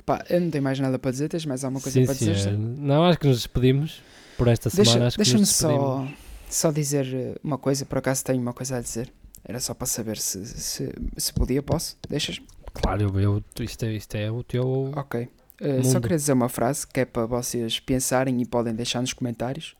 Pá, 0.04 0.22
eu 0.28 0.38
não 0.40 0.50
tenho 0.50 0.62
mais 0.64 0.78
nada 0.78 0.98
para 0.98 1.10
dizer. 1.10 1.28
Tens 1.30 1.46
mais 1.46 1.64
alguma 1.64 1.80
coisa 1.80 1.98
Sim, 1.98 2.04
para 2.04 2.14
dizer? 2.14 2.36
senhor. 2.38 2.58
Não, 2.58 3.04
acho 3.04 3.18
que 3.18 3.26
nos 3.26 3.38
despedimos 3.38 4.02
por 4.36 4.48
esta 4.48 4.68
semana. 4.68 5.00
Deixa- 5.00 5.10
que 5.12 5.16
Deixa-me 5.16 5.46
só, 5.46 6.06
só 6.50 6.70
dizer 6.70 7.06
eh, 7.14 7.34
uma 7.42 7.56
coisa. 7.56 7.86
Por 7.86 7.96
acaso 7.98 8.22
tenho 8.24 8.40
uma 8.42 8.52
coisa 8.52 8.76
a 8.76 8.80
dizer. 8.82 9.10
Era 9.44 9.58
só 9.60 9.72
para 9.72 9.86
saber 9.86 10.18
se, 10.18 10.44
se, 10.44 10.92
se 11.16 11.32
podia. 11.32 11.62
Posso? 11.62 11.96
Deixas? 12.08 12.38
Claro, 12.72 13.20
eu, 13.20 13.42
isto, 13.60 13.84
é, 13.84 13.92
isto 13.92 14.14
é 14.14 14.30
o 14.30 14.42
teu. 14.42 14.92
Ok. 14.96 15.28
Eh, 15.60 15.82
só 15.82 16.00
queria 16.00 16.16
dizer 16.16 16.32
uma 16.32 16.48
frase 16.48 16.86
que 16.86 17.00
é 17.00 17.04
para 17.04 17.26
vocês 17.26 17.78
pensarem 17.80 18.40
e 18.40 18.46
podem 18.46 18.74
deixar 18.74 19.00
nos 19.00 19.12
comentários 19.12 19.76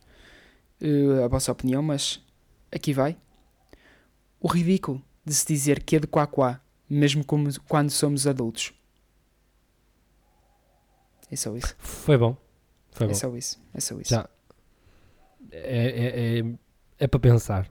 eh, 0.81 1.25
a 1.25 1.29
vossa 1.29 1.51
opinião, 1.53 1.83
mas 1.83 2.23
aqui 2.71 2.93
vai. 2.93 3.17
O 4.41 4.49
ridículo 4.49 5.03
de 5.25 5.33
se 5.35 5.47
dizer 5.47 5.83
que 5.83 5.97
é 5.97 6.01
de 6.01 6.07
quá 6.07 6.27
quá, 6.27 6.61
mesmo 6.89 7.25
como, 7.25 7.49
quando 7.69 7.91
somos 7.91 8.27
adultos. 8.27 8.73
É 11.31 11.37
só 11.37 11.57
isso. 11.57 11.75
Foi 11.79 12.19
bom. 12.19 12.37
Foi 12.91 13.07
É 13.07 13.09
bom. 13.09 13.15
só 13.15 13.35
isso. 13.37 13.61
É 13.73 13.81
só 13.81 13.99
isso. 14.01 14.11
Já. 14.11 14.29
É, 15.53 15.59
é, 15.59 16.39
é, 16.41 16.45
é 16.99 17.07
para 17.07 17.21
pensar. 17.21 17.71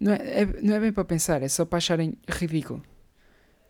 Não, 0.00 0.12
é, 0.12 0.42
é- 0.42 0.60
não 0.62 0.74
é 0.74 0.80
bem 0.80 0.92
para 0.92 1.04
pensar, 1.04 1.42
é 1.42 1.48
só 1.48 1.64
para 1.64 1.78
acharem 1.78 2.14
ridículo. 2.28 2.82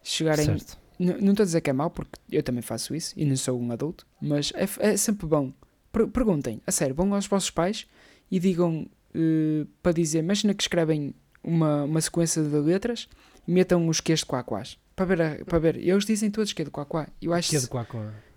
Chegarem. 0.05 0.45
Certo. 0.45 0.79
Não 0.99 1.31
estou 1.33 1.43
a 1.43 1.47
dizer 1.47 1.61
que 1.61 1.71
é 1.71 1.73
mau, 1.73 1.91
porque 1.91 2.13
eu 2.31 2.43
também 2.43 2.63
faço 2.63 2.95
isso 2.95 3.13
e 3.17 3.25
não 3.25 3.37
sou 3.37 3.61
um 3.61 3.73
adulto, 3.73 4.07
mas 4.21 4.53
é, 4.55 4.93
é 4.93 4.97
sempre 4.97 5.27
bom. 5.27 5.53
Per- 5.93 6.07
perguntem, 6.07 6.61
a 6.67 6.71
sério, 6.71 6.95
vão 6.95 7.13
aos 7.15 7.27
vossos 7.27 7.51
pais 7.51 7.87
e 8.31 8.39
digam 8.39 8.87
eh, 9.13 9.67
para 9.83 9.91
dizer, 9.93 10.21
imagina 10.21 10.55
que 10.55 10.63
escrevem 10.63 11.13
uma, 11.43 11.83
uma 11.85 12.01
sequência 12.01 12.43
de 12.43 12.49
letras 12.57 13.09
e 13.47 13.51
metam 13.51 13.89
os 13.89 14.01
quês 14.01 14.21
de 14.21 14.27
quaquás. 14.27 14.79
Para 14.95 15.05
ver, 15.07 15.23
a- 15.23 15.45
para 15.45 15.59
ver. 15.59 15.77
Eles 15.77 16.05
dizem 16.05 16.31
todos 16.31 16.53
que 16.53 16.63
é 16.63 16.65
de 16.65 16.71
quaquá. 16.71 17.09
Eu 17.21 17.33
acho, 17.33 17.51
Que 17.51 17.57
é 17.57 17.59
de 17.61 17.67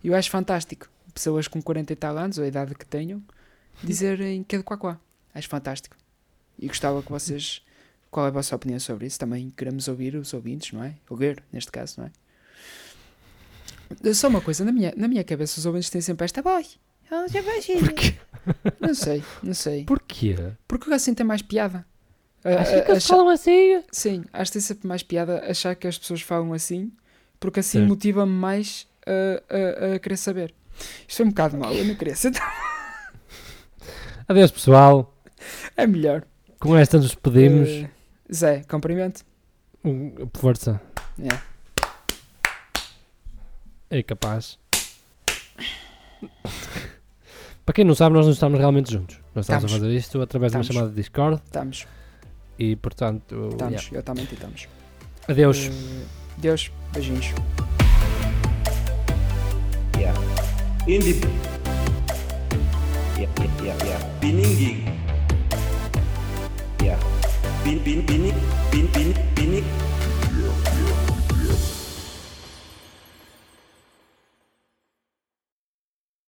eu 0.03 0.15
acho 0.15 0.29
fantástico. 0.31 0.89
Pessoas 1.13 1.47
com 1.47 1.61
40 1.61 1.93
e 1.93 1.95
tal 1.95 2.17
anos, 2.17 2.37
ou 2.39 2.43
a 2.43 2.47
idade 2.47 2.73
que 2.73 2.85
tenham, 2.85 3.21
dizerem 3.83 4.43
que 4.43 4.55
é 4.55 4.59
de 4.59 4.63
quaquá. 4.63 4.99
Acho 5.33 5.47
fantástico. 5.47 5.95
E 6.57 6.67
gostava 6.67 7.03
que 7.03 7.11
vocês. 7.11 7.61
Qual 8.09 8.25
é 8.25 8.29
a 8.29 8.31
vossa 8.31 8.55
opinião 8.55 8.79
sobre 8.79 9.05
isso? 9.05 9.19
Também 9.19 9.51
queremos 9.55 9.87
ouvir 9.87 10.15
os 10.15 10.33
ouvintes, 10.33 10.71
não 10.71 10.83
é? 10.83 10.95
Ou 11.09 11.17
ler, 11.17 11.43
neste 11.51 11.71
caso, 11.71 12.01
não 12.01 12.07
é? 12.07 14.13
Só 14.13 14.27
uma 14.27 14.41
coisa, 14.41 14.65
na 14.65 14.71
minha, 14.71 14.93
na 14.97 15.07
minha 15.07 15.23
cabeça 15.23 15.59
os 15.59 15.65
ouvintes 15.65 15.89
têm 15.89 16.01
sempre 16.01 16.25
esta 16.25 16.41
voz. 16.41 16.77
Ah, 17.09 17.25
filho." 17.61 17.79
Porquê? 17.79 18.15
Não 18.79 18.93
sei, 18.93 19.23
não 19.43 19.53
sei. 19.53 19.85
Porquê? 19.85 20.35
Porque 20.67 20.91
assim 20.93 21.13
tem 21.13 21.25
mais 21.25 21.41
piada. 21.41 21.85
Acho 22.43 22.85
que 22.85 22.91
eles 22.91 23.05
falam 23.05 23.29
assim. 23.29 23.83
Sim, 23.91 24.23
acho 24.31 24.51
que 24.51 24.53
tem 24.53 24.61
sempre 24.61 24.87
mais 24.87 25.03
piada 25.03 25.43
achar 25.49 25.75
que 25.75 25.87
as 25.87 25.97
pessoas 25.97 26.21
falam 26.21 26.53
assim, 26.53 26.91
porque 27.39 27.59
assim 27.59 27.85
motiva-me 27.85 28.31
mais 28.31 28.87
a, 29.05 29.91
a, 29.91 29.95
a 29.95 29.99
querer 29.99 30.17
saber. 30.17 30.53
Isto 31.07 31.17
foi 31.17 31.25
um 31.25 31.29
bocado 31.29 31.57
mal, 31.57 31.73
eu 31.73 31.85
não 31.85 31.95
queria 31.95 32.15
ser. 32.15 32.31
Adeus, 34.27 34.51
pessoal. 34.51 35.13
É 35.75 35.87
melhor. 35.87 36.23
Com 36.59 36.75
esta 36.75 36.97
nos 36.97 37.07
despedimos. 37.07 37.69
Eh, 37.69 37.89
Zé, 38.33 38.63
cumprimento. 38.69 39.23
Um- 39.83 40.13
Força. 40.35 40.81
Yeah. 41.17 41.41
É 43.89 44.03
capaz. 44.03 44.59
Para 47.65 47.73
quem 47.73 47.85
não 47.85 47.95
sabe, 47.95 48.15
nós 48.15 48.25
não 48.25 48.33
estamos 48.33 48.59
realmente 48.59 48.91
juntos. 48.91 49.19
Nós 49.35 49.45
estamos, 49.45 49.63
Estamos. 49.65 49.73
a 49.73 49.77
fazer 49.87 49.95
isto 49.97 50.21
através 50.21 50.51
de 50.51 50.57
Estamos. 50.59 50.67
uma 50.67 50.73
chamada 50.73 50.89
de 50.89 50.95
Discord 51.01 51.41
Estamos, 51.45 51.87
e, 52.59 52.75
portanto, 52.75 53.49
estamos. 53.51 53.83
yeah. 53.83 53.97
Eu 53.97 54.03
também 54.03 54.23
estamos. 54.31 54.67
adeus. 55.27 55.67
Eh, 55.67 56.05
Deus, 56.37 56.71
beijinhos. 56.93 57.25
Yeah. 59.97 60.19
In 60.87 60.99
the. 60.99 61.27
Yeah, 63.17 63.33
yeah, 63.39 63.63
yeah, 63.63 63.85
yeah. 63.85 64.19
Pinning 64.19 65.06
bin 67.67 67.85
bin 67.85 68.07
bin 68.07 68.33